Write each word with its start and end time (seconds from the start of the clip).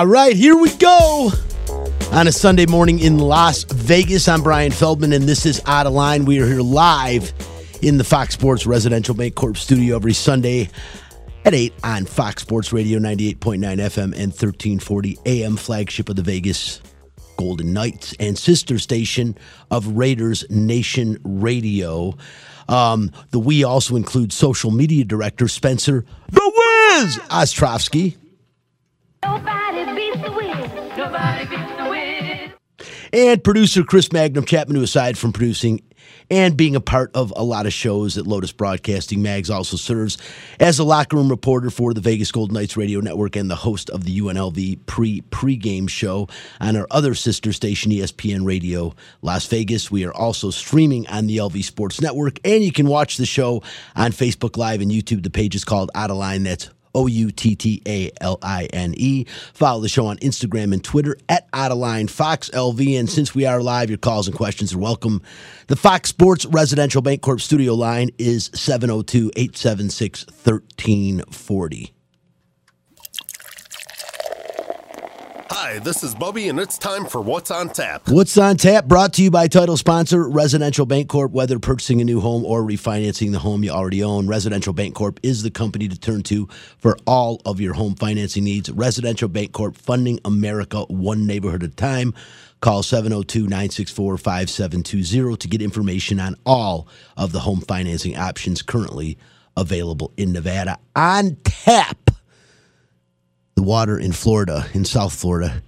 All 0.00 0.06
right, 0.06 0.34
here 0.34 0.56
we 0.56 0.74
go. 0.76 1.30
On 2.12 2.26
a 2.26 2.32
Sunday 2.32 2.64
morning 2.64 3.00
in 3.00 3.18
Las 3.18 3.64
Vegas, 3.64 4.28
I'm 4.28 4.42
Brian 4.42 4.72
Feldman, 4.72 5.12
and 5.12 5.24
this 5.24 5.44
is 5.44 5.60
Out 5.66 5.86
of 5.86 5.92
Line. 5.92 6.24
We 6.24 6.40
are 6.40 6.46
here 6.46 6.62
live 6.62 7.34
in 7.82 7.98
the 7.98 8.04
Fox 8.04 8.32
Sports 8.32 8.64
Residential 8.64 9.14
Bancorp 9.14 9.58
studio 9.58 9.96
every 9.96 10.14
Sunday 10.14 10.70
at 11.44 11.52
8 11.52 11.74
on 11.84 12.06
Fox 12.06 12.40
Sports 12.40 12.72
Radio 12.72 12.98
98.9 12.98 13.58
FM 13.58 14.04
and 14.04 14.32
1340 14.32 15.18
AM, 15.26 15.58
flagship 15.58 16.08
of 16.08 16.16
the 16.16 16.22
Vegas 16.22 16.80
Golden 17.36 17.74
Knights 17.74 18.14
and 18.18 18.38
sister 18.38 18.78
station 18.78 19.36
of 19.70 19.86
Raiders 19.86 20.46
Nation 20.48 21.18
Radio. 21.24 22.14
Um, 22.70 23.12
the 23.32 23.38
we 23.38 23.64
also 23.64 23.96
include 23.96 24.32
social 24.32 24.70
media 24.70 25.04
director 25.04 25.46
Spencer 25.46 26.06
The 26.30 26.52
Wiz 27.02 27.18
Ostrovsky. 27.28 28.16
And 33.12 33.42
producer 33.42 33.82
Chris 33.82 34.12
Magnum 34.12 34.44
Chapman, 34.44 34.76
who 34.76 34.82
aside 34.82 35.18
from 35.18 35.32
producing 35.32 35.82
and 36.30 36.56
being 36.56 36.76
a 36.76 36.80
part 36.80 37.10
of 37.14 37.32
a 37.36 37.42
lot 37.42 37.66
of 37.66 37.72
shows 37.72 38.16
at 38.16 38.26
Lotus 38.26 38.52
Broadcasting, 38.52 39.20
Mags 39.20 39.50
also 39.50 39.76
serves 39.76 40.16
as 40.60 40.78
a 40.78 40.84
locker 40.84 41.16
room 41.16 41.28
reporter 41.28 41.70
for 41.70 41.92
the 41.92 42.00
Vegas 42.00 42.30
Golden 42.30 42.54
Knights 42.54 42.76
radio 42.76 43.00
network 43.00 43.36
and 43.36 43.50
the 43.50 43.56
host 43.56 43.90
of 43.90 44.04
the 44.04 44.18
UNLV 44.20 44.86
pre 44.86 45.20
pregame 45.22 45.88
show 45.88 46.28
on 46.60 46.76
our 46.76 46.86
other 46.90 47.14
sister 47.14 47.52
station, 47.52 47.90
ESPN 47.90 48.44
Radio 48.44 48.94
Las 49.22 49.46
Vegas. 49.46 49.90
We 49.90 50.04
are 50.04 50.14
also 50.14 50.50
streaming 50.50 51.06
on 51.08 51.26
the 51.26 51.38
LV 51.38 51.62
Sports 51.64 52.00
Network, 52.00 52.38
and 52.44 52.62
you 52.62 52.72
can 52.72 52.86
watch 52.86 53.16
the 53.16 53.26
show 53.26 53.62
on 53.96 54.12
Facebook 54.12 54.56
Live 54.56 54.80
and 54.80 54.90
YouTube. 54.90 55.22
The 55.22 55.30
page 55.30 55.54
is 55.54 55.64
called 55.64 55.90
Out 55.94 56.10
of 56.10 56.16
Line. 56.16 56.44
That's 56.44 56.70
O 56.94 57.06
U 57.06 57.30
T 57.30 57.54
T 57.54 57.82
A 57.86 58.10
L 58.20 58.38
I 58.42 58.66
N 58.72 58.94
E. 58.96 59.24
Follow 59.52 59.80
the 59.80 59.88
show 59.88 60.06
on 60.06 60.18
Instagram 60.18 60.72
and 60.72 60.82
Twitter 60.82 61.16
at 61.28 61.50
Outaline 61.52 62.08
Fox 62.08 62.50
LV. 62.50 62.98
And 62.98 63.08
since 63.08 63.34
we 63.34 63.46
are 63.46 63.62
live, 63.62 63.90
your 63.90 63.98
calls 63.98 64.26
and 64.26 64.36
questions 64.36 64.74
are 64.74 64.78
welcome. 64.78 65.22
The 65.68 65.76
Fox 65.76 66.08
Sports 66.08 66.46
Residential 66.46 67.02
Bancorp 67.02 67.40
studio 67.40 67.74
line 67.74 68.10
is 68.18 68.50
702 68.54 69.30
876 69.36 70.26
1340. 70.26 71.94
Hi, 75.52 75.80
this 75.80 76.04
is 76.04 76.14
Bubby, 76.14 76.48
and 76.48 76.60
it's 76.60 76.78
time 76.78 77.04
for 77.04 77.20
What's 77.20 77.50
on 77.50 77.70
Tap. 77.70 78.08
What's 78.08 78.38
on 78.38 78.56
tap? 78.56 78.84
Brought 78.84 79.14
to 79.14 79.22
you 79.24 79.32
by 79.32 79.48
title 79.48 79.76
sponsor 79.76 80.28
Residential 80.28 80.86
Bancorp. 80.86 81.32
Whether 81.32 81.58
purchasing 81.58 82.00
a 82.00 82.04
new 82.04 82.20
home 82.20 82.44
or 82.44 82.62
refinancing 82.62 83.32
the 83.32 83.40
home 83.40 83.64
you 83.64 83.70
already 83.70 84.00
own, 84.00 84.28
Residential 84.28 84.72
Bancorp 84.72 85.18
is 85.24 85.42
the 85.42 85.50
company 85.50 85.88
to 85.88 85.98
turn 85.98 86.22
to 86.22 86.46
for 86.78 86.96
all 87.04 87.42
of 87.44 87.60
your 87.60 87.74
home 87.74 87.96
financing 87.96 88.44
needs. 88.44 88.70
Residential 88.70 89.28
Bancorp 89.28 89.74
funding 89.74 90.20
America 90.24 90.82
one 90.82 91.26
neighborhood 91.26 91.64
at 91.64 91.70
a 91.70 91.74
time. 91.74 92.14
Call 92.60 92.84
702 92.84 93.40
964 93.40 94.18
5720 94.18 95.36
to 95.36 95.48
get 95.48 95.60
information 95.60 96.20
on 96.20 96.36
all 96.46 96.86
of 97.16 97.32
the 97.32 97.40
home 97.40 97.60
financing 97.60 98.16
options 98.16 98.62
currently 98.62 99.18
available 99.56 100.12
in 100.16 100.32
Nevada. 100.32 100.78
On 100.94 101.36
tap 101.42 102.09
the 103.60 103.66
water 103.66 103.98
in 103.98 104.12
Florida, 104.12 104.66
in 104.72 104.86
South 104.86 105.14
Florida, 105.14 105.62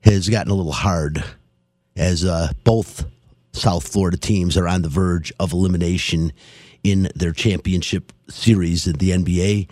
has 0.00 0.28
gotten 0.28 0.50
a 0.50 0.54
little 0.54 0.72
hard 0.72 1.22
as 1.94 2.24
uh, 2.24 2.48
both 2.64 3.04
South 3.52 3.86
Florida 3.86 4.16
teams 4.16 4.56
are 4.56 4.66
on 4.66 4.82
the 4.82 4.88
verge 4.88 5.32
of 5.38 5.52
elimination 5.52 6.32
in 6.82 7.08
their 7.14 7.30
championship 7.30 8.12
series 8.28 8.88
in 8.88 8.94
the 8.94 9.10
NBA. 9.10 9.68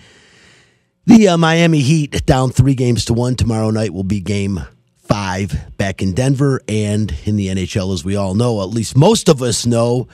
The 1.06 1.28
uh, 1.28 1.36
Miami 1.36 1.80
Heat 1.80 2.24
down 2.26 2.50
three 2.50 2.76
games 2.76 3.06
to 3.06 3.14
one. 3.14 3.34
Tomorrow 3.34 3.70
night 3.70 3.92
will 3.92 4.04
be 4.04 4.20
game 4.20 4.60
five 4.96 5.76
back 5.76 6.00
in 6.00 6.12
Denver. 6.12 6.60
And 6.68 7.12
in 7.24 7.34
the 7.34 7.48
NHL, 7.48 7.92
as 7.92 8.04
we 8.04 8.14
all 8.14 8.34
know, 8.34 8.62
at 8.62 8.68
least 8.68 8.96
most 8.96 9.28
of 9.28 9.42
us 9.42 9.66
know, 9.66 10.06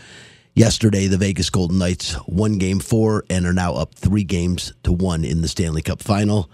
yesterday 0.54 1.08
the 1.08 1.18
Vegas 1.18 1.50
Golden 1.50 1.78
Knights 1.78 2.16
won 2.26 2.56
game 2.56 2.80
four 2.80 3.24
and 3.28 3.44
are 3.44 3.52
now 3.52 3.74
up 3.74 3.94
three 3.94 4.24
games 4.24 4.72
to 4.84 4.92
one 4.92 5.26
in 5.26 5.42
the 5.42 5.48
Stanley 5.48 5.82
Cup 5.82 6.02
final. 6.02 6.48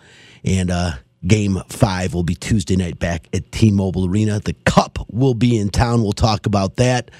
And 0.44 0.70
uh, 0.70 0.92
game 1.26 1.60
five 1.68 2.14
will 2.14 2.22
be 2.22 2.34
Tuesday 2.34 2.76
night 2.76 2.98
back 2.98 3.28
at 3.32 3.50
T 3.52 3.70
Mobile 3.70 4.06
Arena. 4.06 4.40
The 4.40 4.54
Cup 4.64 4.98
will 5.10 5.34
be 5.34 5.58
in 5.58 5.70
town. 5.70 6.02
We'll 6.02 6.12
talk 6.12 6.46
about 6.46 6.76
that. 6.76 7.10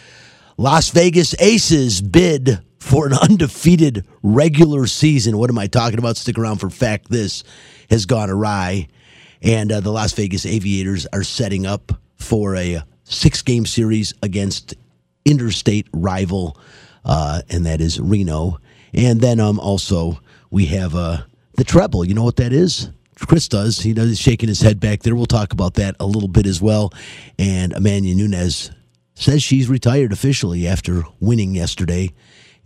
Las 0.56 0.91
Vegas 0.91 1.34
Aces 1.41 2.03
bid 2.03 2.60
for 2.78 3.06
an 3.06 3.12
undefeated 3.22 4.06
regular 4.22 4.86
season. 4.86 5.38
What 5.38 5.50
am 5.50 5.59
I 5.59 5.66
talking 5.66 5.98
about? 5.98 6.16
Stick 6.16 6.38
around 6.38 6.59
for 6.59 6.70
fact 6.70 7.10
this 7.10 7.44
has 7.91 8.06
gone 8.06 8.30
awry. 8.30 8.88
And 9.42 9.72
uh, 9.72 9.80
the 9.80 9.91
Las 9.91 10.12
Vegas 10.12 10.44
Aviators 10.44 11.06
are 11.12 11.22
setting 11.22 11.66
up 11.66 11.92
for 12.16 12.56
a 12.56 12.82
six 13.04 13.42
game 13.42 13.64
series 13.64 14.12
against 14.22 14.75
interstate 15.25 15.88
rival, 15.92 16.59
uh, 17.04 17.42
and 17.48 17.64
that 17.66 17.80
is 17.80 17.98
Reno. 17.98 18.59
And 18.92 19.20
then 19.20 19.41
um, 19.41 19.59
also 19.59 20.20
we 20.50 20.66
have 20.66 20.94
uh, 20.94 21.22
the 21.56 21.64
treble. 21.64 22.04
You 22.04 22.14
know 22.14 22.25
what 22.25 22.36
that 22.36 22.53
is? 22.53 22.91
Chris 23.26 23.48
does. 23.48 23.81
He 23.81 23.92
does. 23.92 24.08
He's 24.08 24.20
shaking 24.20 24.48
his 24.48 24.60
head 24.60 24.81
back 24.81 25.03
there. 25.03 25.14
We'll 25.14 25.26
talk 25.26 25.53
about 25.53 25.75
that 25.75 25.97
a 26.00 26.06
little 26.06 26.28
bit 26.28 26.47
as 26.47 26.60
well. 26.60 26.92
And 27.38 27.72
Amanda 27.72 28.14
Nunes 28.14 28.70
says 29.14 29.42
she's 29.42 29.69
retired 29.69 30.12
officially 30.12 30.66
after 30.66 31.04
winning 31.20 31.54
yesterday. 31.54 32.10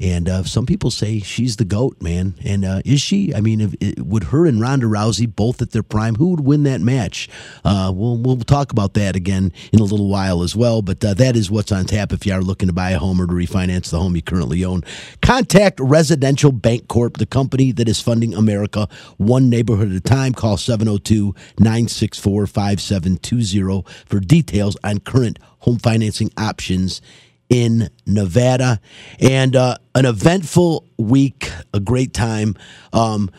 And 0.00 0.28
uh, 0.28 0.42
some 0.42 0.66
people 0.66 0.90
say 0.90 1.20
she's 1.20 1.56
the 1.56 1.64
goat, 1.64 2.02
man. 2.02 2.34
And 2.44 2.64
uh, 2.64 2.82
is 2.84 3.00
she? 3.00 3.32
I 3.32 3.40
mean, 3.40 3.60
if, 3.60 3.98
would 3.98 4.24
her 4.24 4.44
and 4.44 4.60
Ronda 4.60 4.86
Rousey 4.86 5.32
both 5.32 5.62
at 5.62 5.70
their 5.70 5.84
prime? 5.84 6.16
Who 6.16 6.30
would 6.30 6.40
win 6.40 6.64
that 6.64 6.80
match? 6.80 7.28
Uh, 7.64 7.92
we'll 7.94 8.18
we'll 8.18 8.36
talk 8.38 8.72
about 8.72 8.94
that 8.94 9.14
again 9.14 9.52
in 9.72 9.78
a 9.78 9.84
little 9.84 10.08
while 10.08 10.42
as 10.42 10.56
well. 10.56 10.82
But 10.82 11.04
uh, 11.04 11.14
that 11.14 11.36
is 11.36 11.50
what's 11.50 11.70
on 11.70 11.84
tap 11.84 12.12
if 12.12 12.26
you 12.26 12.32
are 12.32 12.42
looking 12.42 12.66
to 12.66 12.72
buy 12.72 12.90
a 12.90 12.98
home 12.98 13.20
or 13.20 13.26
to 13.26 13.32
refinance 13.32 13.90
the 13.90 14.00
home 14.00 14.16
you 14.16 14.22
currently 14.22 14.64
own. 14.64 14.82
Contact 15.22 15.78
Residential 15.78 16.52
Bancorp, 16.52 17.18
the 17.18 17.26
company 17.26 17.70
that 17.72 17.88
is 17.88 18.00
funding 18.00 18.34
America 18.34 18.88
one 19.18 19.48
neighborhood 19.48 19.90
at 19.90 19.96
a 19.96 20.00
time. 20.00 20.34
Call 20.34 20.56
702 20.56 21.34
964 21.60 22.46
5720 22.48 23.84
for 24.06 24.18
details 24.18 24.76
on 24.82 24.98
current 24.98 25.38
home 25.60 25.78
financing 25.78 26.30
options 26.36 27.00
in 27.48 27.88
Nevada. 28.06 28.80
And 29.20 29.54
uh, 29.56 29.78
an 29.94 30.06
eventful 30.06 30.86
week, 30.98 31.50
a 31.72 31.80
great 31.80 32.12
time. 32.12 32.56
Um, 32.92 33.30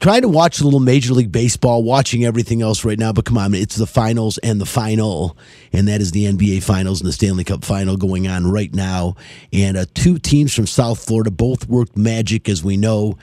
trying 0.00 0.22
to 0.22 0.28
watch 0.28 0.60
a 0.60 0.64
little 0.64 0.80
Major 0.80 1.14
League 1.14 1.32
Baseball, 1.32 1.82
watching 1.82 2.24
everything 2.24 2.62
else 2.62 2.84
right 2.84 2.98
now. 2.98 3.12
But 3.12 3.24
come 3.24 3.38
on, 3.38 3.54
it's 3.54 3.76
the 3.76 3.86
finals 3.86 4.38
and 4.38 4.60
the 4.60 4.66
final, 4.66 5.36
and 5.72 5.88
that 5.88 6.00
is 6.00 6.12
the 6.12 6.24
NBA 6.26 6.62
Finals 6.62 7.00
and 7.00 7.08
the 7.08 7.12
Stanley 7.12 7.44
Cup 7.44 7.64
Final 7.64 7.96
going 7.96 8.28
on 8.28 8.50
right 8.50 8.72
now. 8.74 9.16
And 9.52 9.76
uh, 9.76 9.86
two 9.94 10.18
teams 10.18 10.54
from 10.54 10.66
South 10.66 11.04
Florida 11.04 11.30
both 11.30 11.68
worked 11.68 11.96
magic, 11.96 12.48
as 12.48 12.62
we 12.62 12.76
know. 12.76 13.16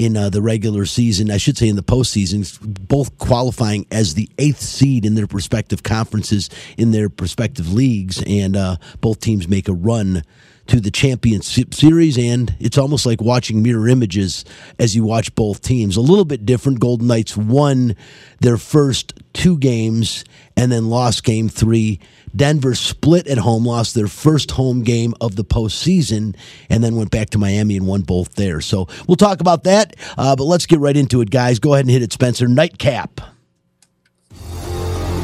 In 0.00 0.16
uh, 0.16 0.30
the 0.30 0.40
regular 0.40 0.86
season, 0.86 1.30
I 1.30 1.36
should 1.36 1.58
say 1.58 1.68
in 1.68 1.76
the 1.76 1.82
postseason, 1.82 2.58
both 2.88 3.18
qualifying 3.18 3.84
as 3.90 4.14
the 4.14 4.30
eighth 4.38 4.62
seed 4.62 5.04
in 5.04 5.14
their 5.14 5.26
respective 5.26 5.82
conferences, 5.82 6.48
in 6.78 6.92
their 6.92 7.10
respective 7.18 7.70
leagues, 7.70 8.22
and 8.26 8.56
uh, 8.56 8.76
both 9.02 9.20
teams 9.20 9.46
make 9.46 9.68
a 9.68 9.74
run 9.74 10.22
to 10.68 10.80
the 10.80 10.90
championship 10.90 11.74
series 11.74 12.16
and 12.16 12.54
it's 12.60 12.78
almost 12.78 13.04
like 13.04 13.20
watching 13.20 13.60
mirror 13.60 13.88
images 13.88 14.44
as 14.78 14.94
you 14.94 15.04
watch 15.04 15.34
both 15.34 15.60
teams. 15.60 15.96
A 15.96 16.00
little 16.00 16.24
bit 16.24 16.46
different 16.46 16.78
golden 16.78 17.08
knights 17.08 17.36
won 17.36 17.96
their 18.38 18.56
first 18.56 19.12
two 19.32 19.58
games 19.58 20.24
and 20.56 20.70
then 20.70 20.88
lost 20.88 21.24
game 21.24 21.48
three 21.48 21.98
denver 22.34 22.74
split 22.74 23.26
at 23.26 23.38
home 23.38 23.64
lost 23.64 23.94
their 23.94 24.06
first 24.06 24.52
home 24.52 24.82
game 24.82 25.14
of 25.20 25.36
the 25.36 25.44
postseason 25.44 26.36
and 26.68 26.82
then 26.82 26.96
went 26.96 27.10
back 27.10 27.30
to 27.30 27.38
miami 27.38 27.76
and 27.76 27.86
won 27.86 28.02
both 28.02 28.34
there 28.34 28.60
so 28.60 28.86
we'll 29.06 29.16
talk 29.16 29.40
about 29.40 29.64
that 29.64 29.96
uh, 30.18 30.34
but 30.36 30.44
let's 30.44 30.66
get 30.66 30.78
right 30.78 30.96
into 30.96 31.20
it 31.20 31.30
guys 31.30 31.58
go 31.58 31.74
ahead 31.74 31.84
and 31.84 31.90
hit 31.90 32.02
it 32.02 32.12
spencer 32.12 32.46
nightcap 32.46 33.20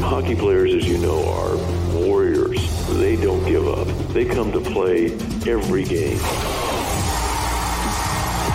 Hockey 0.07 0.35
players, 0.35 0.73
as 0.73 0.87
you 0.87 0.97
know, 0.97 1.27
are 1.29 1.57
warriors. 1.93 2.57
They 2.97 3.17
don't 3.17 3.43
give 3.45 3.67
up. 3.67 3.87
They 4.13 4.25
come 4.25 4.51
to 4.53 4.61
play 4.61 5.11
every 5.45 5.83
game. 5.83 6.17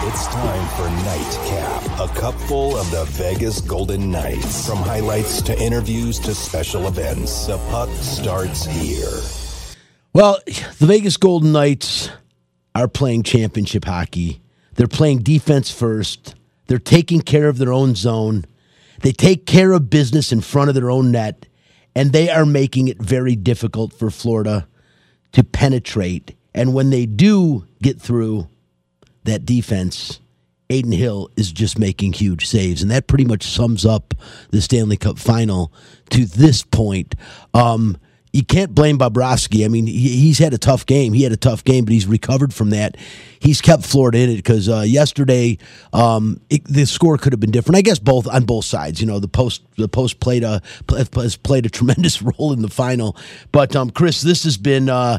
It's 0.04 0.26
time 0.26 0.68
for 0.76 0.90
Nightcap, 1.04 2.00
a 2.00 2.20
cup 2.20 2.34
full 2.34 2.76
of 2.76 2.90
the 2.90 3.04
Vegas 3.10 3.60
Golden 3.60 4.10
Knights. 4.10 4.66
From 4.66 4.78
highlights 4.78 5.40
to 5.42 5.56
interviews 5.62 6.18
to 6.20 6.34
special 6.34 6.88
events, 6.88 7.46
the 7.46 7.56
puck 7.70 7.88
starts 7.90 8.66
here. 8.66 9.20
Well, 10.12 10.40
the 10.44 10.86
Vegas 10.86 11.16
Golden 11.16 11.52
Knights 11.52 12.10
are 12.74 12.88
playing 12.88 13.22
championship 13.22 13.84
hockey. 13.84 14.42
They're 14.74 14.88
playing 14.88 15.20
defense 15.20 15.70
first. 15.70 16.34
They're 16.66 16.80
taking 16.80 17.20
care 17.20 17.48
of 17.48 17.58
their 17.58 17.72
own 17.72 17.94
zone. 17.94 18.44
They 19.02 19.12
take 19.12 19.46
care 19.46 19.70
of 19.70 19.88
business 19.88 20.32
in 20.32 20.40
front 20.40 20.68
of 20.68 20.74
their 20.74 20.90
own 20.90 21.12
net, 21.12 21.46
and 21.94 22.12
they 22.12 22.28
are 22.28 22.44
making 22.44 22.88
it 22.88 23.00
very 23.00 23.36
difficult 23.36 23.92
for 23.92 24.10
Florida 24.10 24.66
to 25.30 25.44
penetrate. 25.44 26.34
And 26.52 26.74
when 26.74 26.90
they 26.90 27.06
do 27.06 27.68
get 27.80 28.00
through 28.00 28.48
that 29.24 29.44
defense, 29.44 30.20
Adin 30.70 30.92
Hill 30.92 31.30
is 31.36 31.52
just 31.52 31.78
making 31.78 32.14
huge 32.14 32.46
saves, 32.46 32.82
and 32.82 32.90
that 32.90 33.06
pretty 33.06 33.24
much 33.24 33.44
sums 33.44 33.84
up 33.84 34.14
the 34.50 34.60
Stanley 34.60 34.96
Cup 34.96 35.18
final 35.18 35.72
to 36.10 36.24
this 36.24 36.62
point. 36.62 37.14
Um, 37.54 37.96
you 38.32 38.42
can't 38.42 38.74
blame 38.74 38.98
Bobrovsky. 38.98 39.64
I 39.64 39.68
mean, 39.68 39.86
he's 39.86 40.38
had 40.38 40.54
a 40.54 40.58
tough 40.58 40.86
game. 40.86 41.12
He 41.12 41.22
had 41.22 41.32
a 41.32 41.36
tough 41.36 41.64
game, 41.64 41.84
but 41.84 41.92
he's 41.92 42.06
recovered 42.06 42.54
from 42.54 42.70
that. 42.70 42.96
He's 43.38 43.60
kept 43.60 43.84
Florida 43.84 44.18
in 44.18 44.30
it 44.30 44.36
because 44.36 44.70
uh, 44.70 44.84
yesterday 44.86 45.58
um, 45.92 46.40
it, 46.48 46.64
the 46.64 46.86
score 46.86 47.18
could 47.18 47.34
have 47.34 47.40
been 47.40 47.50
different. 47.50 47.76
I 47.76 47.82
guess 47.82 47.98
both 47.98 48.26
on 48.26 48.44
both 48.44 48.64
sides. 48.64 49.02
You 49.02 49.06
know, 49.06 49.18
the 49.18 49.28
post 49.28 49.62
the 49.76 49.88
post 49.88 50.18
played 50.20 50.44
a 50.44 50.62
has 50.88 51.36
played 51.36 51.66
a 51.66 51.70
tremendous 51.70 52.22
role 52.38 52.54
in 52.54 52.62
the 52.62 52.70
final. 52.70 53.16
But 53.50 53.76
um, 53.76 53.90
Chris, 53.90 54.22
this 54.22 54.44
has 54.44 54.56
been. 54.56 54.88
Uh, 54.88 55.18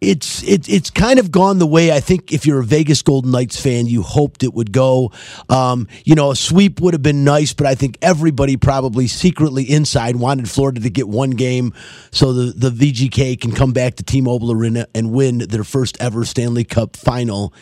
it's 0.00 0.42
it, 0.42 0.68
it's 0.68 0.90
kind 0.90 1.18
of 1.18 1.30
gone 1.30 1.58
the 1.58 1.66
way 1.66 1.92
I 1.92 2.00
think 2.00 2.32
if 2.32 2.46
you're 2.46 2.60
a 2.60 2.64
Vegas 2.64 3.02
Golden 3.02 3.30
Knights 3.30 3.60
fan, 3.60 3.86
you 3.86 4.02
hoped 4.02 4.42
it 4.42 4.54
would 4.54 4.72
go. 4.72 5.12
Um, 5.48 5.88
you 6.04 6.14
know, 6.14 6.30
a 6.30 6.36
sweep 6.36 6.80
would 6.80 6.94
have 6.94 7.02
been 7.02 7.22
nice, 7.22 7.52
but 7.52 7.66
I 7.66 7.74
think 7.74 7.98
everybody 8.00 8.56
probably 8.56 9.06
secretly 9.06 9.64
inside 9.64 10.16
wanted 10.16 10.48
Florida 10.48 10.80
to 10.80 10.90
get 10.90 11.08
one 11.08 11.30
game 11.32 11.74
so 12.10 12.32
the, 12.32 12.52
the 12.52 12.70
VGK 12.70 13.40
can 13.40 13.52
come 13.52 13.72
back 13.72 13.96
to 13.96 14.02
T-Mobile 14.02 14.52
Arena 14.52 14.86
and 14.94 15.12
win 15.12 15.38
their 15.38 15.64
first 15.64 16.00
ever 16.00 16.24
Stanley 16.24 16.64
Cup 16.64 16.96
final 16.96 17.52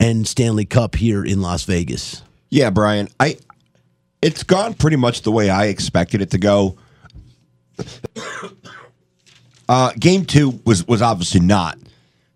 and 0.00 0.26
Stanley 0.26 0.64
Cup 0.64 0.96
here 0.96 1.24
in 1.24 1.40
Las 1.42 1.64
Vegas. 1.64 2.22
Yeah, 2.50 2.70
Brian, 2.70 3.08
I 3.20 3.38
it's 4.20 4.42
gone 4.42 4.74
pretty 4.74 4.96
much 4.96 5.22
the 5.22 5.30
way 5.30 5.50
I 5.50 5.66
expected 5.66 6.22
it 6.22 6.30
to 6.30 6.38
go. 6.38 6.76
Uh, 9.68 9.92
game 9.98 10.24
two 10.24 10.60
was 10.64 10.86
was 10.86 11.02
obviously 11.02 11.40
not 11.40 11.78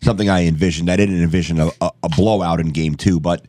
something 0.01 0.29
I 0.29 0.45
envisioned. 0.45 0.89
I 0.89 0.95
didn't 0.95 1.21
envision 1.21 1.59
a, 1.59 1.69
a, 1.81 1.91
a 2.03 2.09
blowout 2.09 2.59
in 2.59 2.69
game 2.69 2.95
two, 2.95 3.19
but 3.19 3.45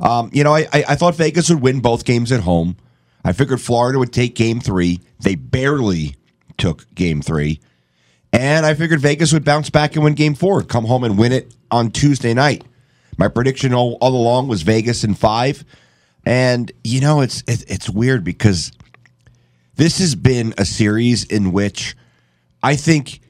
um, 0.00 0.30
you 0.32 0.44
know, 0.44 0.54
I, 0.54 0.60
I, 0.72 0.84
I 0.90 0.94
thought 0.94 1.16
Vegas 1.16 1.50
would 1.50 1.60
win 1.60 1.80
both 1.80 2.04
games 2.04 2.32
at 2.32 2.40
home. 2.40 2.76
I 3.24 3.32
figured 3.32 3.60
Florida 3.60 3.98
would 3.98 4.12
take 4.12 4.34
game 4.34 4.60
three. 4.60 5.00
They 5.20 5.34
barely 5.34 6.16
took 6.56 6.92
game 6.94 7.20
three. 7.20 7.60
And 8.32 8.64
I 8.64 8.74
figured 8.74 9.00
Vegas 9.00 9.32
would 9.32 9.44
bounce 9.44 9.70
back 9.70 9.94
and 9.94 10.04
win 10.04 10.14
game 10.14 10.34
four, 10.34 10.62
come 10.62 10.84
home 10.84 11.04
and 11.04 11.18
win 11.18 11.32
it 11.32 11.54
on 11.70 11.90
Tuesday 11.90 12.34
night. 12.34 12.62
My 13.16 13.28
prediction 13.28 13.74
all, 13.74 13.98
all 14.00 14.14
along 14.14 14.48
was 14.48 14.62
Vegas 14.62 15.02
in 15.02 15.14
five. 15.14 15.64
And, 16.24 16.70
you 16.84 17.00
know, 17.00 17.20
it's, 17.22 17.42
it, 17.46 17.64
it's 17.68 17.88
weird 17.88 18.22
because 18.22 18.70
this 19.76 19.98
has 19.98 20.14
been 20.14 20.54
a 20.58 20.64
series 20.64 21.24
in 21.24 21.52
which 21.52 21.96
I 22.62 22.76
think 22.76 23.20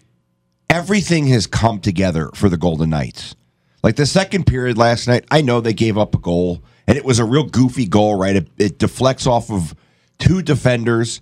everything 0.70 1.26
has 1.28 1.46
come 1.46 1.80
together 1.80 2.30
for 2.34 2.48
the 2.48 2.56
Golden 2.56 2.90
Knights. 2.90 3.34
Like 3.82 3.96
the 3.96 4.06
second 4.06 4.46
period 4.46 4.76
last 4.76 5.06
night, 5.06 5.24
I 5.30 5.40
know 5.40 5.60
they 5.60 5.72
gave 5.72 5.96
up 5.96 6.14
a 6.14 6.18
goal, 6.18 6.62
and 6.86 6.96
it 6.98 7.04
was 7.04 7.18
a 7.18 7.24
real 7.24 7.44
goofy 7.44 7.86
goal, 7.86 8.16
right? 8.16 8.36
It, 8.36 8.48
it 8.58 8.78
deflects 8.78 9.26
off 9.26 9.50
of 9.50 9.74
two 10.18 10.42
defenders 10.42 11.20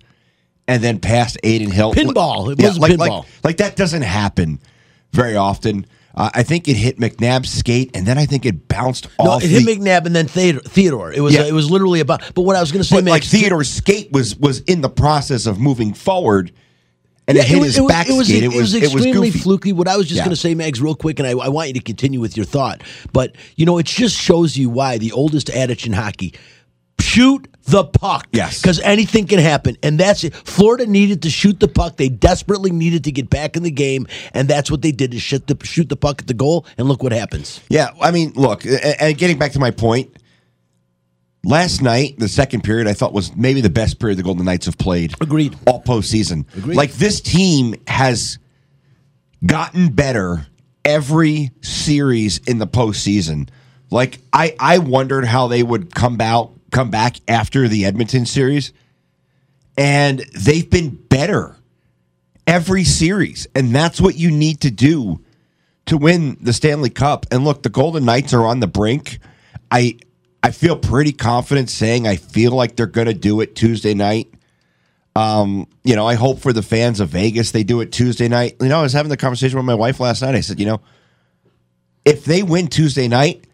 and 0.67 0.83
then 0.83 0.99
past 0.99 1.37
Adin 1.43 1.71
Hill. 1.71 1.93
Pinball. 1.93 2.51
It 2.51 2.61
was 2.61 2.77
a 2.77 2.81
like, 2.81 2.91
pinball. 2.93 2.99
Like, 3.19 3.25
like 3.43 3.57
that 3.57 3.75
doesn't 3.75 4.01
happen 4.01 4.59
very 5.11 5.35
often. 5.35 5.85
Uh, 6.15 6.31
I 6.33 6.41
think 6.41 6.67
it 6.67 6.75
hit 6.75 6.97
McNabb's 6.97 7.51
skate, 7.53 7.91
and 7.95 8.05
then 8.07 8.17
I 8.17 8.25
think 8.25 8.43
it 8.45 8.67
bounced 8.67 9.07
No, 9.19 9.31
off. 9.31 9.43
it 9.43 9.49
hit 9.51 9.65
the- 9.65 9.75
McNabb 9.77 10.07
and 10.07 10.15
then 10.15 10.27
Theodore. 10.27 10.61
Theodore. 10.63 11.13
It 11.13 11.21
was 11.21 11.35
Yeah. 11.35 11.45
it 11.45 11.53
was 11.53 11.69
literally 11.69 11.99
about. 11.99 12.23
But 12.33 12.41
what 12.41 12.55
I 12.55 12.59
was 12.59 12.71
going 12.71 12.81
to 12.81 12.87
say, 12.87 12.95
but 12.97 13.03
like 13.05 13.23
Theodore's 13.23 13.69
skate 13.69 14.11
was 14.11 14.35
was 14.35 14.61
in 14.61 14.81
the 14.81 14.89
process 14.89 15.45
of 15.45 15.59
moving 15.59 15.93
forward, 15.93 16.51
and 17.27 17.35
Yeah, 17.37 17.43
it 17.43 17.47
hit 17.49 17.59
was- 17.59 17.75
his 17.75 17.85
back 17.85 18.07
it 18.09 18.13
was, 18.13 18.27
skate. 18.27 18.43
It 18.43 18.53
was, 18.53 18.73
extremely 18.73 19.31
fluky. 19.31 19.73
What 19.73 19.87
I 19.87 19.97
was 19.97 20.07
just 20.07 20.17
Yeah. 20.17 20.23
going 20.25 20.35
to 20.35 20.39
say, 20.41 20.55
Mags, 20.55 20.79
real 20.81 20.95
quick, 20.95 21.19
and 21.19 21.27
I, 21.27 21.31
I 21.31 21.49
want 21.49 21.67
you 21.67 21.73
to 21.75 21.79
continue 21.81 22.19
with 22.19 22.37
your 22.37 22.45
thought. 22.45 22.81
But 23.13 23.35
you 23.55 23.65
know, 23.65 23.77
it 23.77 23.85
just 23.85 24.15
shows 24.15 24.57
you 24.57 24.69
why 24.69 24.97
the 24.97 25.11
oldest 25.11 25.49
adage 25.49 25.85
in 25.85 25.93
hockey: 25.93 26.33
shoot 26.99 27.47
the 27.65 27.83
puck. 27.83 28.27
Yes. 28.31 28.61
because 28.61 28.79
anything 28.79 29.27
can 29.27 29.39
happen, 29.39 29.75
and 29.83 29.99
that's 29.99 30.23
it. 30.23 30.33
Florida 30.33 30.85
needed 30.87 31.21
to 31.23 31.29
shoot 31.29 31.59
the 31.59 31.67
puck. 31.67 31.97
They 31.97 32.07
desperately 32.09 32.71
needed 32.71 33.03
to 33.03 33.11
get 33.11 33.29
back 33.29 33.57
in 33.57 33.63
the 33.63 33.71
game, 33.71 34.07
and 34.33 34.47
that's 34.47 34.71
what 34.71 34.81
they 34.81 34.91
did: 34.93 35.11
to 35.11 35.19
shoot 35.19 35.47
the 35.47 35.57
shoot 35.65 35.89
the 35.89 35.97
puck 35.97 36.21
at 36.21 36.27
the 36.27 36.33
goal. 36.33 36.65
And 36.77 36.87
look 36.87 37.03
what 37.03 37.11
happens. 37.11 37.59
Yeah, 37.69 37.89
I 38.01 38.11
mean, 38.11 38.31
look, 38.35 38.65
and 38.65 39.17
getting 39.17 39.37
back 39.37 39.51
to 39.53 39.59
my 39.59 39.71
point, 39.71 40.15
last 41.43 41.81
night, 41.81 42.17
the 42.17 42.27
second 42.27 42.63
period, 42.63 42.87
I 42.87 42.93
thought 42.93 43.13
was 43.13 43.35
maybe 43.35 43.61
the 43.61 43.69
best 43.69 43.99
period 43.99 44.17
the 44.17 44.23
Golden 44.23 44.45
Knights 44.45 44.65
have 44.65 44.77
played. 44.77 45.13
Agreed. 45.21 45.55
All 45.65 45.81
postseason. 45.81 46.45
Agreed. 46.57 46.75
Like 46.75 46.93
this 46.93 47.21
team 47.21 47.75
has 47.87 48.39
gotten 49.45 49.89
better 49.89 50.47
every 50.83 51.51
series 51.61 52.39
in 52.39 52.57
the 52.57 52.67
postseason. 52.67 53.49
Like 53.89 54.19
I, 54.33 54.55
I 54.59 54.79
wondered 54.79 55.25
how 55.25 55.47
they 55.47 55.63
would 55.63 55.93
come 55.93 56.19
out, 56.21 56.53
come 56.71 56.89
back 56.89 57.17
after 57.27 57.67
the 57.67 57.85
Edmonton 57.85 58.25
series, 58.25 58.73
and 59.77 60.19
they've 60.33 60.69
been 60.69 60.89
better 60.89 61.55
every 62.45 62.83
series, 62.83 63.47
and 63.53 63.75
that's 63.75 64.01
what 64.01 64.15
you 64.15 64.31
need 64.31 64.61
to 64.61 64.71
do 64.71 65.21
to 65.85 65.97
win 65.97 66.37
the 66.41 66.53
Stanley 66.53 66.89
Cup. 66.89 67.25
And 67.31 67.43
look, 67.43 67.63
the 67.63 67.69
Golden 67.69 68.05
Knights 68.05 68.33
are 68.33 68.45
on 68.45 68.59
the 68.59 68.67
brink. 68.67 69.19
I 69.69 69.97
I 70.43 70.51
feel 70.51 70.77
pretty 70.77 71.11
confident 71.11 71.69
saying 71.69 72.07
I 72.07 72.15
feel 72.15 72.51
like 72.51 72.75
they're 72.75 72.85
going 72.85 73.07
to 73.07 73.13
do 73.13 73.41
it 73.41 73.55
Tuesday 73.55 73.93
night. 73.93 74.33
Um, 75.15 75.67
you 75.83 75.95
know, 75.95 76.07
I 76.07 76.13
hope 76.13 76.39
for 76.39 76.53
the 76.53 76.61
fans 76.61 76.99
of 76.99 77.09
Vegas 77.09 77.51
they 77.51 77.63
do 77.63 77.81
it 77.81 77.91
Tuesday 77.91 78.27
night. 78.27 78.55
You 78.61 78.67
know, 78.67 78.79
I 78.79 78.83
was 78.83 78.93
having 78.93 79.09
the 79.09 79.17
conversation 79.17 79.57
with 79.57 79.65
my 79.65 79.73
wife 79.73 79.99
last 79.99 80.21
night. 80.21 80.35
I 80.35 80.41
said, 80.41 80.59
you 80.59 80.65
know, 80.65 80.81
if 82.05 82.23
they 82.23 82.43
win 82.43 82.67
Tuesday 82.67 83.07
night, 83.07 83.45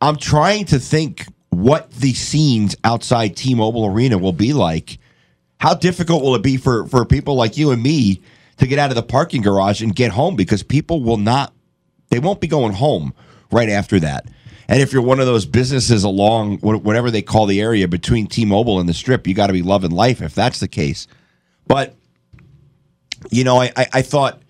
I'm 0.00 0.16
trying 0.16 0.64
to 0.66 0.78
think 0.78 1.26
what 1.50 1.90
the 1.92 2.14
scenes 2.14 2.74
outside 2.84 3.36
T-Mobile 3.36 3.86
Arena 3.86 4.18
will 4.18 4.32
be 4.32 4.52
like. 4.52 4.98
How 5.60 5.74
difficult 5.74 6.22
will 6.22 6.34
it 6.34 6.42
be 6.42 6.56
for 6.56 6.86
for 6.86 7.04
people 7.04 7.36
like 7.36 7.56
you 7.56 7.70
and 7.70 7.82
me 7.82 8.22
to 8.56 8.66
get 8.66 8.78
out 8.78 8.90
of 8.90 8.96
the 8.96 9.02
parking 9.02 9.42
garage 9.42 9.82
and 9.82 9.94
get 9.94 10.12
home 10.12 10.36
because 10.36 10.62
people 10.62 11.02
will 11.02 11.16
not 11.16 11.52
they 12.10 12.18
won't 12.18 12.40
be 12.40 12.46
going 12.46 12.72
home 12.72 13.14
right 13.50 13.68
after 13.68 13.98
that. 14.00 14.26
And 14.68 14.80
if 14.80 14.92
you're 14.92 15.02
one 15.02 15.20
of 15.20 15.26
those 15.26 15.46
businesses 15.46 16.04
along 16.04 16.58
whatever 16.58 17.10
they 17.10 17.22
call 17.22 17.46
the 17.46 17.60
area 17.60 17.86
between 17.86 18.26
T-Mobile 18.26 18.80
and 18.80 18.88
the 18.88 18.94
Strip, 18.94 19.26
you 19.26 19.34
got 19.34 19.48
to 19.48 19.52
be 19.52 19.62
loving 19.62 19.90
life 19.90 20.22
if 20.22 20.34
that's 20.34 20.60
the 20.60 20.68
case. 20.68 21.06
But 21.66 21.94
you 23.30 23.44
know, 23.44 23.60
I, 23.60 23.72
I, 23.76 23.86
I 23.94 24.02
thought 24.02 24.42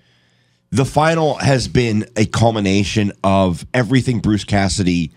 the 0.70 0.84
final 0.84 1.34
has 1.34 1.68
been 1.68 2.06
a 2.16 2.26
culmination 2.26 3.12
of 3.22 3.66
everything 3.72 4.20
Bruce 4.20 4.44
Cassidy 4.44 5.12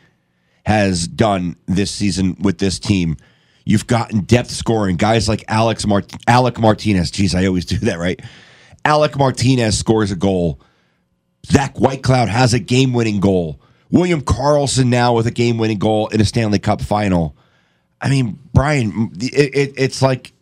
has 0.65 1.07
done 1.07 1.55
this 1.65 1.91
season 1.91 2.35
with 2.39 2.59
this 2.59 2.77
team. 2.77 3.17
You've 3.65 3.87
gotten 3.87 4.21
depth 4.21 4.51
scoring, 4.51 4.95
guys 4.97 5.27
like 5.27 5.43
Alex 5.47 5.85
Mart- 5.87 6.11
Alec 6.27 6.59
Martinez. 6.59 7.09
Geez, 7.09 7.33
I 7.33 7.45
always 7.45 7.65
do 7.73 7.77
that, 7.79 7.97
right? 7.97 8.21
Alec 8.85 9.17
Martinez 9.17 9.77
scores 9.77 10.11
a 10.11 10.15
goal. 10.15 10.61
Zach 11.45 11.75
Whitecloud 11.75 12.27
has 12.27 12.53
a 12.53 12.59
game-winning 12.59 13.19
goal. 13.19 13.59
William 13.89 14.21
Karlsson 14.21 14.87
now 14.87 15.13
with 15.13 15.27
a 15.27 15.31
game-winning 15.31 15.79
goal 15.79 16.07
in 16.07 16.21
a 16.21 16.25
Stanley 16.25 16.59
Cup 16.59 16.81
final. 16.81 17.35
I 18.01 18.09
mean, 18.09 18.39
Brian, 18.53 19.11
it, 19.19 19.55
it, 19.55 19.73
it's 19.77 20.01
like 20.01 20.33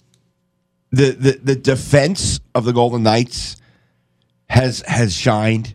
the, 0.92 1.12
the 1.12 1.40
the 1.44 1.56
defense 1.56 2.40
of 2.54 2.66
the 2.66 2.74
Golden 2.74 3.04
Knights 3.04 3.58
has 4.50 4.82
has 4.82 5.14
shined. 5.14 5.74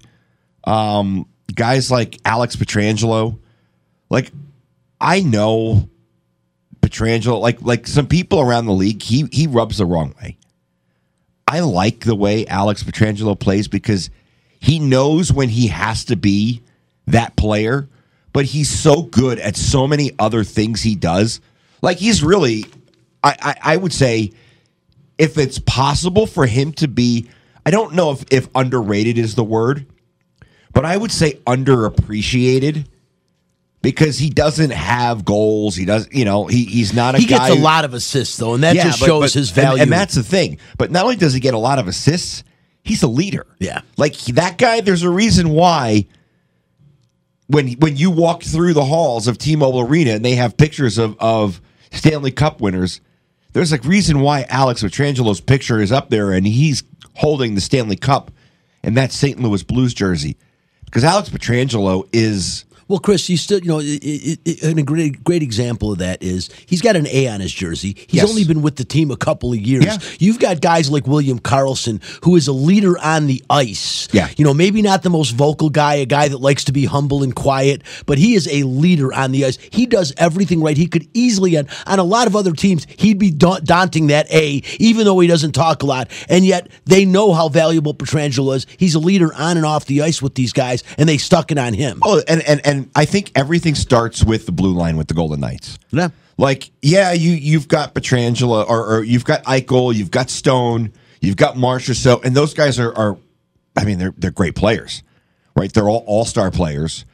Um, 0.65 1.27
guys 1.55 1.91
like 1.91 2.19
Alex 2.25 2.57
Pietrangelo, 2.57 3.39
like 4.09 4.31
I 5.00 5.21
know 5.21 5.89
Pietrangelo, 6.81 7.41
like 7.41 7.62
like 7.62 7.87
some 7.87 8.07
people 8.07 8.41
around 8.41 8.67
the 8.67 8.73
league, 8.73 9.03
he 9.03 9.29
he 9.33 9.47
rubs 9.47 9.79
the 9.79 9.87
wrong 9.87 10.15
way. 10.23 10.37
I 11.47 11.61
like 11.61 12.00
the 12.00 12.15
way 12.15 12.47
Alex 12.47 12.83
Pietrangelo 12.83 13.39
plays 13.39 13.69
because 13.69 14.11
he 14.61 14.79
knows 14.79 15.33
when 15.33 15.49
he 15.49 15.69
has 15.69 16.05
to 16.07 16.17
be 16.17 16.62
that 17.12 17.37
player, 17.37 17.88
but 18.33 18.45
he's 18.45 18.69
so 18.71 19.02
good 19.02 19.38
at 19.38 19.57
so 19.57 19.87
many 19.87 20.12
other 20.19 20.45
things 20.45 20.83
he 20.83 20.95
does. 20.95 21.40
Like 21.83 21.99
he's 21.99 22.23
really, 22.23 22.64
I 23.23 23.35
I, 23.40 23.75
I 23.75 23.76
would 23.76 23.93
say, 23.93 24.33
if 25.19 25.38
it's 25.38 25.59
possible 25.59 26.26
for 26.26 26.47
him 26.47 26.73
to 26.75 26.88
be, 26.88 27.29
I 27.67 27.71
don't 27.71 27.95
know 27.95 28.11
if 28.12 28.25
if 28.31 28.49
underrated 28.55 29.19
is 29.19 29.35
the 29.35 29.45
word, 29.45 29.87
but 30.73 30.85
I 30.85 30.97
would 30.97 31.12
say 31.12 31.35
underappreciated 31.47 32.87
because 33.83 34.19
he 34.19 34.29
doesn't 34.31 34.71
have 34.73 35.25
goals. 35.25 35.75
He 35.75 35.85
doesn't, 35.87 36.12
you 36.14 36.25
know, 36.25 36.47
he 36.47 36.64
he's 36.64 36.93
not 36.93 37.14
a 37.14 37.19
He 37.19 37.26
gets 37.26 37.49
a 37.50 37.57
who- 37.57 37.62
lot 37.62 37.85
of 37.85 37.95
assists 37.95 38.37
though, 38.37 38.55
and 38.55 38.62
that 38.62 38.76
Yeah, 38.76 38.85
just 38.85 39.00
but- 39.00 39.07
shows 39.07 39.21
but- 39.33 39.38
his 39.38 39.50
value. 39.50 39.83
And, 39.83 39.90
that's 39.90 40.14
the 40.14 40.23
thing. 40.23 40.59
But 40.79 40.90
not 40.90 41.05
only 41.05 41.17
does 41.17 41.33
he 41.33 41.40
get 41.40 41.55
a 41.55 41.59
lot 41.59 41.79
of 41.79 41.88
assists, 41.88 42.45
he's 42.85 43.02
a 43.02 43.09
leader. 43.09 43.47
Yeah. 43.59 43.81
like 43.97 44.17
that 44.35 44.59
guy. 44.59 44.81
There's 44.83 45.02
a 45.02 45.11
reason 45.11 45.50
why. 45.50 46.07
When 47.50 47.69
when 47.73 47.97
you 47.97 48.11
walk 48.11 48.42
through 48.42 48.75
the 48.75 48.85
halls 48.85 49.26
of 49.26 49.38
T-Mobile 49.38 49.80
Arena 49.80 50.12
and 50.12 50.25
they 50.25 50.37
have 50.37 50.57
pictures 50.57 50.99
of 50.99 51.16
of 51.19 51.61
Stanley 51.90 52.30
Cup 52.30 52.61
winners, 52.61 53.00
there's 53.52 53.73
a 53.73 53.78
reason 53.78 54.21
why 54.21 54.47
Alex 54.49 54.83
Pietrangelo's 54.83 55.40
picture 55.40 55.80
is 55.80 55.90
up 55.90 56.11
there 56.11 56.30
and 56.33 56.47
he's 56.47 56.85
holding 57.16 57.54
the 57.54 57.61
Stanley 57.61 57.97
Cup 57.97 58.30
in 58.83 58.95
that 58.95 59.12
St. 59.12 59.40
Louis 59.40 59.62
Blues 59.62 59.92
jersey 59.92 60.37
because 60.85 61.04
Alex 61.04 61.28
Pietrangelo 61.28 62.09
is 62.12 62.64
Well, 62.91 62.99
Chris, 62.99 63.29
you 63.29 63.37
still, 63.37 63.61
you 63.61 63.69
know, 63.69 63.79
it, 63.79 64.41
it, 64.45 64.63
and 64.65 64.77
a 64.77 64.83
great, 64.83 65.23
great 65.23 65.45
example 65.45 65.93
of 65.93 65.99
that 65.99 66.25
is 66.25 66.51
he's 66.67 66.83
got 66.83 66.97
an 66.97 67.07
A 67.07 67.29
on 67.29 67.39
his 67.41 67.53
jersey. 67.53 67.95
He's 68.09 68.21
Yes. 68.23 68.29
only 68.29 68.43
been 68.43 68.63
with 68.63 68.75
the 68.75 68.85
team 68.85 69.13
a 69.13 69.17
couple 69.17 69.53
of 69.53 69.61
years. 69.61 69.85
Yeah. 69.85 69.99
You've 70.19 70.41
got 70.41 70.61
guys 70.61 70.91
like 70.91 71.07
William 71.07 71.39
Karlsson, 71.39 72.03
who 72.25 72.35
is 72.35 72.49
a 72.49 72.53
leader 72.53 72.99
on 72.99 73.29
the 73.29 73.45
ice. 73.49 74.09
Yeah. 74.11 74.29
You 74.37 74.45
know, 74.45 74.53
maybe 74.53 74.83
not 74.83 75.05
the 75.05 75.09
most 75.11 75.31
vocal 75.37 75.71
guy, 75.71 75.95
a 75.95 76.05
guy 76.05 76.27
that 76.27 76.39
likes 76.39 76.65
to 76.65 76.73
be 76.73 76.85
humble 76.85 77.23
and 77.23 77.33
quiet, 77.33 77.83
but 78.07 78.19
he 78.19 78.35
is 78.35 78.49
a 78.49 78.65
leader 78.65 79.13
on 79.15 79.31
the 79.31 79.45
ice. 79.45 79.57
He 79.71 79.87
does 79.87 80.13
everything 80.17 80.61
right. 80.61 80.77
He 80.77 80.89
could 80.89 81.07
easily, 81.15 81.57
on, 81.57 81.69
on 81.87 82.01
a 82.01 82.05
lot 82.05 82.27
of 82.27 82.35
other 82.35 82.51
teams, 82.53 82.89
he'd 82.99 83.21
be 83.21 83.31
da- 83.31 83.61
daunting 83.61 84.09
that 84.09 84.29
A, 84.33 84.63
even 84.81 85.05
though 85.05 85.21
he 85.21 85.29
doesn't 85.29 85.53
talk 85.53 85.85
a 85.85 85.87
lot. 85.87 86.11
And 86.29 86.45
yet 86.45 86.69
they 86.87 87.05
know 87.05 87.35
how 87.35 87.49
valuable 87.51 87.95
Pietrangelo 87.95 88.57
is. 88.57 88.67
He's 88.79 88.97
a 88.97 89.01
leader 89.01 89.33
on 89.35 89.57
and 89.57 89.65
off 89.65 89.87
the 89.87 90.03
ice 90.03 90.21
with 90.21 90.35
these 90.35 90.53
guys, 90.53 90.83
and 90.99 91.09
they 91.09 91.19
stuck 91.19 91.53
it 91.53 91.59
on 91.59 91.73
him. 91.73 92.01
Oh, 92.05 92.21
and, 92.27 92.43
and 92.43 92.61
and 92.67 92.80
I 92.95 93.05
think 93.05 93.33
everything 93.35 93.75
starts 93.75 94.25
with 94.25 94.47
the 94.47 94.53
blue 94.53 94.73
line 94.73 94.97
with 94.97 95.09
the 95.09 95.15
Golden 95.15 95.41
Knights. 95.41 95.79
Yeah. 95.91 96.09
Like, 96.39 96.71
yeah, 96.81 97.13
you 97.13 97.33
you've 97.33 97.69
got 97.69 97.95
Pietrangelo 97.95 98.69
or, 98.69 98.97
or 98.97 99.05
you've 99.05 99.25
got 99.25 99.45
Eichel, 99.45 99.95
you've 99.95 100.11
got 100.11 100.31
Stone, 100.31 100.93
you've 101.21 101.37
got 101.37 101.57
Marchessault, 101.57 102.25
and 102.25 102.35
those 102.35 102.55
guys 102.55 102.79
are 102.79 102.97
are 102.97 103.19
I 103.77 103.85
mean, 103.85 103.99
they're 103.99 104.15
they're 104.17 104.31
great 104.31 104.55
players. 104.55 105.03
Right? 105.55 105.73
They're 105.73 105.89
all 105.89 106.05
all 106.07 106.25
star 106.25 106.51
players. 106.51 107.05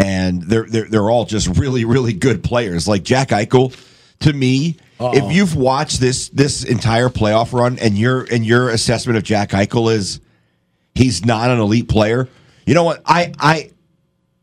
And 0.00 0.42
they're 0.42 0.64
they're 0.64 0.88
they're 0.88 1.10
all 1.10 1.24
just 1.24 1.48
really, 1.58 1.84
really 1.84 2.12
good 2.12 2.44
players. 2.44 2.86
Like 2.86 3.02
Jack 3.02 3.28
Eichel, 3.28 3.76
to 4.20 4.32
me, 4.32 4.76
if 5.00 5.32
you've 5.32 5.56
watched 5.56 6.00
this 6.00 6.28
this 6.30 6.64
entire 6.64 7.08
playoff 7.08 7.52
run 7.52 7.78
and 7.78 7.98
your 7.98 8.22
and 8.30 8.46
your 8.46 8.70
assessment 8.70 9.16
of 9.16 9.24
Jack 9.24 9.50
Eichel 9.50 9.92
is 9.92 10.20
he's 10.94 11.24
not 11.24 11.50
an 11.50 11.58
elite 11.58 11.88
player, 11.88 12.28
you 12.66 12.74
know 12.74 12.84
what? 12.84 13.02
I 13.06 13.32
I 13.38 13.70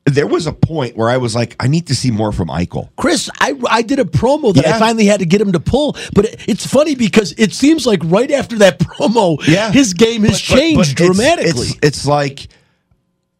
there 0.06 0.28
was 0.28 0.46
a 0.46 0.54
point 0.54 0.96
where 0.96 1.10
I 1.10 1.18
was 1.18 1.34
like, 1.34 1.56
I 1.60 1.68
need 1.68 1.88
to 1.88 1.96
see 1.96 2.12
more 2.12 2.32
from 2.32 2.50
Eichel. 2.50 2.90
Chris, 2.96 3.30
I, 3.40 3.60
I 3.70 3.82
did 3.82 3.98
a 4.00 4.04
promo 4.06 4.54
that 4.54 4.66
I 4.68 4.78
finally 4.78 5.06
had 5.08 5.20
to 5.22 5.26
get 5.26 5.42
him 5.42 5.52
to 5.54 5.60
pull, 5.60 5.94
but 6.14 6.26
it, 6.26 6.46
it's 6.48 6.66
funny 6.66 6.94
because 6.96 7.34
it 7.38 7.54
seems 7.54 7.88
like 7.88 8.02
right 8.06 8.30
after 8.30 8.58
that 8.60 8.78
promo, 8.80 9.38
yeah. 9.48 9.72
his 9.72 9.94
game 9.96 10.22
has 10.24 10.42
But- 10.42 10.50
but- 10.54 10.60
changed 10.60 10.78
but 10.98 11.02
it's- 11.06 11.16
dramatically. 11.18 11.68
It's, 11.68 11.80
it's 11.82 12.06
like 12.06 12.48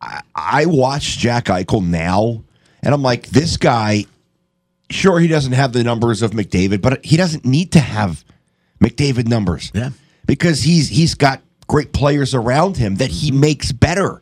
I, 0.02 0.22
I 0.34 0.66
watch 0.66 1.18
Jack 1.20 1.46
Eichel 1.46 1.86
now, 1.86 2.44
and 2.82 2.94
I'm 2.94 3.04
like, 3.04 3.28
this 3.28 3.58
guy. 3.58 4.06
Sure, 4.92 5.20
he 5.20 5.28
doesn't 5.28 5.54
have 5.54 5.74
the 5.74 5.84
numbers 5.84 6.22
of 6.22 6.32
McDavid, 6.32 6.80
but 6.80 7.04
he 7.04 7.18
doesn't 7.18 7.44
need 7.44 7.72
to 7.72 7.80
have 7.80 8.24
McDavid 8.80 9.28
numbers. 9.28 9.72
Yeah. 9.74 9.90
because 10.28 10.62
he's 10.62 10.90
he's 10.90 11.16
got 11.16 11.42
great 11.68 11.92
players 11.92 12.36
around 12.36 12.78
him 12.78 12.96
that 12.98 13.10
he 13.10 13.32
makes 13.32 13.72
better. 13.72 14.22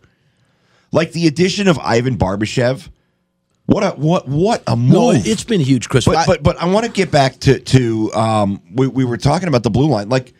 Like 0.93 1.11
the 1.11 1.27
addition 1.27 1.67
of 1.67 1.77
Ivan 1.79 2.17
Barbashev. 2.17 2.87
What 3.65 3.83
a 3.83 3.89
what 3.91 4.27
what 4.27 4.61
a 4.67 4.75
move! 4.75 4.91
no, 4.93 5.11
it's 5.11 5.43
been 5.43 5.59
huge, 5.61 5.89
Chris. 5.89 6.05
But 6.05 6.15
I- 6.17 6.25
but 6.25 6.43
but 6.43 6.57
I 6.57 6.65
want 6.65 6.85
to 6.85 6.91
get 6.91 7.11
back 7.11 7.39
to 7.41 7.59
to 7.59 8.13
um 8.13 8.61
we, 8.73 8.87
we 8.87 9.03
were 9.03 9.17
talking 9.17 9.47
about 9.47 9.63
the 9.63 9.69
blue 9.69 9.87
line 9.87 10.09
like 10.09 10.33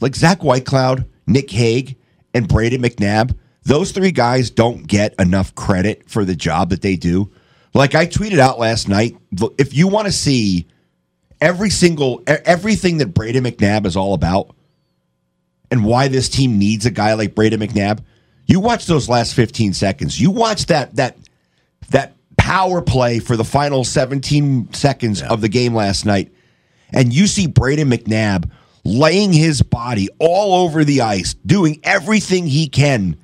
like 0.00 0.14
Zach 0.16 0.40
Whitecloud, 0.40 1.06
Nick 1.26 1.50
Hague, 1.50 1.96
and 2.34 2.48
Brayden 2.48 2.78
McNabb. 2.84 3.36
Those 3.64 3.92
three 3.92 4.10
guys 4.12 4.50
don't 4.50 4.86
get 4.86 5.14
enough 5.20 5.54
credit 5.54 6.08
for 6.08 6.24
the 6.24 6.34
job 6.34 6.70
that 6.70 6.82
they 6.82 6.96
do. 6.96 7.30
Like 7.74 7.94
I 7.94 8.06
tweeted 8.06 8.38
out 8.38 8.58
last 8.58 8.88
night, 8.88 9.16
if 9.58 9.74
you 9.74 9.88
want 9.88 10.06
to 10.06 10.12
see 10.12 10.66
every 11.40 11.70
single 11.70 12.22
everything 12.26 12.98
that 12.98 13.12
Brayden 13.12 13.46
McNabb 13.46 13.86
is 13.86 13.96
all 13.96 14.14
about, 14.14 14.54
and 15.70 15.84
why 15.84 16.08
this 16.08 16.28
team 16.28 16.58
needs 16.58 16.86
a 16.86 16.90
guy 16.90 17.14
like 17.14 17.34
Brayden 17.34 17.64
McNabb, 17.66 18.00
you 18.52 18.60
watch 18.60 18.84
those 18.84 19.08
last 19.08 19.34
15 19.34 19.72
seconds. 19.72 20.20
You 20.20 20.30
watch 20.30 20.66
that 20.66 20.94
that 20.96 21.16
that 21.88 22.14
power 22.36 22.82
play 22.82 23.18
for 23.18 23.36
the 23.36 23.44
final 23.44 23.82
17 23.82 24.74
seconds 24.74 25.22
of 25.22 25.40
the 25.40 25.48
game 25.48 25.74
last 25.74 26.04
night, 26.04 26.30
and 26.92 27.12
you 27.14 27.26
see 27.26 27.48
Brayden 27.48 27.92
McNabb 27.92 28.50
laying 28.84 29.32
his 29.32 29.62
body 29.62 30.08
all 30.18 30.64
over 30.64 30.84
the 30.84 31.00
ice, 31.00 31.34
doing 31.46 31.80
everything 31.82 32.46
he 32.46 32.68
can 32.68 33.16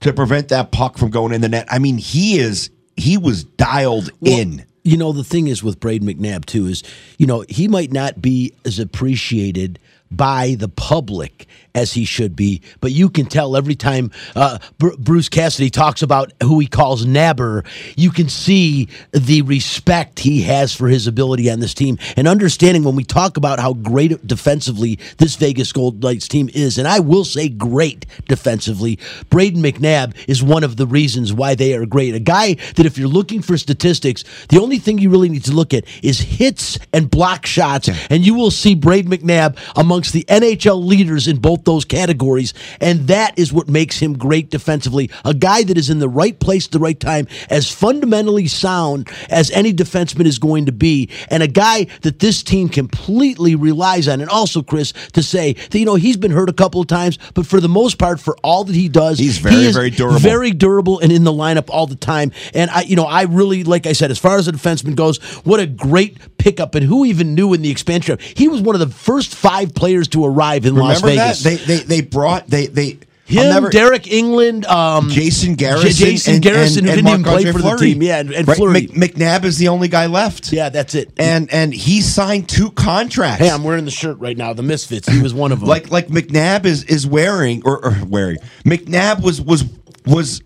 to 0.00 0.12
prevent 0.12 0.48
that 0.48 0.72
puck 0.72 0.98
from 0.98 1.10
going 1.10 1.32
in 1.32 1.40
the 1.40 1.48
net. 1.48 1.68
I 1.70 1.78
mean, 1.78 1.96
he 1.96 2.38
is 2.38 2.70
he 2.96 3.16
was 3.16 3.44
dialed 3.44 4.10
in. 4.22 4.64
You 4.82 4.96
know, 4.96 5.12
the 5.12 5.24
thing 5.24 5.46
is 5.46 5.62
with 5.62 5.80
Brayden 5.80 6.02
McNabb, 6.02 6.44
too, 6.44 6.66
is, 6.66 6.82
you 7.16 7.26
know, 7.26 7.44
he 7.48 7.68
might 7.68 7.92
not 7.92 8.20
be 8.20 8.52
as 8.66 8.78
appreciated 8.78 9.78
by 10.10 10.56
the 10.58 10.68
public 10.68 11.46
as 11.74 11.92
he 11.92 12.04
should 12.04 12.36
be, 12.36 12.62
but 12.80 12.92
you 12.92 13.10
can 13.10 13.26
tell 13.26 13.56
every 13.56 13.74
time 13.74 14.12
uh, 14.36 14.58
Br- 14.78 14.94
Bruce 14.96 15.28
Cassidy 15.28 15.70
talks 15.70 16.02
about 16.02 16.32
who 16.40 16.60
he 16.60 16.68
calls 16.68 17.04
Nabber, 17.04 17.64
you 17.96 18.10
can 18.10 18.28
see 18.28 18.88
the 19.10 19.42
respect 19.42 20.20
he 20.20 20.42
has 20.42 20.72
for 20.72 20.88
his 20.88 21.08
ability 21.08 21.50
on 21.50 21.58
this 21.58 21.74
team 21.74 21.98
and 22.16 22.28
understanding 22.28 22.84
when 22.84 22.94
we 22.94 23.02
talk 23.02 23.36
about 23.36 23.58
how 23.58 23.72
great 23.72 24.24
defensively 24.24 25.00
this 25.18 25.34
Vegas 25.34 25.72
Gold 25.72 26.00
Knights 26.00 26.28
team 26.28 26.48
is, 26.54 26.78
and 26.78 26.86
I 26.86 27.00
will 27.00 27.24
say 27.24 27.48
great 27.48 28.06
defensively, 28.28 28.96
Brayden 29.30 29.56
McNabb 29.56 30.14
is 30.28 30.42
one 30.44 30.62
of 30.62 30.76
the 30.76 30.86
reasons 30.86 31.32
why 31.32 31.56
they 31.56 31.74
are 31.74 31.86
great. 31.86 32.14
A 32.14 32.20
guy 32.20 32.54
that 32.76 32.86
if 32.86 32.96
you're 32.96 33.08
looking 33.08 33.42
for 33.42 33.58
statistics, 33.58 34.22
the 34.48 34.60
only 34.60 34.78
thing 34.78 34.98
you 34.98 35.10
really 35.10 35.28
need 35.28 35.44
to 35.44 35.52
look 35.52 35.74
at 35.74 35.84
is 36.04 36.20
hits 36.20 36.78
and 36.92 37.10
block 37.10 37.46
shots, 37.46 37.88
and 38.10 38.24
you 38.24 38.34
will 38.34 38.52
see 38.52 38.76
Brayden 38.76 39.06
McNabb 39.06 39.58
amongst 39.74 40.12
the 40.12 40.24
NHL 40.28 40.84
leaders 40.84 41.26
in 41.26 41.38
both 41.38 41.63
those 41.64 41.84
categories, 41.84 42.54
and 42.80 43.08
that 43.08 43.38
is 43.38 43.52
what 43.52 43.68
makes 43.68 43.98
him 43.98 44.16
great 44.16 44.50
defensively. 44.50 45.10
A 45.24 45.34
guy 45.34 45.62
that 45.64 45.78
is 45.78 45.90
in 45.90 45.98
the 45.98 46.08
right 46.08 46.38
place 46.38 46.66
at 46.66 46.72
the 46.72 46.78
right 46.78 46.98
time, 46.98 47.26
as 47.50 47.70
fundamentally 47.70 48.46
sound 48.46 49.08
as 49.30 49.50
any 49.50 49.72
defenseman 49.72 50.26
is 50.26 50.38
going 50.38 50.66
to 50.66 50.72
be, 50.72 51.08
and 51.28 51.42
a 51.42 51.48
guy 51.48 51.86
that 52.02 52.18
this 52.18 52.42
team 52.42 52.68
completely 52.68 53.54
relies 53.54 54.08
on. 54.08 54.20
And 54.20 54.30
also, 54.30 54.62
Chris, 54.62 54.92
to 55.12 55.22
say 55.22 55.54
that 55.54 55.78
you 55.78 55.84
know 55.84 55.94
he's 55.96 56.16
been 56.16 56.30
hurt 56.30 56.48
a 56.48 56.52
couple 56.54 56.80
of 56.80 56.86
times, 56.86 57.18
but 57.34 57.46
for 57.46 57.60
the 57.60 57.68
most 57.68 57.98
part, 57.98 58.20
for 58.20 58.36
all 58.42 58.64
that 58.64 58.74
he 58.74 58.88
does, 58.88 59.18
He's 59.18 59.38
very, 59.38 59.56
he 59.56 59.66
is 59.66 59.74
very 59.74 59.90
durable. 59.90 60.18
very 60.18 60.50
durable 60.50 60.98
and 61.00 61.12
in 61.12 61.24
the 61.24 61.32
lineup 61.32 61.68
all 61.68 61.86
the 61.86 61.96
time. 61.96 62.32
And 62.54 62.70
I, 62.70 62.82
you 62.82 62.96
know, 62.96 63.04
I 63.04 63.22
really, 63.22 63.64
like 63.64 63.86
I 63.86 63.92
said, 63.92 64.10
as 64.10 64.18
far 64.18 64.36
as 64.36 64.48
a 64.48 64.52
defenseman 64.52 64.94
goes, 64.94 65.18
what 65.44 65.60
a 65.60 65.66
great 65.66 66.18
pickup. 66.38 66.74
And 66.74 66.84
who 66.84 67.04
even 67.04 67.34
knew 67.34 67.52
in 67.54 67.62
the 67.62 67.70
expansion? 67.70 68.18
He 68.34 68.48
was 68.48 68.60
one 68.60 68.74
of 68.74 68.80
the 68.80 68.94
first 68.94 69.34
five 69.34 69.74
players 69.74 70.08
to 70.08 70.24
arrive 70.24 70.66
in 70.66 70.74
Las 70.74 71.02
Remember 71.02 71.16
that 71.16 71.36
Vegas. 71.38 71.42
They 71.56 71.76
they 71.78 71.78
they 71.84 72.00
brought 72.02 72.46
they 72.48 72.66
they 72.66 72.98
Him, 73.26 73.48
never- 73.48 73.70
Deryk 73.70 74.04
Engelland, 74.04 74.66
um, 74.68 75.08
Jason 75.08 75.54
Garrison, 75.54 75.90
J- 75.92 76.10
Jason 76.12 76.34
and- 76.34 76.42
Garrison, 76.42 76.78
and- 76.80 76.86
who 76.86 76.92
and 76.92 77.06
didn't 77.06 77.20
even 77.20 77.24
play 77.24 77.52
for 77.52 77.58
the 77.62 77.76
team. 77.76 78.02
Yeah, 78.02 78.18
and, 78.18 78.32
and 78.32 78.46
Right, 78.46 78.56
Fleury. 78.56 78.88
Mc- 78.94 79.14
McNabb 79.14 79.44
is 79.44 79.56
the 79.56 79.68
only 79.68 79.88
guy 79.88 80.06
left. 80.06 80.52
yeah, 80.52 80.68
that's 80.68 80.94
it. 80.94 81.10
and 81.16 81.50
and 81.52 81.72
he 81.72 82.02
signed 82.02 82.48
two 82.50 82.70
contracts. 82.72 83.42
hey, 83.42 83.50
I'm 83.50 83.64
wearing 83.64 83.86
the 83.86 83.90
shirt 83.90 84.18
right 84.20 84.36
now. 84.36 84.52
The 84.52 84.62
Misfits. 84.62 85.08
He 85.08 85.22
was 85.22 85.32
one 85.32 85.52
of 85.52 85.60
them. 85.60 85.68
like 85.70 85.90
like 85.90 86.08
McNabb 86.08 86.66
is 86.66 86.84
is 86.84 87.06
wearing 87.06 87.62
or, 87.64 87.82
or 87.84 87.96
wearing 88.06 88.36
McNabb 88.66 89.22
was 89.22 89.40
was 89.40 89.64
was 90.06 90.42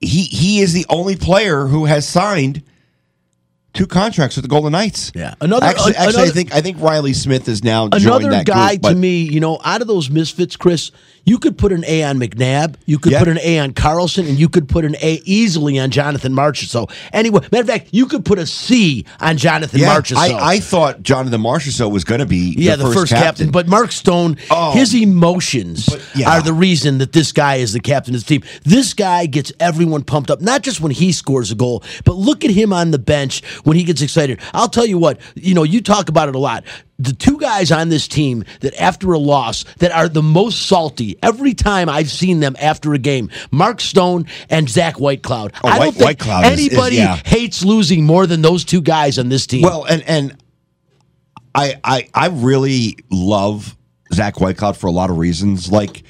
he 0.00 0.22
he 0.22 0.60
is 0.60 0.72
the 0.72 0.86
only 0.88 1.16
player 1.16 1.66
who 1.66 1.84
has 1.84 2.08
signed 2.08 2.62
two 3.74 3.86
contracts 3.86 4.36
with 4.36 4.44
the 4.44 4.48
Golden 4.48 4.72
Knights. 4.72 5.12
Yeah. 5.14 5.34
Another- 5.40 5.66
actually, 5.66 5.96
actually 5.96 6.22
I 6.22 6.28
think 6.30 6.54
I 6.54 6.60
think 6.60 6.80
Reilly 6.80 7.12
Smith 7.12 7.48
is 7.48 7.62
now 7.62 7.88
Another 7.92 8.30
that 8.30 8.46
guy 8.46 8.76
group, 8.76 8.92
to 8.92 8.94
me, 8.94 9.22
you 9.22 9.40
know, 9.40 9.58
out 9.64 9.82
of 9.82 9.86
those 9.88 10.08
misfits, 10.10 10.56
Chris, 10.56 10.90
you 11.26 11.38
could 11.38 11.56
put 11.56 11.72
an 11.72 11.84
A 11.86 12.02
on 12.04 12.18
McNabb, 12.18 12.74
you 12.86 12.98
could 12.98 13.12
Yeah. 13.12 13.18
put 13.18 13.28
an 13.28 13.38
A 13.42 13.58
on 13.58 13.72
Karlsson, 13.72 14.28
and 14.28 14.38
you 14.38 14.48
could 14.48 14.68
put 14.68 14.84
an 14.84 14.94
A 15.02 15.20
easily 15.24 15.78
on 15.78 15.90
Jonathan 15.90 16.32
Marchessault. 16.34 16.68
So 16.68 16.88
anyway, 17.12 17.40
matter 17.50 17.62
of 17.62 17.66
fact, 17.68 17.88
you 17.92 18.06
could 18.06 18.24
put 18.24 18.38
a 18.38 18.46
C 18.46 19.04
on 19.20 19.36
Jonathan 19.38 19.80
Yeah, 19.80 19.94
Marchessault. 19.98 20.16
I, 20.18 20.54
I 20.54 20.60
thought 20.60 21.02
Jonathan 21.02 21.40
Marchessault 21.40 21.90
was 21.90 22.04
going 22.04 22.20
to 22.20 22.26
be 22.26 22.54
yeah, 22.58 22.76
the, 22.76 22.92
first, 22.92 23.12
captain. 23.12 23.50
But 23.50 23.66
Mark 23.68 23.90
Stone, 23.92 24.36
Oh. 24.50 24.72
his 24.72 24.94
emotions 24.94 25.86
But, 25.88 26.00
yeah. 26.14 26.30
are 26.30 26.42
the 26.42 26.52
reason 26.52 26.98
that 26.98 27.12
this 27.12 27.32
guy 27.32 27.56
is 27.56 27.72
the 27.72 27.80
captain 27.80 28.14
of 28.14 28.20
the 28.24 28.26
team. 28.26 28.42
This 28.64 28.92
guy 28.94 29.26
gets 29.26 29.52
everyone 29.58 30.02
pumped 30.02 30.30
up, 30.30 30.40
not 30.40 30.62
just 30.62 30.80
when 30.80 30.92
he 30.92 31.10
scores 31.12 31.50
a 31.50 31.54
goal, 31.54 31.82
but 32.04 32.16
look 32.16 32.44
at 32.44 32.50
him 32.50 32.72
on 32.72 32.90
the 32.90 32.98
bench 32.98 33.42
when 33.64 33.76
he 33.76 33.84
gets 33.84 34.00
excited. 34.00 34.40
I'll 34.54 34.68
tell 34.68 34.86
you 34.86 34.96
what, 34.96 35.20
you 35.34 35.54
know, 35.54 35.62
you 35.64 35.80
talk 35.82 36.08
about 36.08 36.28
it 36.28 36.34
a 36.34 36.38
lot. 36.38 36.64
The 36.98 37.12
two 37.12 37.38
guys 37.38 37.72
on 37.72 37.88
this 37.88 38.06
team 38.06 38.44
that 38.60 38.80
after 38.80 39.12
a 39.12 39.18
loss 39.18 39.64
that 39.78 39.90
are 39.90 40.08
the 40.08 40.22
most 40.22 40.66
salty 40.66 41.18
every 41.22 41.52
time 41.52 41.88
I've 41.88 42.10
seen 42.10 42.40
them 42.40 42.54
after 42.60 42.94
a 42.94 42.98
game, 42.98 43.30
Mark 43.50 43.80
Stone 43.80 44.26
and 44.48 44.68
Zach 44.70 44.94
Whitecloud. 44.94 45.52
Oh, 45.64 45.68
I 45.68 45.78
don't 45.78 45.96
White- 45.98 46.18
think 46.18 46.20
Whitecloud 46.20 46.52
is- 46.52 46.60
is- 46.60 46.68
anybody 46.68 46.96
yeah. 46.96 47.16
hates 47.24 47.64
losing 47.64 48.04
more 48.06 48.26
than 48.26 48.42
those 48.42 48.64
two 48.64 48.80
guys 48.80 49.18
on 49.18 49.28
this 49.28 49.46
team. 49.46 49.62
Well, 49.62 49.84
and 49.84 50.02
and 50.02 50.36
I 51.54 51.74
I 51.82 52.08
I 52.14 52.26
really 52.28 52.96
love 53.10 53.76
Zach 54.12 54.34
Whitecloud 54.36 54.76
for 54.76 54.86
a 54.86 54.92
lot 54.92 55.10
of 55.10 55.18
reasons. 55.18 55.70
Like 55.70 56.02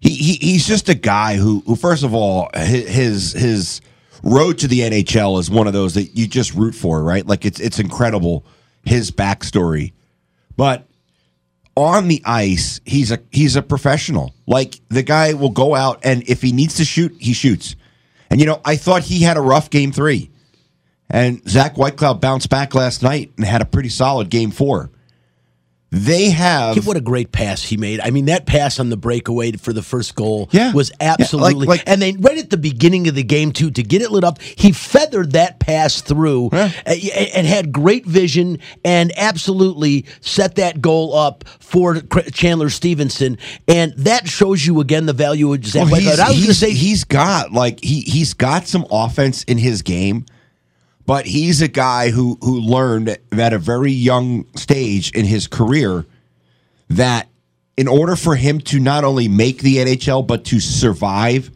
he, 0.00 0.10
he 0.10 0.32
he's 0.34 0.66
just 0.66 0.88
a 0.88 0.94
guy 0.94 1.36
who 1.36 1.62
who 1.66 1.76
first 1.76 2.02
of 2.04 2.14
all 2.14 2.48
hi- 2.54 2.60
his 2.62 3.32
his 3.32 3.80
road 4.22 4.58
to 4.58 4.68
the 4.68 4.80
NHL 4.80 5.38
is 5.38 5.50
one 5.50 5.66
of 5.66 5.72
those 5.72 5.94
that 5.94 6.16
you 6.16 6.26
just 6.26 6.54
root 6.54 6.74
for, 6.74 7.02
right? 7.02 7.26
Like 7.26 7.44
it's 7.44 7.60
it's 7.60 7.78
incredible 7.78 8.44
his 8.84 9.10
backstory, 9.10 9.92
but 10.56 10.86
on 11.76 12.08
the 12.08 12.22
ice 12.24 12.80
he's 12.84 13.10
a 13.12 13.20
he's 13.30 13.56
a 13.56 13.62
professional. 13.62 14.34
Like 14.46 14.80
the 14.88 15.02
guy 15.02 15.34
will 15.34 15.50
go 15.50 15.74
out 15.74 16.00
and 16.04 16.22
if 16.28 16.42
he 16.42 16.52
needs 16.52 16.74
to 16.76 16.84
shoot, 16.84 17.14
he 17.18 17.32
shoots. 17.32 17.76
And 18.30 18.40
you 18.40 18.46
know, 18.46 18.60
I 18.64 18.76
thought 18.76 19.02
he 19.02 19.22
had 19.22 19.36
a 19.36 19.42
rough 19.42 19.70
game 19.70 19.92
three. 19.92 20.30
And 21.10 21.48
Zach 21.48 21.76
Whitecloud 21.76 22.20
bounced 22.20 22.50
back 22.50 22.74
last 22.74 23.02
night 23.02 23.32
and 23.36 23.46
had 23.46 23.62
a 23.62 23.64
pretty 23.64 23.88
solid 23.88 24.28
game 24.28 24.50
four. 24.50 24.90
They 25.90 26.28
have 26.30 26.86
What 26.86 26.98
a 26.98 27.00
great 27.00 27.32
pass 27.32 27.62
he 27.62 27.78
made. 27.78 28.00
I 28.00 28.10
mean, 28.10 28.26
that 28.26 28.44
pass 28.44 28.78
on 28.78 28.90
the 28.90 28.96
breakaway 28.98 29.52
for 29.52 29.72
the 29.72 29.80
first 29.82 30.14
goal 30.14 30.50
Yeah. 30.52 30.72
was 30.72 30.90
Yeah, 31.00 31.12
like- 31.12 31.20
absolutely. 31.20 31.66
like- 31.66 31.82
and 31.86 32.02
then 32.02 32.20
right 32.20 32.36
at 32.36 32.50
the 32.50 32.58
beginning 32.58 33.08
of 33.08 33.14
the 33.14 33.22
game, 33.22 33.52
too, 33.52 33.70
to 33.70 33.82
get 33.82 34.02
it 34.02 34.10
lit 34.12 34.22
up, 34.22 34.38
he 34.42 34.70
feathered 34.72 35.32
that 35.32 35.60
pass 35.60 36.02
through 36.02 36.50
Yeah. 36.52 36.70
and 37.34 37.46
had 37.46 37.72
great 37.72 38.04
vision 38.06 38.58
and 38.84 39.12
absolutely 39.16 40.04
set 40.20 40.56
that 40.56 40.82
goal 40.82 41.14
up 41.16 41.44
for 41.58 42.02
Chandler 42.34 42.68
Stephenson. 42.68 43.38
And 43.66 43.94
that 43.96 44.28
shows 44.28 44.66
you 44.66 44.80
again 44.80 45.06
the 45.06 45.14
value 45.14 45.54
of 45.54 45.64
Zach 45.64 45.86
Whitecloud. 45.88 46.18
I 46.18 46.28
was 46.28 46.36
going 46.36 46.48
to 46.48 46.54
say, 46.54 46.72
he's 46.72 47.04
got 47.04 47.52
like 47.52 47.82
he 47.82 48.00
he's 48.02 48.34
got 48.34 48.68
some 48.68 48.84
offense 48.90 49.42
in 49.44 49.56
his 49.56 49.80
game, 49.80 50.26
but 51.08 51.24
he's 51.24 51.62
a 51.62 51.68
guy 51.68 52.10
who 52.10 52.36
who 52.42 52.60
learned 52.60 53.16
at 53.32 53.54
a 53.54 53.58
very 53.58 53.90
young 53.90 54.44
stage 54.54 55.10
in 55.12 55.24
his 55.24 55.46
career 55.46 56.04
that 56.90 57.30
in 57.78 57.88
order 57.88 58.14
for 58.14 58.36
him 58.36 58.60
to 58.60 58.78
not 58.78 59.04
only 59.04 59.26
make 59.26 59.62
the 59.62 59.78
NHL 59.78 60.26
but 60.26 60.44
to 60.44 60.60
survive 60.60 61.50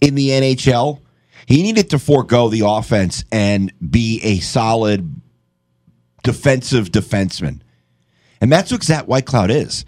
in 0.00 0.14
the 0.14 0.28
NHL, 0.28 1.00
he 1.46 1.64
needed 1.64 1.90
to 1.90 1.98
forego 1.98 2.48
the 2.48 2.62
offense 2.64 3.24
and 3.32 3.72
be 3.90 4.20
a 4.22 4.38
solid 4.38 5.20
defensive 6.22 6.92
defenseman. 6.92 7.62
And 8.40 8.52
that's 8.52 8.70
what 8.70 8.84
Zach 8.84 9.06
Whitecloud 9.06 9.50
is. 9.50 9.84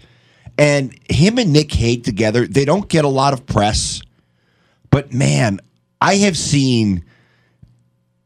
And 0.57 0.93
him 1.09 1.37
and 1.37 1.53
Nick 1.53 1.71
Hague 1.71 2.03
together, 2.03 2.45
they 2.45 2.65
don't 2.65 2.89
get 2.89 3.05
a 3.05 3.09
lot 3.09 3.31
of 3.31 3.45
press. 3.45 4.01
But 4.91 5.13
man, 5.13 5.61
I 6.01 6.15
have 6.15 6.37
seen 6.37 7.05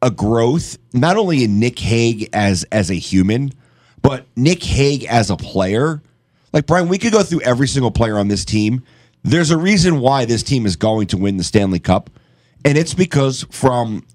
a 0.04 0.12
growth 0.12 0.78
not 0.92 1.16
only 1.16 1.46
in 1.46 1.60
Nick 1.60 1.80
Hague 1.80 2.30
as 2.34 2.66
as 2.66 2.92
a 2.92 2.96
human, 2.96 3.54
but 4.02 4.28
Nick 4.36 4.62
Hague 4.64 5.06
as 5.06 5.32
a 5.32 5.38
player. 5.38 6.04
Like 6.52 6.68
Brian, 6.68 6.90
we 6.90 6.98
could 7.00 7.14
go 7.14 7.24
through 7.24 7.42
every 7.42 7.68
single 7.68 7.90
player 7.90 8.18
on 8.18 8.28
this 8.28 8.46
team. 8.46 8.84
There's 9.24 9.50
a 9.50 9.58
reason 9.58 10.00
why 10.00 10.26
this 10.26 10.44
team 10.44 10.66
is 10.66 10.76
going 10.76 11.08
to 11.08 11.18
win 11.18 11.38
the 11.38 11.44
Stanley 11.44 11.80
Cup, 11.80 12.10
and 12.66 12.78
it's 12.78 12.94
because 12.94 13.46
from 13.50 14.06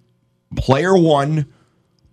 player 0.56 0.96
one 0.96 1.46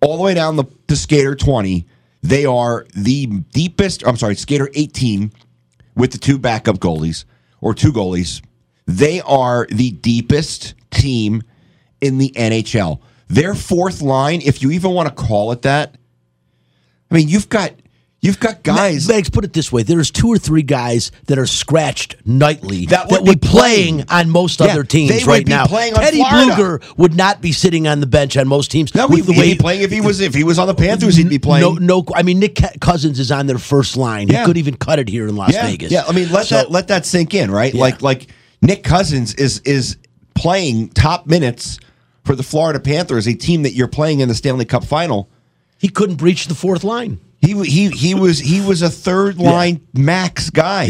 all 0.00 0.16
the 0.16 0.22
way 0.22 0.34
down 0.34 0.56
the, 0.56 0.64
to 0.88 0.96
skater 0.96 1.34
20, 1.34 1.86
they 2.22 2.46
are 2.46 2.86
the 2.94 3.26
deepest. 3.26 4.06
I'm 4.06 4.16
sorry, 4.16 4.36
skater 4.36 4.70
18 4.74 5.32
with 5.94 6.12
the 6.12 6.18
two 6.18 6.38
backup 6.38 6.78
goalies 6.78 7.26
or 7.60 7.74
two 7.74 7.92
goalies. 7.92 8.42
They 8.86 9.20
are 9.20 9.66
the 9.70 9.90
deepest 9.90 10.74
team 10.90 11.42
in 12.00 12.16
the 12.16 12.30
NHL. 12.30 13.00
Their 13.28 13.54
fourth 13.54 14.02
line, 14.02 14.40
if 14.44 14.62
you 14.62 14.70
even 14.70 14.92
want 14.92 15.08
to 15.08 15.14
call 15.14 15.52
it 15.52 15.62
that, 15.62 15.96
I 17.10 17.14
mean, 17.14 17.28
you've 17.28 17.48
got 17.48 17.72
you've 18.20 18.38
got 18.38 18.62
guys. 18.62 19.08
Mags, 19.08 19.30
put 19.30 19.44
it 19.44 19.52
this 19.52 19.72
way: 19.72 19.82
there's 19.82 20.12
two 20.12 20.28
or 20.28 20.38
three 20.38 20.62
guys 20.62 21.10
that 21.26 21.36
are 21.38 21.46
scratched 21.46 22.16
nightly 22.24 22.86
That 22.86 23.08
that 23.08 23.10
would 23.20 23.28
would, 23.28 23.40
be 23.40 23.48
playing 23.48 24.04
playing. 24.04 24.04
on 24.10 24.30
most 24.30 24.60
Yeah, 24.60 24.66
other 24.66 24.84
teams 24.84 25.12
would 25.12 25.26
right 25.26 25.46
now. 25.48 25.66
playing 25.66 25.94
on 25.94 26.00
Teddy 26.02 26.18
Florida. 26.22 26.52
Blueger 26.52 26.98
would 26.98 27.16
not 27.16 27.40
be 27.40 27.50
sitting 27.50 27.88
on 27.88 27.98
the 28.00 28.06
bench 28.06 28.36
on 28.36 28.46
most 28.46 28.70
teams. 28.70 28.94
no, 28.94 29.08
he'd, 29.08 29.24
he'd 29.24 29.40
be 29.56 29.58
playing 29.58 29.82
if 29.82 29.90
he 29.90 30.00
was 30.00 30.20
if 30.20 30.32
he 30.34 30.44
was 30.44 30.58
on 30.60 30.68
the 30.68 30.74
Panthers, 30.74 31.16
he'd 31.16 31.28
be 31.28 31.40
playing. 31.40 31.62
No, 31.62 31.72
no. 32.00 32.04
I 32.14 32.22
mean, 32.22 32.38
Nick 32.38 32.60
Cousins 32.80 33.18
is 33.18 33.32
on 33.32 33.46
their 33.46 33.58
first 33.58 33.96
line. 33.96 34.28
Yeah. 34.28 34.40
He 34.40 34.46
could 34.46 34.56
even 34.56 34.76
cut 34.76 35.00
it 35.00 35.08
here 35.08 35.26
in 35.26 35.34
Las 35.34 35.52
yeah, 35.52 35.66
Vegas. 35.66 35.90
Yeah, 35.90 36.04
I 36.06 36.12
mean, 36.12 36.30
let 36.30 36.46
So- 36.46 36.56
that 36.56 36.70
let 36.70 36.88
that 36.88 37.06
sink 37.06 37.34
in, 37.34 37.50
right? 37.50 37.74
Like 37.74 38.02
like 38.02 38.28
Nick 38.62 38.84
Cousins 38.84 39.34
is 39.34 39.58
is 39.60 39.96
playing 40.34 40.90
top 40.90 41.26
minutes 41.26 41.78
for 42.26 42.34
the 42.34 42.42
Florida 42.42 42.80
Panthers, 42.80 43.26
a 43.26 43.34
team 43.34 43.62
that 43.62 43.72
you're 43.72 43.88
playing 43.88 44.20
in 44.20 44.28
the 44.28 44.34
Stanley 44.34 44.64
Cup 44.64 44.84
final. 44.84 45.30
he 45.78 45.88
couldn't 45.88 46.16
breach 46.16 46.48
the 46.48 46.54
fourth 46.54 46.84
line. 46.84 47.20
He 47.40 47.52
he 47.64 47.88
he 47.90 48.14
was 48.14 48.40
he 48.40 48.60
was 48.60 48.82
a 48.82 48.90
third 48.90 49.38
line 49.38 49.86
max 49.94 50.50
guy. 50.50 50.86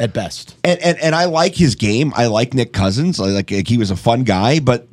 at 0.00 0.12
best. 0.12 0.56
And, 0.64 0.80
and 0.80 0.98
and 0.98 1.14
I 1.14 1.26
like 1.26 1.54
his 1.54 1.74
game. 1.76 2.12
I 2.16 2.26
like 2.26 2.54
Nick 2.54 2.72
Cousins. 2.72 3.20
I 3.20 3.26
like, 3.26 3.50
like 3.50 3.68
he 3.68 3.78
was 3.78 3.90
a 3.90 3.96
fun 3.96 4.24
guy, 4.24 4.58
but 4.58 4.88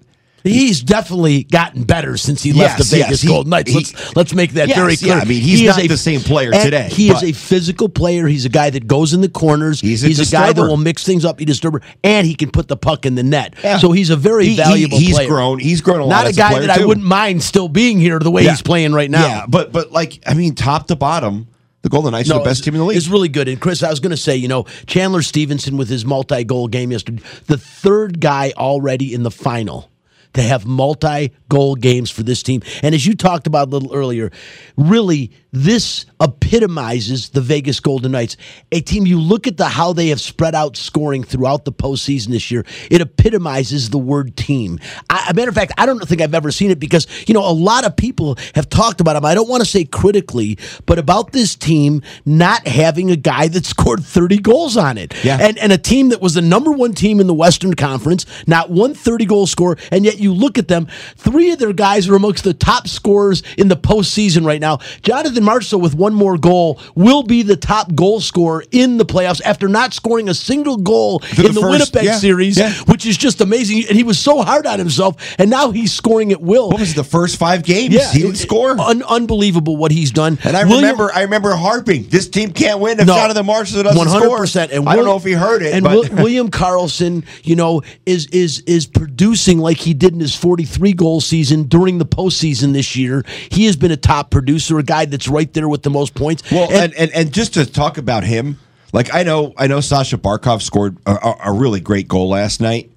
He's 0.54 0.82
definitely 0.82 1.44
gotten 1.44 1.84
better 1.84 2.18
since 2.18 2.42
he 2.44 2.54
left 2.54 2.80
Yes, 2.80 2.90
the 2.90 2.96
Vegas 2.98 3.10
yes, 3.12 3.22
he- 3.22 3.28
Golden 3.28 3.50
Knights. 3.50 3.74
let's 3.74 4.16
let's 4.16 4.34
make 4.34 4.52
that 4.54 4.68
Yes, 4.70 4.78
very 4.78 4.94
yeah, 4.94 4.98
clear. 4.98 5.14
I 5.22 5.26
mean, 5.26 5.42
he's 5.42 5.60
He 5.60 5.66
not 5.68 5.78
the 5.88 5.98
same 5.98 6.22
player 6.22 6.52
today, 6.52 6.90
He 6.92 7.10
is 7.10 7.24
a 7.24 7.32
physical 7.32 7.90
player. 7.90 8.28
He's 8.28 8.46
a 8.46 8.50
guy 8.50 8.70
that 8.70 8.88
goes 8.88 9.14
in 9.14 9.22
the 9.22 9.30
corners. 9.30 9.82
He's 9.82 10.04
a 10.20 10.26
guy 10.32 10.54
that 10.54 10.62
will 10.62 10.78
mix 10.78 11.04
things 11.04 11.26
up. 11.26 11.40
He 11.40 11.46
disturber, 11.46 11.82
and 12.04 12.26
he 12.28 12.36
can 12.36 12.52
put 12.52 12.68
the 12.68 12.78
puck 12.78 13.06
in 13.06 13.16
the 13.16 13.24
net. 13.24 13.56
Yeah. 13.64 13.78
So 13.80 13.92
he's 13.92 14.10
a 14.10 14.16
very 14.16 14.46
He- 14.46 14.50
he- 14.52 14.56
valuable 14.58 15.00
he's 15.00 15.16
player. 15.16 15.28
grown- 15.28 15.60
he's 15.60 15.82
grown 15.82 16.00
a 16.02 16.06
lot 16.06 16.10
Not 16.24 16.26
a 16.26 16.30
a 16.30 16.34
guy 16.34 16.50
player, 16.52 16.68
that 16.68 16.82
I 16.82 16.86
wouldn't 16.86 17.06
mind 17.06 17.44
still 17.44 17.68
being 17.70 18.00
here 18.00 18.20
the 18.20 18.32
way 18.32 18.44
Yeah. 18.44 18.52
he's 18.52 18.62
playing 18.62 18.94
right 18.94 19.10
now. 19.10 19.26
yeah, 19.26 19.46
but 19.48 19.72
but 19.72 19.92
like 19.92 20.20
I 20.26 20.34
mean, 20.34 20.56
top 20.56 20.88
to 20.88 20.96
bottom, 20.96 21.48
the 21.84 21.90
Golden 21.90 22.12
Knights 22.12 22.30
are 22.32 22.40
the 22.40 22.44
best 22.46 22.64
team 22.64 22.74
in 22.74 22.80
the 22.80 22.86
league. 22.86 22.98
It's 22.98 23.08
really 23.08 23.30
good. 23.30 23.48
And 23.48 23.60
Chris, 23.60 23.84
I 23.84 23.90
was 23.90 24.00
going 24.00 24.12
to 24.12 24.18
say, 24.18 24.36
you 24.36 24.48
know, 24.48 24.66
Chandler 24.88 25.22
Stephenson 25.22 25.78
with 25.78 25.88
his 25.90 26.04
multi-goal 26.06 26.68
game 26.68 26.92
yesterday, 26.92 27.22
the 27.46 27.58
third 27.58 28.20
guy 28.20 28.52
already 28.58 29.14
in 29.14 29.24
the 29.24 29.32
final 29.32 29.90
to 30.38 30.44
have 30.44 30.66
multi-goal 30.66 31.76
games 31.76 32.10
for 32.10 32.24
this 32.24 32.42
team. 32.42 32.62
And 32.82 32.96
as 32.96 33.06
you 33.06 33.16
talked 33.16 33.48
about 33.48 33.68
a 33.68 33.72
little 33.72 33.94
earlier, 33.94 34.32
really 34.78 35.32
this 35.52 36.06
epitomizes 36.22 37.30
the 37.30 37.42
Vegas 37.42 37.80
Golden 37.80 38.12
Knights, 38.12 38.38
a 38.72 38.82
team 38.82 39.06
you 39.06 39.20
look 39.20 39.48
at 39.48 39.58
the 39.58 39.66
how 39.66 39.94
they 39.94 40.10
have 40.10 40.22
spread 40.22 40.56
out 40.56 40.78
scoring 40.78 41.24
throughout 41.24 41.66
the 41.66 41.72
postseason 41.72 42.28
this 42.28 42.52
year. 42.52 42.66
It 42.92 43.02
epitomizes 43.02 43.90
the 43.90 43.98
word 43.98 44.36
team. 44.36 44.80
I, 45.10 45.28
a 45.30 45.34
matter 45.34 45.50
of 45.50 45.56
fact, 45.56 45.74
I 45.78 45.86
don't 45.86 46.06
think 46.08 46.22
I've 46.22 46.36
ever 46.36 46.52
seen 46.52 46.72
it 46.72 46.80
because 46.80 47.08
you 47.28 47.34
know 47.34 47.48
a 47.48 47.52
lot 47.52 47.86
of 47.86 47.96
people 47.96 48.38
have 48.56 48.70
talked 48.70 49.02
about 49.02 49.14
them. 49.14 49.26
I 49.26 49.34
don't 49.34 49.50
want 49.50 49.62
to 49.62 49.70
say 49.70 49.86
critically, 49.86 50.58
but 50.86 51.00
about 51.00 51.32
this 51.32 51.56
team 51.56 52.02
not 52.26 52.68
having 52.68 53.10
a 53.10 53.16
guy 53.16 53.48
that 53.48 53.66
scored 53.66 54.04
30 54.04 54.40
goals 54.40 54.78
on 54.78 54.98
it. 54.98 55.14
Yeah. 55.24 55.38
And 55.40 55.58
and 55.58 55.72
a 55.72 55.78
team 55.78 56.10
that 56.10 56.22
was 56.22 56.34
the 56.34 56.42
number 56.42 56.72
one 56.72 56.94
team 56.94 57.20
in 57.20 57.28
the 57.28 57.34
Western 57.34 57.74
Conference, 57.74 58.26
not 58.46 58.70
one 58.70 58.94
30 58.94 59.26
goal 59.26 59.48
scorer, 59.48 59.78
and 59.92 60.06
yet 60.06 60.20
you 60.20 60.27
look 60.34 60.58
at 60.58 60.68
them, 60.68 60.88
three 61.16 61.52
of 61.52 61.60
their 61.60 61.74
guys 61.74 62.08
are 62.08 62.16
amongst 62.16 62.44
the 62.44 62.54
top 62.54 62.88
scorers 62.88 63.44
in 63.58 63.68
the 63.68 63.76
postseason 63.76 64.46
right 64.46 64.62
now. 64.62 64.80
Jonathan 65.02 65.44
Marshall 65.44 65.80
with 65.82 65.96
one 65.96 66.14
more 66.14 66.38
goal 66.38 66.80
will 66.96 67.24
be 67.24 67.44
the 67.44 67.56
top 67.56 67.94
goal 67.96 68.20
scorer 68.20 68.64
in 68.72 68.98
the 68.98 69.06
playoffs 69.06 69.42
after 69.44 69.68
not 69.68 69.94
scoring 69.94 70.30
a 70.30 70.34
single 70.34 70.78
goal 70.78 71.20
For 71.20 71.42
in 71.42 71.48
the 71.48 71.54
the, 71.54 71.62
first- 71.62 71.72
Winnipeg 71.94 72.04
yeah, 72.06 72.18
series, 72.18 72.58
yeah. 72.58 72.74
which 72.86 73.06
is 73.06 73.18
just 73.18 73.42
amazing. 73.42 73.86
And 73.88 73.96
he 73.98 74.04
was 74.04 74.20
so 74.20 74.42
hard 74.42 74.66
on 74.66 74.80
himself, 74.80 75.16
and 75.40 75.50
now 75.50 75.72
he's 75.72 75.94
scoring 75.94 76.32
at 76.32 76.42
will. 76.42 76.70
what 76.70 76.80
was 76.80 76.92
it, 76.92 76.96
the 76.96 77.04
first 77.04 77.38
five 77.38 77.64
games? 77.64 77.94
Yeah, 77.94 78.12
he 78.12 78.20
didn't 78.20 78.36
it- 78.36 78.38
score. 78.38 78.80
Un- 78.80 79.04
unbelievable 79.04 79.78
what 79.78 79.92
he's 79.92 80.12
done. 80.12 80.38
and 80.44 80.56
I 80.58 80.64
William- 80.64 80.82
remember, 80.84 81.12
I 81.14 81.22
remember 81.24 81.54
harping. 81.56 82.04
This 82.10 82.28
team 82.28 82.52
can't 82.52 82.80
win 82.80 83.00
if 83.00 83.08
No. 83.08 83.16
Jonathan 83.16 83.46
Marshall 83.46 83.84
doesn't 83.84 83.98
One 83.98 84.08
hundred 84.08 84.26
score. 84.26 84.38
percent. 84.38 84.72
And 84.72 84.88
I 84.88 84.96
don't 84.96 85.06
know 85.06 85.16
if 85.18 85.24
he 85.24 85.34
heard 85.34 85.62
it, 85.62 85.74
And 85.74 85.86
Will- 85.86 86.04
William 86.12 86.50
Karlsson, 86.50 87.24
you 87.44 87.56
know, 87.56 87.82
is 88.06 88.28
is 88.28 88.60
is 88.68 88.86
producing 88.86 89.60
like 89.60 89.78
he 89.78 89.94
did 89.94 90.07
in 90.14 90.20
his 90.20 90.36
forty-three 90.36 90.94
goal 90.94 91.22
season 91.22 91.64
during 91.64 91.98
the 91.98 92.06
postseason 92.06 92.74
this 92.74 92.96
year. 92.96 93.24
He 93.50 93.66
has 93.66 93.76
been 93.76 93.92
a 93.92 93.98
top 93.98 94.32
producer, 94.32 94.80
a 94.80 94.84
guy 94.84 95.06
that's 95.06 95.28
right 95.28 95.52
there 95.54 95.68
with 95.68 95.84
the 95.84 95.90
most 95.90 96.16
points. 96.16 96.50
Well, 96.52 96.72
and, 96.72 96.94
and 96.96 97.12
and 97.12 97.34
just 97.34 97.54
to 97.56 97.66
talk 97.66 97.98
about 97.98 98.24
him, 98.24 98.60
like 98.94 99.14
I 99.14 99.24
know 99.24 99.54
I 99.58 99.68
know 99.68 99.82
Sasha 99.82 100.18
Barkov 100.18 100.62
scored 100.62 100.98
a, 101.06 101.34
a 101.46 101.52
really 101.52 101.80
great 101.80 102.08
goal 102.08 102.30
last 102.30 102.62
night. 102.62 102.92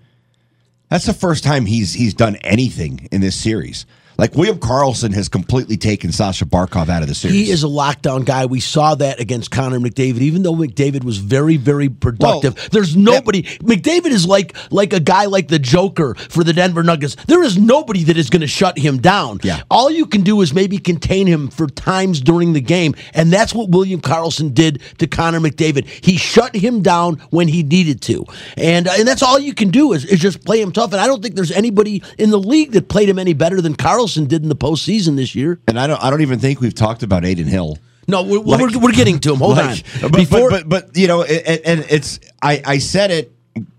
That's 0.89 1.07
the 1.07 1.15
first 1.15 1.45
time 1.45 1.67
he's 1.67 1.95
he's 1.95 2.15
done 2.15 2.37
anything 2.37 3.09
in 3.13 3.21
this 3.21 3.37
series. 3.37 3.87
Like 4.21 4.35
William 4.35 4.59
Karlsson 4.59 5.15
has 5.15 5.31
completely 5.31 5.79
taken 5.79 6.13
Sasha 6.13 6.45
Barkov 6.45 6.91
out 6.91 7.01
of 7.01 7.09
the 7.09 7.15
series. 7.15 7.35
He 7.35 7.51
is 7.51 7.65
a 7.65 7.69
lockdown 7.69 8.27
guy. 8.27 8.45
We 8.45 8.61
saw 8.61 8.95
that 8.97 9.19
against 9.19 9.51
Connor 9.51 9.81
McDavid. 9.81 10.19
Even 10.19 10.43
though 10.43 10.53
McDavid 10.53 11.05
was 11.05 11.17
very, 11.17 11.57
very 11.57 11.89
productive, 11.89 12.55
Well, 12.55 12.69
there's 12.71 12.95
nobody. 12.95 13.45
McDavid 13.45 14.09
is 14.11 14.27
like 14.27 14.55
like 14.71 14.93
a 14.93 15.01
guy 15.01 15.25
like 15.25 15.49
the 15.49 15.59
Joker 15.59 16.15
for 16.17 16.45
the 16.45 16.53
Denver 16.53 16.83
Nuggets. 16.83 17.17
There 17.29 17.43
is 17.43 17.57
nobody 17.57 18.05
that 18.05 18.19
is 18.19 18.29
going 18.29 18.43
to 18.43 18.47
shut 18.47 18.79
him 18.79 18.99
down. 18.99 19.41
Yeah. 19.43 19.63
All 19.71 19.91
you 19.91 20.05
can 20.05 20.21
do 20.21 20.43
is 20.43 20.53
maybe 20.53 20.77
contain 20.77 21.27
him 21.27 21.49
for 21.49 21.67
times 21.67 22.21
during 22.21 22.53
the 22.53 22.61
game, 22.61 22.95
and 23.15 23.33
that's 23.33 23.55
what 23.55 23.71
William 23.71 24.03
Karlsson 24.03 24.53
did 24.53 24.83
to 24.99 25.07
Connor 25.07 25.41
McDavid. 25.41 25.89
He 26.05 26.19
shut 26.19 26.55
him 26.55 26.83
down 26.83 27.15
when 27.31 27.49
he 27.49 27.63
needed 27.63 28.03
to, 28.03 28.27
and 28.59 28.87
and 28.87 29.09
that's 29.09 29.23
all 29.23 29.39
you 29.39 29.55
can 29.55 29.71
do 29.71 29.95
is, 29.95 30.05
is 30.05 30.21
just 30.21 30.45
play 30.45 30.61
him 30.61 30.73
tough. 30.73 30.93
And 30.93 31.01
I 31.01 31.07
don't 31.07 31.23
think 31.23 31.37
there's 31.37 31.53
anybody 31.53 32.03
in 32.19 32.29
the 32.29 32.39
league 32.39 32.73
that 32.73 32.91
played 32.91 33.09
him 33.09 33.19
any 33.19 33.33
better 33.33 33.63
than 33.63 33.75
Karlsson 33.75 34.10
did 34.27 34.43
in 34.43 34.49
the 34.49 34.57
postseason 34.57 35.17
this 35.17 35.35
year. 35.35 35.61
and 35.69 35.79
I 35.79 35.87
don't 35.87 36.03
I 36.03 36.11
don't 36.11 36.23
even 36.23 36.39
think 36.39 36.61
we've 36.61 36.75
talked 36.75 37.03
about 37.03 37.25
Adin 37.25 37.47
Hill. 37.47 37.79
No, 38.09 38.23
we're, 38.25 38.41
Like- 38.41 38.61
we're, 38.61 38.79
we're 38.81 38.93
getting 38.93 39.19
to 39.21 39.33
him. 39.33 39.39
Hold 39.39 39.57
Like, 39.57 39.85
on. 40.03 40.11
But, 40.11 40.13
Before, 40.13 40.51
but, 40.51 40.69
but 40.69 40.87
but 40.89 40.97
you 40.97 41.07
know, 41.07 41.23
it- 41.23 41.63
and 41.65 41.85
it's 41.89 42.19
I 42.43 42.63
I 42.67 42.79
said 42.79 43.11
it 43.11 43.33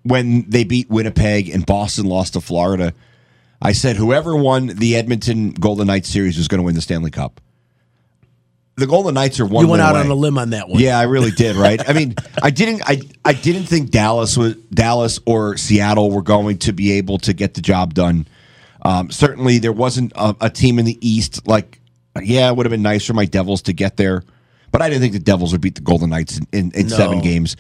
when 0.04 0.50
they 0.50 0.64
beat 0.64 0.90
Winnipeg 0.90 1.50
and 1.50 1.66
Boston 1.66 2.06
lost 2.06 2.34
to 2.34 2.42
Florida. 2.42 2.94
I 3.62 3.74
said 3.74 3.96
whoever 3.96 4.36
won 4.36 4.68
the 4.68 4.96
Edmonton 4.96 5.52
Golden 5.52 5.88
Knights 5.88 6.10
series 6.10 6.38
was 6.38 6.48
going 6.48 6.60
to 6.60 6.64
win 6.64 6.76
the 6.76 6.82
Stanley 6.82 7.12
Cup. 7.12 7.40
The 8.78 8.88
Golden 8.88 9.14
Knights 9.14 9.40
are 9.40 9.46
one. 9.46 9.66
you 9.66 9.70
went 9.70 9.82
out 9.84 9.92
away. 9.96 10.06
on 10.06 10.08
a 10.10 10.16
limb 10.16 10.38
on 10.40 10.52
that 10.52 10.68
one. 10.70 10.80
Yeah, 10.80 10.98
I 10.98 11.04
really 11.04 11.30
did. 11.30 11.56
Right. 11.56 11.88
I 11.88 11.94
mean, 11.94 12.16
I 12.42 12.50
didn't. 12.50 12.82
I 12.86 13.02
I 13.24 13.34
didn't 13.34 13.66
think 13.66 13.92
Dallas 13.92 14.38
was 14.38 14.56
Dallas 14.74 15.20
or 15.26 15.58
Seattle 15.58 16.10
were 16.10 16.22
going 16.24 16.58
to 16.60 16.72
be 16.74 16.94
able 16.94 17.18
to 17.20 17.34
get 17.34 17.54
the 17.54 17.62
job 17.62 17.94
done 17.94 18.28
Um, 18.84 19.12
certainly, 19.12 19.60
there 19.60 19.72
wasn't 19.72 20.12
a, 20.16 20.36
a 20.42 20.50
team 20.50 20.80
in 20.80 20.86
the 20.86 20.98
East 21.08 21.48
like, 21.48 21.80
yeah, 22.22 22.50
it 22.50 22.56
would 22.56 22.66
have 22.66 22.72
been 22.72 22.82
nice 22.82 23.06
for 23.06 23.14
my 23.14 23.26
Devils 23.26 23.62
to 23.64 23.74
get 23.74 23.96
there, 23.98 24.24
but 24.72 24.82
I 24.82 24.90
didn't 24.90 25.02
think 25.02 25.14
the 25.14 25.20
Devils 25.20 25.52
would 25.52 25.62
beat 25.62 25.76
the 25.76 25.82
Golden 25.82 26.10
Knights 26.10 26.38
in, 26.40 26.48
in, 26.52 26.72
in 26.72 26.88
No. 26.88 26.96
seven 26.98 27.20
games. 27.22 27.56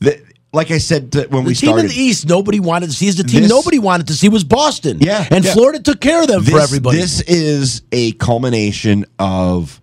The, 0.00 0.20
like 0.52 0.70
I 0.70 0.78
said 0.78 1.12
to- 1.12 1.26
when 1.28 1.44
The 1.44 1.48
we 1.48 1.54
team 1.54 1.68
started, 1.68 1.84
in 1.84 1.88
the 1.90 2.00
East 2.00 2.28
nobody 2.28 2.60
wanted 2.60 2.86
to 2.86 2.92
see 2.92 3.06
is 3.06 3.16
the 3.16 3.24
team 3.24 3.42
This- 3.42 3.50
nobody 3.50 3.78
wanted 3.78 4.08
to 4.08 4.14
see 4.14 4.28
was 4.28 4.44
Boston. 4.44 4.98
Yeah, 5.00 5.26
and 5.30 5.44
yeah. 5.44 5.52
Florida 5.52 5.80
took 5.80 6.00
care 6.00 6.22
of 6.22 6.28
them 6.28 6.42
for 6.44 6.58
everybody. 6.60 6.98
This 6.98 7.20
is 7.22 7.82
a 7.92 8.12
culmination 8.12 9.04
of, 9.18 9.80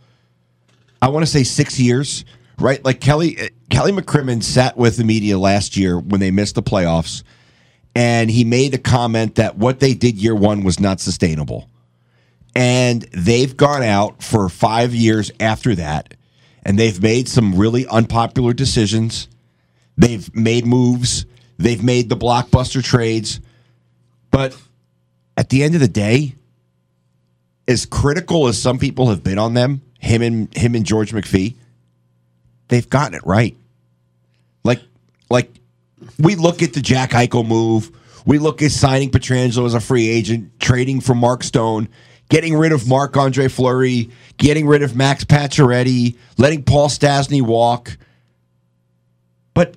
I 1.02 1.08
want 1.10 1.26
to 1.26 1.32
say 1.32 1.44
six 1.44 1.80
years, 1.80 2.26
right? 2.60 2.84
Like 2.86 3.00
Kelly 3.02 3.40
uh, 3.40 3.48
Kelly 3.70 3.92
McCrimmon 3.92 4.44
sat 4.44 4.78
with 4.78 4.98
the 4.98 5.04
media 5.04 5.38
last 5.40 5.76
year 5.78 5.98
when 5.98 6.20
they 6.20 6.32
missed 6.32 6.56
the 6.56 6.64
playoffs, 6.64 7.24
and 7.96 8.30
he 8.30 8.44
made 8.44 8.74
a 8.74 8.78
comment 8.78 9.36
that 9.36 9.58
what 9.58 9.80
they 9.80 9.94
did 9.94 10.18
year 10.18 10.36
one 10.36 10.64
was 10.64 10.80
not 10.80 11.00
sustainable, 11.00 11.70
and 12.56 13.04
they've 13.14 13.56
gone 13.56 13.84
out 13.84 14.24
for 14.24 14.50
five 14.50 14.94
years 14.94 15.32
after 15.40 15.76
that, 15.76 16.14
and 16.64 16.78
they've 16.78 17.02
made 17.02 17.28
some 17.28 17.56
really 17.56 17.88
unpopular 17.88 18.54
decisions. 18.54 19.28
They've 19.98 20.34
made 20.36 20.66
moves. 20.66 21.26
They've 21.58 21.84
made 21.84 22.10
the 22.10 22.18
blockbuster 22.18 22.84
trades, 22.84 23.40
but 24.32 24.58
at 25.38 25.50
the 25.50 25.64
end 25.64 25.76
of 25.76 25.82
the 25.82 25.88
day, 25.88 26.34
as 27.68 27.86
critical 27.86 28.48
as 28.48 28.60
some 28.60 28.80
people 28.80 29.10
have 29.10 29.24
been 29.24 29.38
on 29.38 29.54
them, 29.54 29.82
him 30.00 30.24
and 30.24 30.52
him 30.58 30.74
and 30.74 30.86
George 30.86 31.12
McPhee, 31.12 31.56
they've 32.68 32.90
gotten 32.90 33.14
it 33.14 33.26
right. 33.26 33.56
Like, 34.64 34.82
like 35.30 35.52
we 36.20 36.36
look 36.36 36.62
at 36.62 36.74
the 36.74 36.82
Jack 36.82 37.12
Eichel 37.12 37.48
move. 37.48 37.92
We 38.26 38.38
look 38.38 38.62
at 38.62 38.72
signing 38.72 39.10
Pietrangelo 39.10 39.66
as 39.66 39.74
a 39.74 39.80
free 39.80 40.08
agent, 40.08 40.60
trading 40.60 41.02
for 41.02 41.16
Mark 41.16 41.44
Stone, 41.44 41.90
getting 42.30 42.56
rid 42.56 42.72
of 42.72 42.88
Marc 42.88 43.18
Andre 43.18 43.48
Fleury, 43.48 44.12
getting 44.38 44.68
rid 44.68 44.84
of 44.84 44.96
Max 44.96 45.24
Pacioretty, 45.24 46.16
letting 46.38 46.64
Paul 46.64 46.88
Stastny 46.90 47.42
walk. 47.42 47.98
But 49.54 49.76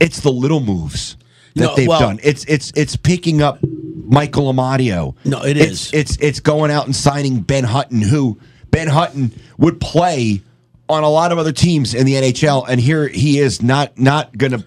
it's 0.00 0.20
the 0.20 0.30
little 0.32 0.60
moves 0.60 1.16
that 1.54 1.62
No, 1.64 1.76
they've 1.76 1.88
well- 1.88 2.00
done. 2.00 2.20
It's 2.22 2.44
it's 2.44 2.72
it's 2.76 2.96
picking 2.96 3.42
up 3.42 3.58
Michael 4.06 4.52
Amadio. 4.52 5.14
No, 5.24 5.42
it 5.42 5.56
it's. 5.56 5.92
It's 5.92 6.16
it's 6.18 6.40
going 6.40 6.70
out 6.70 6.86
and 6.86 6.94
signing 6.94 7.40
Ben 7.40 7.64
Hutton, 7.64 8.02
who 8.02 8.38
Ben 8.70 8.88
Hutton 8.88 9.32
would 9.58 9.80
play 9.80 10.42
on 10.88 11.02
a 11.02 11.08
lot 11.08 11.32
of 11.32 11.38
other 11.38 11.52
teams 11.52 11.94
in 11.94 12.06
the 12.06 12.14
NHL, 12.14 12.66
and 12.68 12.80
here 12.80 13.08
he 13.08 13.38
is 13.38 13.62
not 13.62 13.98
not 13.98 14.36
going 14.36 14.52
to 14.52 14.64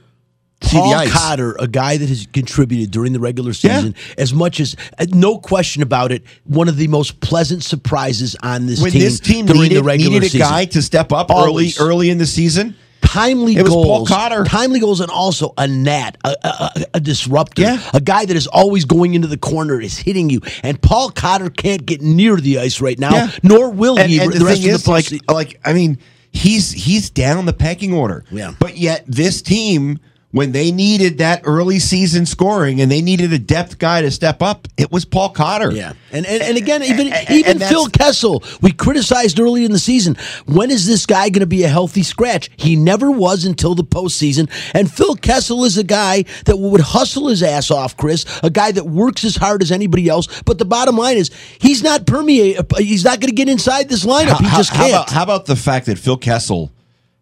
see 0.64 0.78
Paul. 0.78 1.06
Cotter, 1.08 1.56
a 1.60 1.68
guy 1.68 1.98
that 1.98 2.10
has 2.10 2.28
contributed 2.34 2.92
during 2.92 3.14
the 3.14 3.20
regular 3.20 3.52
Yeah. 3.62 3.78
season 3.78 3.96
as 4.18 4.34
much 4.34 4.60
as 4.60 4.76
uh, 5.00 5.06
no 5.14 5.38
question 5.38 5.82
about 5.84 6.12
it, 6.12 6.24
one 6.46 6.68
of 6.68 6.78
the 6.78 6.88
most 6.88 7.20
pleasant 7.20 7.64
surprises 7.64 8.36
on 8.42 8.66
this 8.66 8.82
when 8.82 8.92
team 8.92 9.02
this 9.02 9.20
team 9.20 9.46
during 9.46 9.62
needed, 9.64 9.78
the 9.78 9.84
regular 9.84 10.12
needed 10.14 10.26
a 10.28 10.30
season. 10.30 10.48
guy 10.48 10.66
to 10.66 10.82
step 10.82 11.12
up 11.12 11.30
Always. 11.32 11.80
early 11.80 11.88
early 11.90 12.10
in 12.10 12.18
the 12.18 12.26
season, 12.26 12.76
timely 13.02 13.56
It 13.56 13.62
was 13.64 13.72
Paul 13.72 13.84
goals, 13.84 14.10
Cotter. 14.10 14.44
timely 14.44 14.80
goals, 14.80 15.00
and 15.00 15.10
also 15.12 15.54
a 15.58 15.68
gnat, 15.68 16.18
a, 16.26 16.36
a, 16.44 16.72
a, 16.96 17.00
disruptor, 17.00 17.62
Yeah. 17.62 17.80
a 17.94 18.02
guy 18.02 18.26
that 18.26 18.36
is 18.36 18.48
always 18.48 18.84
going 18.86 19.14
into 19.14 19.28
the 19.28 19.38
corner, 19.38 19.80
is 19.80 19.98
hitting 19.98 20.30
you. 20.30 20.42
And 20.64 20.82
Paul 20.82 21.12
Cotter 21.12 21.50
can't 21.50 21.86
get 21.86 22.02
near 22.02 22.36
the 22.36 22.60
ice 22.60 22.82
right 22.82 23.00
now, 23.00 23.14
Yeah. 23.14 23.32
nor 23.44 23.70
will 23.70 23.98
and, 23.98 24.10
he. 24.12 24.20
and 24.20 24.34
the, 24.34 24.40
the, 24.40 24.46
rest 24.46 24.62
thing 24.62 24.70
of 24.72 24.76
is, 24.76 24.84
the 24.84 24.92
like, 24.92 25.08
like 25.30 25.60
I 25.64 25.74
mean, 25.74 26.00
he's 26.32 26.72
he's 26.72 27.10
down 27.10 27.46
the 27.46 27.54
pecking 27.54 27.94
order. 27.94 28.26
Yeah. 28.32 28.56
But 28.60 28.78
yet, 28.78 29.06
this 29.08 29.42
team, 29.42 30.00
when 30.32 30.52
they 30.52 30.72
needed 30.72 31.20
that 31.20 31.42
early 31.46 31.80
season 31.80 32.26
scoring 32.26 32.82
and 32.82 32.92
they 32.92 33.02
needed 33.02 33.32
a 33.32 33.40
depth 33.40 33.80
guy 33.80 34.02
to 34.02 34.12
step 34.12 34.42
up, 34.42 34.68
it 34.78 34.92
was 34.92 35.06
Paul 35.06 35.30
Cotter. 35.30 35.72
Yeah, 35.72 35.94
and 36.12 36.26
and, 36.26 36.44
and 36.44 36.58
again, 36.58 36.84
even 36.84 37.14
and- 37.14 37.30
even 37.30 37.60
Phil 37.60 37.88
Kessel, 37.88 38.44
we 38.62 38.72
criticized 38.72 39.40
early 39.40 39.64
in 39.64 39.72
the 39.72 39.80
season. 39.80 40.18
When 40.46 40.70
is 40.70 40.86
this 40.86 41.06
guy 41.06 41.30
going 41.30 41.40
to 41.42 41.48
be 41.48 41.64
a 41.64 41.70
healthy 41.70 42.04
scratch? 42.04 42.50
He 42.58 42.76
never 42.76 43.10
was 43.10 43.46
until 43.46 43.74
the 43.74 43.84
postseason. 43.84 44.50
And 44.74 44.92
Phil 44.92 45.16
Kessel 45.16 45.64
is 45.64 45.78
a 45.78 45.84
guy 45.84 46.24
that 46.46 46.58
would 46.58 46.82
hustle 46.82 47.30
his 47.30 47.42
ass 47.42 47.72
off, 47.72 47.96
Chris. 47.96 48.26
A 48.44 48.50
guy 48.50 48.72
that 48.74 48.86
works 48.86 49.24
as 49.24 49.38
hard 49.38 49.62
as 49.62 49.72
anybody 49.72 50.10
else. 50.10 50.42
But 50.44 50.58
the 50.58 50.66
bottom 50.66 50.98
line 50.98 51.18
is, 51.18 51.32
he's 51.60 51.82
not 51.84 52.06
permeate. 52.06 52.60
He's 52.78 53.06
not 53.06 53.22
going 53.22 53.30
to 53.30 53.36
get 53.36 53.48
inside 53.50 53.88
this 53.88 54.06
lineup. 54.06 54.38
He 54.40 54.46
just 54.58 54.72
how, 54.72 54.78
can't. 54.78 54.94
about, 54.94 55.10
how 55.10 55.24
about 55.24 55.46
the 55.46 55.56
fact 55.56 55.86
that 55.86 55.98
Phil 55.98 56.18
Kessel 56.18 56.72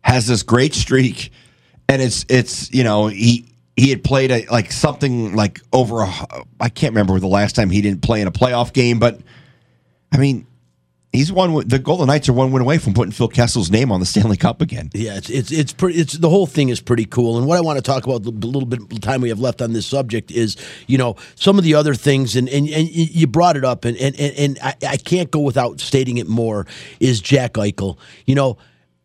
has 0.02 0.28
this 0.28 0.44
great 0.44 0.74
streak, 0.74 1.32
and 1.90 2.02
it's 2.02 2.26
it's 2.30 2.74
you 2.74 2.84
know 2.84 3.08
he 3.08 3.46
he 3.76 3.90
had 3.90 4.04
played 4.04 4.32
a, 4.32 4.46
like 4.46 4.72
something 4.72 5.36
like 5.36 5.62
over 5.74 6.02
a 6.02 6.10
I 6.60 6.70
can't 6.70 6.92
remember 6.92 7.20
the 7.20 7.28
last 7.28 7.56
time 7.56 7.70
he 7.70 7.82
didn't 7.82 8.02
play 8.02 8.22
in 8.22 8.28
a 8.28 8.32
playoff 8.32 8.74
game, 8.74 9.00
but 9.00 9.20
I 10.12 10.18
mean 10.18 10.48
he's 11.16 11.32
one 11.32 11.68
the 11.68 11.80
Golden 11.80 12.08
Knights 12.08 12.30
are 12.30 12.34
one 12.34 12.52
win 12.52 12.62
away 12.62 12.78
from 12.78 12.94
putting 12.94 13.12
Phil 13.12 13.30
Kessel's 13.30 13.72
name 13.72 13.92
on 13.92 14.00
the 14.00 14.06
Stanley 14.16 14.38
Cup 14.38 14.62
again. 14.62 14.90
Yeah, 14.94 15.18
it's 15.18 15.30
it's 15.30 15.52
it's 15.52 15.74
pretty. 15.74 16.00
It's 16.00 16.14
the 16.14 16.30
whole 16.30 16.46
thing 16.46 16.70
is 16.70 16.80
pretty 16.80 17.06
cool. 17.06 17.38
And 17.38 17.48
what 17.48 17.58
I 17.58 17.62
want 17.62 17.78
to 17.78 17.82
talk 17.82 18.06
about 18.06 18.24
the 18.24 18.32
little 18.32 18.66
bit 18.66 18.82
of 18.82 19.02
time 19.02 19.22
we 19.22 19.30
have 19.30 19.40
left 19.40 19.62
on 19.62 19.74
this 19.74 19.86
subject 19.86 20.32
is, 20.32 20.58
you 20.88 20.98
know, 20.98 21.16
some 21.36 21.58
of 21.58 21.64
the 21.64 21.74
other 21.74 21.96
things, 21.96 22.36
and 22.36 22.48
and, 22.50 22.68
and 22.70 22.90
you 22.90 23.28
brought 23.28 23.58
it 23.58 23.66
up, 23.66 23.86
and 23.86 23.98
and 23.98 24.20
and, 24.20 24.38
and 24.38 24.60
I, 24.62 24.76
I 24.88 24.98
can't 24.98 25.32
go 25.32 25.40
without 25.40 25.80
stating 25.80 26.18
it 26.18 26.28
more. 26.28 26.68
Is 27.00 27.22
Jack 27.22 27.54
Eichel? 27.54 27.98
You 28.26 28.36
know. 28.36 28.58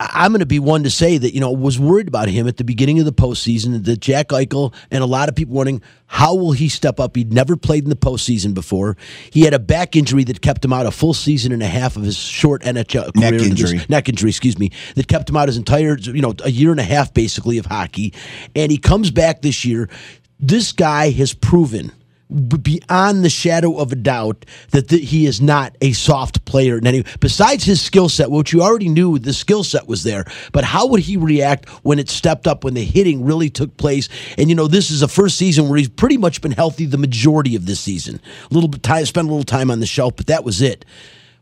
I'm 0.02 0.32
going 0.32 0.40
to 0.40 0.46
be 0.46 0.58
one 0.58 0.82
to 0.84 0.90
say 0.90 1.18
that 1.18 1.34
you 1.34 1.40
know 1.40 1.52
was 1.52 1.78
worried 1.78 2.08
about 2.08 2.28
him 2.28 2.48
at 2.48 2.56
the 2.56 2.64
beginning 2.64 2.98
of 3.00 3.04
the 3.04 3.12
postseason. 3.12 3.84
That 3.84 4.00
Jack 4.00 4.28
Eichel 4.28 4.72
and 4.90 5.02
a 5.02 5.06
lot 5.06 5.28
of 5.28 5.36
people 5.36 5.54
wondering 5.54 5.82
how 6.06 6.34
will 6.34 6.52
he 6.52 6.70
step 6.70 6.98
up. 6.98 7.14
He'd 7.16 7.34
never 7.34 7.54
played 7.54 7.84
in 7.84 7.90
the 7.90 7.96
postseason 7.96 8.54
before. 8.54 8.96
He 9.30 9.42
had 9.42 9.52
a 9.52 9.58
back 9.58 9.94
injury 9.96 10.24
that 10.24 10.40
kept 10.40 10.64
him 10.64 10.72
out 10.72 10.86
a 10.86 10.90
full 10.90 11.12
season 11.12 11.52
and 11.52 11.62
a 11.62 11.66
half 11.66 11.96
of 11.96 12.02
his 12.02 12.16
short 12.16 12.62
NHL 12.62 13.14
career. 13.14 13.30
Neck 13.30 13.42
injury. 13.42 13.80
neck 13.90 14.08
injury, 14.08 14.30
excuse 14.30 14.58
me, 14.58 14.70
that 14.94 15.06
kept 15.06 15.28
him 15.28 15.36
out 15.36 15.48
his 15.48 15.58
entire, 15.58 15.98
you 15.98 16.22
know, 16.22 16.34
a 16.44 16.50
year 16.50 16.70
and 16.70 16.80
a 16.80 16.84
half 16.84 17.12
basically 17.12 17.58
of 17.58 17.66
hockey. 17.66 18.14
And 18.56 18.72
he 18.72 18.78
comes 18.78 19.10
back 19.10 19.42
this 19.42 19.66
year. 19.66 19.90
This 20.38 20.72
guy 20.72 21.10
has 21.10 21.34
proven 21.34 21.92
beyond 22.30 23.24
the 23.24 23.30
shadow 23.30 23.76
of 23.78 23.92
a 23.92 23.96
doubt 23.96 24.46
that 24.70 24.88
th- 24.88 25.08
he 25.08 25.26
is 25.26 25.40
not 25.40 25.76
a 25.80 25.92
soft 25.92 26.44
player 26.44 26.78
in 26.78 26.86
any 26.86 27.04
besides 27.18 27.64
his 27.64 27.80
skill 27.80 28.08
set 28.08 28.30
which 28.30 28.52
you 28.52 28.62
already 28.62 28.88
knew 28.88 29.18
the 29.18 29.32
skill 29.32 29.64
set 29.64 29.86
was 29.86 30.02
there 30.02 30.24
but 30.52 30.64
how 30.64 30.86
would 30.86 31.00
he 31.00 31.16
react 31.16 31.68
when 31.84 31.98
it 31.98 32.08
stepped 32.08 32.46
up 32.46 32.64
when 32.64 32.74
the 32.74 32.84
hitting 32.84 33.24
really 33.24 33.50
took 33.50 33.76
place? 33.76 34.08
And 34.38 34.48
you 34.48 34.54
know 34.54 34.66
this 34.66 34.90
is 34.90 35.02
a 35.02 35.08
first 35.08 35.36
season 35.36 35.68
where 35.68 35.78
he's 35.78 35.88
pretty 35.88 36.16
much 36.16 36.40
been 36.40 36.52
healthy 36.52 36.86
the 36.86 36.98
majority 36.98 37.56
of 37.56 37.66
this 37.66 37.80
season. 37.80 38.20
A 38.50 38.54
little 38.54 38.68
bit 38.68 38.82
time 38.82 39.04
spent 39.06 39.28
a 39.28 39.30
little 39.30 39.44
time 39.44 39.70
on 39.70 39.80
the 39.80 39.86
shelf 39.86 40.14
but 40.16 40.26
that 40.26 40.44
was 40.44 40.62
it 40.62 40.84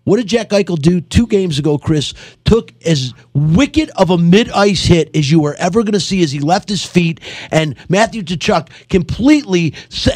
what 0.09 0.17
did 0.17 0.27
Jack 0.27 0.49
Eichel 0.49 0.81
do 0.81 1.03
two 1.03 1.27
games 1.27 1.59
ago, 1.59 1.77
Chris? 1.77 2.15
Took 2.47 2.73
as 2.87 3.13
wicked 3.35 3.91
of 3.91 4.09
a 4.09 4.17
mid 4.17 4.51
ice 4.51 4.87
hit 4.87 5.15
as 5.15 5.31
you 5.31 5.41
were 5.41 5.55
ever 5.59 5.83
going 5.83 5.93
to 5.93 6.01
see 6.01 6.23
as 6.23 6.33
he 6.33 6.41
left 6.41 6.71
his 6.71 6.83
feet, 6.83 7.21
and 7.51 7.75
Matthew 7.91 8.23
Tkachuk 8.23 8.89
completely, 8.89 9.75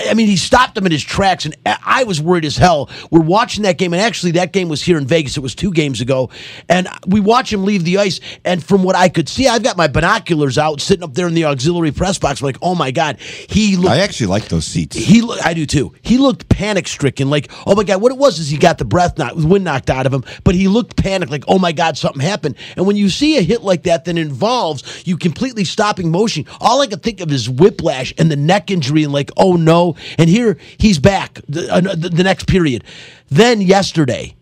I 0.08 0.14
mean, 0.14 0.28
he 0.28 0.36
stopped 0.36 0.78
him 0.78 0.86
in 0.86 0.92
his 0.92 1.04
tracks, 1.04 1.44
and 1.44 1.54
I 1.66 2.04
was 2.04 2.22
worried 2.22 2.46
as 2.46 2.56
hell. 2.56 2.88
We're 3.10 3.20
watching 3.20 3.64
that 3.64 3.76
game, 3.76 3.92
and 3.92 4.00
actually, 4.00 4.32
that 4.32 4.54
game 4.54 4.70
was 4.70 4.82
here 4.82 4.96
in 4.96 5.06
Vegas. 5.06 5.36
It 5.36 5.40
was 5.40 5.54
two 5.54 5.70
games 5.70 6.00
ago, 6.00 6.30
and 6.70 6.88
we 7.06 7.20
watch 7.20 7.52
him 7.52 7.64
leave 7.64 7.84
the 7.84 7.98
ice. 7.98 8.18
And 8.46 8.64
from 8.64 8.82
what 8.82 8.96
I 8.96 9.10
could 9.10 9.28
see, 9.28 9.46
I've 9.46 9.62
got 9.62 9.76
my 9.76 9.88
binoculars 9.88 10.56
out, 10.56 10.80
sitting 10.80 11.04
up 11.04 11.12
there 11.12 11.28
in 11.28 11.34
the 11.34 11.44
auxiliary 11.44 11.92
press 11.92 12.18
box. 12.18 12.40
I'm 12.40 12.46
like, 12.46 12.58
oh 12.62 12.74
my 12.74 12.92
god, 12.92 13.20
he 13.20 13.76
looked 13.76 13.90
I 13.90 13.98
actually 13.98 14.28
like 14.28 14.48
those 14.48 14.64
seats. 14.64 14.96
he 14.96 15.22
I 15.44 15.52
do 15.52 15.66
too. 15.66 15.92
He 16.00 16.16
looked 16.16 16.48
panic 16.48 16.88
stricken, 16.88 17.28
like, 17.28 17.50
oh 17.66 17.74
my 17.74 17.84
god, 17.84 18.00
what 18.00 18.10
it 18.10 18.16
was 18.16 18.38
is 18.38 18.48
he 18.48 18.56
got 18.56 18.78
the 18.78 18.86
breath 18.86 19.18
knocked, 19.18 19.36
the 19.36 19.46
wind 19.46 19.64
knocked 19.82 19.90
out 19.90 20.06
of 20.06 20.12
him, 20.12 20.24
but 20.44 20.54
he 20.54 20.68
looked 20.68 20.96
panicked, 20.96 21.30
like, 21.30 21.44
oh 21.48 21.58
my 21.58 21.72
god, 21.72 21.96
something 21.96 22.20
happened. 22.20 22.56
And 22.76 22.86
when 22.86 22.96
you 22.96 23.08
see 23.08 23.38
a 23.38 23.42
hit 23.42 23.62
like 23.62 23.84
that 23.84 24.04
that 24.04 24.18
involves 24.18 25.06
you 25.06 25.16
completely 25.16 25.64
stopping 25.64 26.10
motion, 26.10 26.46
all 26.60 26.80
I 26.80 26.86
could 26.86 27.02
think 27.02 27.20
of 27.20 27.30
is 27.32 27.48
whiplash 27.48 28.14
and 28.18 28.30
the 28.30 28.36
neck 28.36 28.70
injury, 28.70 29.04
and 29.04 29.12
like, 29.12 29.30
oh 29.36 29.54
no. 29.54 29.96
And 30.18 30.28
here 30.28 30.58
he's 30.78 30.98
back 30.98 31.34
the, 31.48 31.96
the, 31.96 32.08
the 32.08 32.24
next 32.24 32.46
period. 32.46 32.84
Then 33.28 33.60
yesterday. 33.60 34.34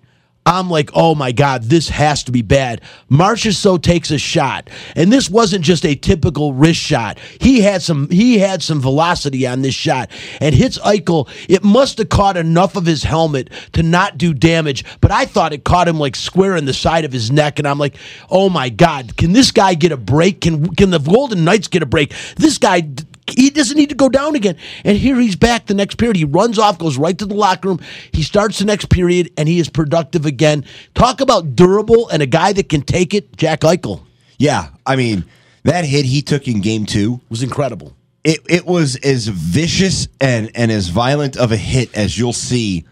I'm 0.46 0.70
like, 0.70 0.90
oh 0.94 1.14
my 1.14 1.32
God, 1.32 1.64
this 1.64 1.90
has 1.90 2.24
to 2.24 2.32
be 2.32 2.40
bad. 2.40 2.80
Marchessault 3.10 3.82
takes 3.82 4.10
a 4.10 4.18
shot, 4.18 4.70
and 4.96 5.12
this 5.12 5.28
wasn't 5.28 5.64
just 5.64 5.84
a 5.84 5.94
typical 5.94 6.54
wrist 6.54 6.80
shot. 6.80 7.18
He 7.40 7.60
had 7.60 7.82
some 7.82 8.08
he 8.08 8.38
had 8.38 8.62
some 8.62 8.80
velocity 8.80 9.46
on 9.46 9.60
this 9.60 9.74
shot 9.74 10.10
and 10.40 10.54
hits 10.54 10.78
Eichel. 10.78 11.28
It 11.48 11.62
must 11.62 11.98
have 11.98 12.08
caught 12.08 12.38
enough 12.38 12.74
of 12.74 12.86
his 12.86 13.02
helmet 13.02 13.50
to 13.74 13.82
not 13.82 14.16
do 14.16 14.32
damage, 14.32 14.84
but 15.00 15.10
I 15.10 15.26
thought 15.26 15.52
it 15.52 15.64
caught 15.64 15.88
him 15.88 15.98
like 15.98 16.16
square 16.16 16.56
in 16.56 16.64
the 16.64 16.72
side 16.74 17.04
of 17.04 17.12
his 17.12 17.30
neck, 17.30 17.58
and 17.58 17.68
I'm 17.68 17.78
like, 17.78 17.96
oh 18.30 18.48
my 18.48 18.70
God, 18.70 19.16
can 19.18 19.32
this 19.32 19.50
guy 19.50 19.74
get 19.74 19.92
a 19.92 19.98
break? 19.98 20.40
Can 20.40 20.74
can 20.74 20.90
the 20.90 20.98
Golden 20.98 21.44
Knights 21.44 21.68
get 21.68 21.82
a 21.82 21.86
break? 21.86 22.14
This 22.36 22.56
guy 22.56 22.90
he 23.32 23.50
doesn't 23.50 23.76
need 23.76 23.88
to 23.90 23.94
go 23.94 24.08
down 24.08 24.34
again. 24.34 24.56
And 24.84 24.96
here 24.96 25.16
he's 25.20 25.36
back 25.36 25.66
the 25.66 25.74
next 25.74 25.96
period. 25.96 26.16
He 26.16 26.24
runs 26.24 26.58
off, 26.58 26.78
goes 26.78 26.98
right 26.98 27.16
to 27.18 27.26
the 27.26 27.34
locker 27.34 27.68
room. 27.68 27.80
He 28.12 28.22
starts 28.22 28.58
the 28.58 28.64
next 28.64 28.90
period, 28.90 29.30
and 29.36 29.48
he 29.48 29.58
is 29.58 29.68
productive 29.68 30.26
again. 30.26 30.64
Talk 30.94 31.20
about 31.20 31.54
durable 31.56 32.08
and 32.08 32.22
a 32.22 32.26
guy 32.26 32.52
that 32.52 32.68
can 32.68 32.82
take 32.82 33.14
it. 33.14 33.36
Jack 33.36 33.60
Eichel 33.60 34.02
Yeah, 34.38 34.68
I 34.86 34.96
mean 34.96 35.24
that 35.64 35.84
hit 35.84 36.04
he 36.04 36.22
took 36.22 36.48
in 36.48 36.60
game 36.60 36.86
two. 36.86 37.20
was 37.28 37.42
incredible. 37.42 37.94
it 38.24 38.40
it 38.48 38.66
was 38.66 38.96
as 38.96 39.28
vicious 39.28 40.08
and 40.20 40.50
and 40.54 40.70
as 40.72 40.88
violent 40.88 41.36
of 41.36 41.52
a 41.52 41.56
hit 41.56 41.94
as 41.96 42.18
you'll 42.18 42.32
see 42.32 42.84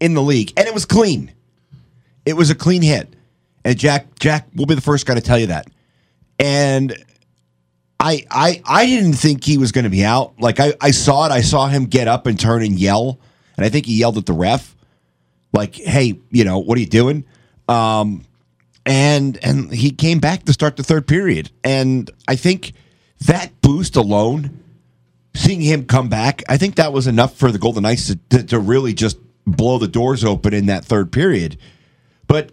in 0.00 0.14
the 0.14 0.22
league, 0.22 0.52
and 0.56 0.66
it 0.66 0.74
was 0.74 0.84
clean. 0.84 1.32
It 2.24 2.36
was 2.36 2.50
a 2.50 2.54
clean 2.54 2.82
hit, 2.82 3.14
and 3.64 3.78
Jack 3.78 4.18
Jack 4.18 4.48
will 4.54 4.66
be 4.66 4.74
the 4.74 4.80
first 4.80 5.06
guy 5.06 5.14
to 5.14 5.20
tell 5.20 5.38
you 5.38 5.46
that. 5.46 5.68
And 6.38 6.94
I 8.06 8.24
I 8.30 8.62
I 8.64 8.86
didn't 8.86 9.14
think 9.14 9.42
he 9.42 9.58
was 9.58 9.72
going 9.72 9.84
to 9.84 9.90
be 9.90 10.04
out. 10.04 10.38
Like 10.38 10.60
I 10.60 10.74
I 10.80 10.92
saw 10.92 11.26
it. 11.26 11.32
I 11.32 11.40
saw 11.40 11.66
him 11.66 11.86
get 11.86 12.06
up 12.06 12.26
and 12.26 12.38
turn 12.38 12.62
and 12.62 12.78
yell, 12.78 13.18
and 13.56 13.66
I 13.66 13.68
think 13.68 13.86
he 13.86 13.98
yelled 13.98 14.16
at 14.16 14.26
the 14.26 14.32
ref, 14.32 14.76
like, 15.52 15.74
"Hey, 15.74 16.20
you 16.30 16.44
know, 16.44 16.58
what 16.60 16.78
are 16.78 16.80
you 16.80 16.86
doing?" 16.86 17.24
Um, 17.68 18.24
and 18.84 19.36
and 19.42 19.72
he 19.72 19.90
came 19.90 20.20
back 20.20 20.44
to 20.44 20.52
start 20.52 20.76
the 20.76 20.84
third 20.84 21.08
period, 21.08 21.50
and 21.64 22.08
I 22.28 22.36
think 22.36 22.74
that 23.26 23.60
boost 23.60 23.96
alone, 23.96 24.62
seeing 25.34 25.60
him 25.60 25.86
come 25.86 26.08
back, 26.08 26.44
I 26.48 26.58
think 26.58 26.76
that 26.76 26.92
was 26.92 27.08
enough 27.08 27.36
for 27.36 27.50
the 27.50 27.58
Golden 27.58 27.82
Knights 27.82 28.06
to, 28.06 28.16
to, 28.30 28.44
to 28.44 28.58
really 28.60 28.94
just 28.94 29.18
blow 29.46 29.78
the 29.78 29.88
doors 29.88 30.24
open 30.24 30.54
in 30.54 30.66
that 30.66 30.84
third 30.84 31.10
period. 31.10 31.58
But 32.28 32.52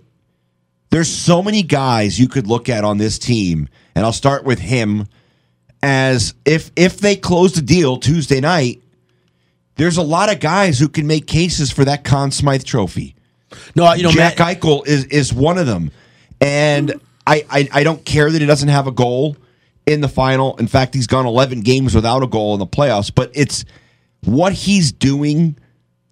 there's 0.89 1.09
so 1.09 1.43
many 1.43 1.61
guys 1.61 2.19
you 2.19 2.27
could 2.27 2.47
look 2.47 2.69
at 2.69 2.83
on 2.83 2.97
this 2.97 3.19
team, 3.19 3.69
and 3.93 4.03
I'll 4.03 4.13
start 4.13 4.45
with 4.45 4.57
him 4.57 5.07
as 5.83 6.33
if 6.45 6.71
if 6.75 6.97
they 6.97 7.15
close 7.15 7.53
the 7.53 7.61
deal 7.61 7.97
Tuesday 7.97 8.39
night, 8.39 8.81
there's 9.75 9.97
a 9.97 10.01
lot 10.01 10.31
of 10.31 10.39
guys 10.39 10.79
who 10.79 10.87
can 10.87 11.05
make 11.05 11.27
cases 11.27 11.71
for 11.71 11.85
that 11.85 12.03
Conn 12.03 12.31
Smythe 12.31 12.63
trophy. 12.63 13.15
No, 13.75 13.93
you 13.93 14.03
know, 14.03 14.11
Jack 14.11 14.39
Matt, 14.39 14.61
Eichel 14.61 14.87
is 14.87 15.05
is 15.05 15.33
one 15.33 15.57
of 15.57 15.67
them, 15.67 15.91
and 16.41 16.93
I, 17.27 17.45
I 17.49 17.69
I 17.71 17.83
don't 17.83 18.03
care 18.05 18.31
that 18.31 18.41
he 18.41 18.47
doesn't 18.47 18.69
have 18.69 18.87
a 18.87 18.91
goal 18.91 19.35
in 19.85 19.99
the 19.99 20.07
final. 20.07 20.55
In 20.55 20.67
fact, 20.67 20.93
he's 20.93 21.07
gone 21.07 21.25
11 21.25 21.61
games 21.61 21.93
without 21.93 22.23
a 22.23 22.27
goal 22.27 22.53
in 22.53 22.59
the 22.59 22.65
playoffs. 22.65 23.13
But 23.13 23.31
it's 23.33 23.65
what 24.23 24.53
he's 24.53 24.93
doing, 24.93 25.57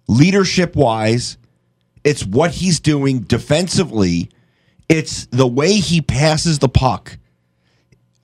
leadership 0.06 0.76
wise. 0.76 1.38
It's 2.04 2.24
what 2.24 2.50
he's 2.50 2.78
doing 2.78 3.20
defensively. 3.20 4.28
It's 4.88 5.26
the 5.26 5.46
way 5.46 5.74
he 5.74 6.02
passes 6.02 6.58
the 6.58 6.68
puck. 6.68 7.16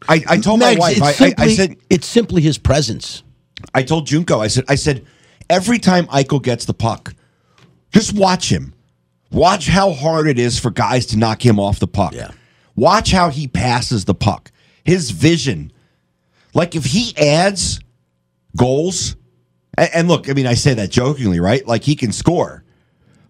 I, 0.07 0.23
I 0.29 0.39
told 0.39 0.61
my 0.61 0.77
wife. 0.77 1.03
I, 1.03 1.09
I, 1.09 1.13
simply, 1.13 1.45
I 1.45 1.49
said 1.55 1.77
it's 1.91 2.07
simply 2.07 2.43
his 2.43 2.59
presence. 2.59 3.23
I 3.75 3.83
told 3.83 4.07
Junko, 4.07 4.41
I 4.41 4.49
said, 4.49 4.65
I 4.69 4.77
said, 4.77 5.05
every 5.51 5.79
time 5.79 6.07
Eichel 6.07 6.43
gets 6.43 6.65
the 6.65 6.75
puck, 6.75 7.15
just 7.91 8.15
watch 8.15 8.51
him. 8.51 8.75
Watch 9.31 9.67
how 9.67 9.93
hard 9.93 10.29
it 10.29 10.39
is 10.39 10.59
for 10.59 10.71
guys 10.71 11.07
to 11.07 11.19
knock 11.19 11.45
him 11.45 11.59
off 11.59 11.79
the 11.79 11.89
puck. 11.89 12.15
Yeah. 12.15 12.31
Watch 12.77 13.11
how 13.11 13.31
he 13.31 13.49
passes 13.49 14.05
the 14.05 14.15
puck. 14.15 14.53
His 14.85 15.11
vision. 15.11 15.73
Like 16.55 16.75
if 16.75 16.85
he 16.85 17.17
adds 17.17 17.81
goals, 18.57 19.17
and, 19.77 19.91
and 19.95 20.09
look, 20.09 20.31
I 20.31 20.33
mean, 20.33 20.47
I 20.47 20.55
say 20.55 20.75
that 20.75 20.91
jokingly, 20.91 21.41
right? 21.41 21.67
Like 21.67 21.83
he 21.83 21.97
can 21.97 22.13
score, 22.13 22.65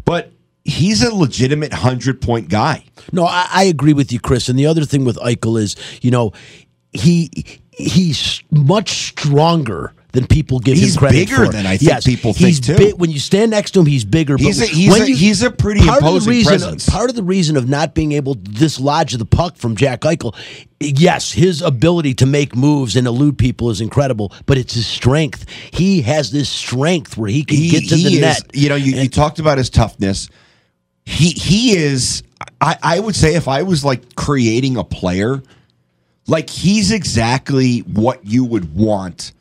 but 0.04 0.32
he's 0.68 1.02
a 1.02 1.14
legitimate 1.14 1.72
hundred 1.72 2.20
point 2.20 2.48
guy. 2.48 2.84
No, 3.12 3.24
I, 3.24 3.48
I 3.50 3.64
agree 3.64 3.92
with 3.94 4.12
you, 4.12 4.20
Chris. 4.20 4.48
And 4.48 4.58
the 4.58 4.66
other 4.66 4.84
thing 4.84 5.04
with 5.04 5.16
Eichel 5.16 5.60
is, 5.60 5.76
you 6.02 6.10
know, 6.10 6.32
he 6.92 7.30
he's 7.70 8.42
much 8.50 8.90
stronger 9.08 9.94
than 10.12 10.26
people 10.26 10.58
give 10.58 10.76
He's 10.76 10.94
him 10.94 11.00
credit 11.00 11.14
bigger 11.18 11.36
for. 11.36 11.42
Bigger 11.42 11.52
than 11.52 11.66
I 11.66 11.76
think 11.76 11.90
yes, 11.90 12.04
people 12.04 12.32
think, 12.32 12.46
he's 12.46 12.60
too. 12.60 12.76
big- 12.76 12.94
when 12.94 13.10
you 13.10 13.18
stand 13.18 13.50
next 13.50 13.72
to 13.72 13.80
him, 13.80 13.86
he's 13.86 14.06
bigger. 14.06 14.36
He's 14.38 14.58
but 14.58 14.70
a- 14.70 14.74
he's 14.74 15.00
a- 15.00 15.04
he's 15.06 15.42
a 15.42 15.50
pretty 15.50 15.80
part 15.84 16.02
of 16.02 16.24
the 16.24 16.30
reason, 16.30 16.50
presence. 16.50 16.88
Part 16.88 17.10
of 17.10 17.16
the 17.16 17.22
reason 17.22 17.56
of 17.58 17.68
not 17.68 17.94
being 17.94 18.12
able 18.12 18.34
to 18.34 18.40
dislodge 18.40 19.12
the 19.12 19.26
puck 19.26 19.56
from 19.56 19.76
Jack 19.76 20.00
Eichel, 20.00 20.34
yes, 20.80 21.32
his 21.32 21.60
ability 21.60 22.14
to 22.14 22.26
make 22.26 22.56
moves 22.56 22.96
and 22.96 23.06
elude 23.06 23.36
people 23.36 23.68
is 23.70 23.82
incredible, 23.82 24.32
but 24.46 24.56
it's 24.56 24.72
his 24.74 24.86
strength. 24.86 25.44
He 25.72 26.00
has 26.02 26.30
this 26.30 26.48
strength 26.48 27.18
where 27.18 27.28
he 27.28 27.44
can 27.44 27.58
he, 27.58 27.68
get 27.68 27.88
to 27.88 27.96
the 27.96 28.14
is, 28.14 28.20
net. 28.20 28.50
You 28.54 28.70
know, 28.70 28.76
you, 28.76 28.94
you 28.96 29.08
talked 29.10 29.38
about 29.38 29.58
his 29.58 29.68
toughness. 29.68 30.30
He 31.08 31.30
he 31.30 31.72
is. 31.76 32.22
I, 32.60 32.76
I 32.82 33.00
would 33.00 33.16
say 33.16 33.34
if 33.34 33.48
I 33.48 33.62
was 33.62 33.84
like 33.84 34.14
creating 34.14 34.76
a 34.76 34.84
player, 34.84 35.42
like 36.26 36.50
he's 36.50 36.90
exactly 36.92 37.80
what 37.80 38.24
you 38.26 38.44
would 38.44 38.74
want 38.74 39.32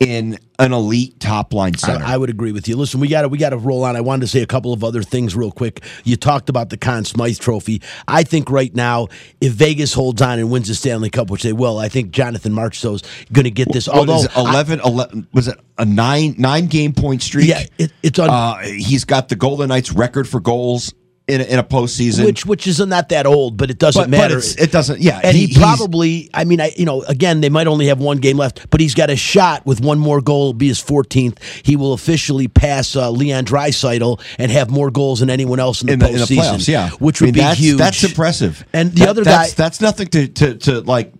in 0.00 0.38
an 0.58 0.72
elite 0.72 1.18
top 1.20 1.54
line 1.54 1.74
center. 1.74 2.04
I, 2.04 2.14
I 2.14 2.16
would 2.16 2.28
agree 2.30 2.50
with 2.52 2.66
you. 2.68 2.76
Listen, 2.76 3.00
we 3.00 3.06
got 3.08 3.22
to 3.22 3.28
we 3.28 3.38
got 3.38 3.50
to 3.50 3.56
roll 3.56 3.84
on. 3.84 3.94
I 3.96 4.00
wanted 4.00 4.22
to 4.22 4.26
say 4.26 4.42
a 4.42 4.46
couple 4.46 4.72
of 4.72 4.82
other 4.82 5.02
things 5.02 5.36
real 5.36 5.52
quick. 5.52 5.82
You 6.02 6.16
talked 6.16 6.48
about 6.48 6.70
the 6.70 6.76
Conn 6.76 7.04
Smythe 7.04 7.38
Trophy. 7.38 7.80
I 8.08 8.24
think 8.24 8.50
right 8.50 8.74
now, 8.74 9.06
if 9.40 9.52
Vegas 9.52 9.92
holds 9.94 10.20
on 10.20 10.38
and 10.40 10.50
wins 10.50 10.66
the 10.68 10.74
Stanley 10.74 11.10
Cup, 11.10 11.30
which 11.30 11.44
they 11.44 11.52
will, 11.52 11.78
I 11.78 11.88
think 11.88 12.10
Jonathan 12.10 12.52
Marchessault's 12.52 13.08
going 13.32 13.44
to 13.44 13.50
get 13.52 13.72
this. 13.72 13.86
What 13.86 13.98
Although 14.08 14.24
it, 14.24 14.36
11, 14.36 14.80
11 14.80 15.28
was 15.32 15.48
it 15.48 15.58
a 15.78 15.84
nine 15.84 16.34
nine 16.38 16.66
game 16.66 16.92
point 16.92 17.22
streak? 17.22 17.48
Yeah, 17.48 17.62
it- 17.78 17.92
it's 18.02 18.18
on- 18.18 18.30
Uh, 18.30 18.58
he's 18.62 19.04
got 19.04 19.28
the 19.28 19.36
Golden 19.36 19.68
Knights 19.68 19.92
record 19.92 20.28
for 20.28 20.40
goals 20.40 20.92
in 21.26 21.40
a, 21.40 21.44
in 21.44 21.58
a 21.58 21.64
postseason. 21.64 22.24
which 22.26 22.44
which 22.44 22.66
is 22.66 22.78
not 22.80 23.08
that 23.08 23.24
old, 23.26 23.56
but 23.56 23.70
it 23.70 23.78
doesn't 23.78 23.98
But- 24.02 24.10
but 24.10 24.16
matter. 24.16 24.36
it's- 24.38 24.56
it 24.56 24.70
doesn't- 24.70 25.00
yeah, 25.00 25.20
and 25.24 25.34
he- 25.36 25.46
he, 25.46 25.54
probably. 25.58 26.28
I 26.34 26.44
mean, 26.44 26.60
I 26.60 26.74
you 26.76 26.84
know, 26.84 27.02
again, 27.04 27.40
they 27.40 27.48
might 27.48 27.66
only 27.66 27.86
have 27.86 27.98
one 27.98 28.18
game 28.18 28.36
left, 28.36 28.68
but 28.70 28.80
he's 28.80 28.94
got 28.94 29.08
a 29.08 29.16
shot 29.16 29.64
with 29.64 29.80
one 29.80 29.98
more 29.98 30.20
goal. 30.20 30.48
It'll 30.50 30.52
be 30.52 30.68
his 30.68 30.80
14th. 30.82 31.38
He 31.62 31.76
will 31.76 31.94
officially 31.94 32.46
pass 32.48 32.94
uh, 32.94 33.10
Leon 33.10 33.46
Draisaitl 33.46 34.20
and 34.38 34.52
have 34.52 34.70
more 34.70 34.90
goals 34.90 35.20
than 35.20 35.30
anyone 35.30 35.60
else 35.60 35.80
in 35.80 35.86
the 35.86 35.92
in 35.94 35.98
the, 36.00 36.06
in 36.08 36.12
the 36.16 36.18
postseason. 36.20 36.36
playoffs, 36.38 36.68
yeah, 36.68 36.90
which 36.98 37.22
I 37.22 37.24
would 37.26 37.34
be 37.34 37.40
that's, 37.40 37.58
huge. 37.58 37.78
That's 37.78 38.04
impressive. 38.04 38.64
And 38.74 38.92
the 38.92 39.00
That- 39.00 39.08
other 39.08 39.24
that's, 39.24 39.54
guy- 39.54 39.64
that's 39.64 39.80
nothing 39.80 40.08
to 40.08 40.28
to 40.28 40.54
to 40.56 40.80
like 40.82 41.12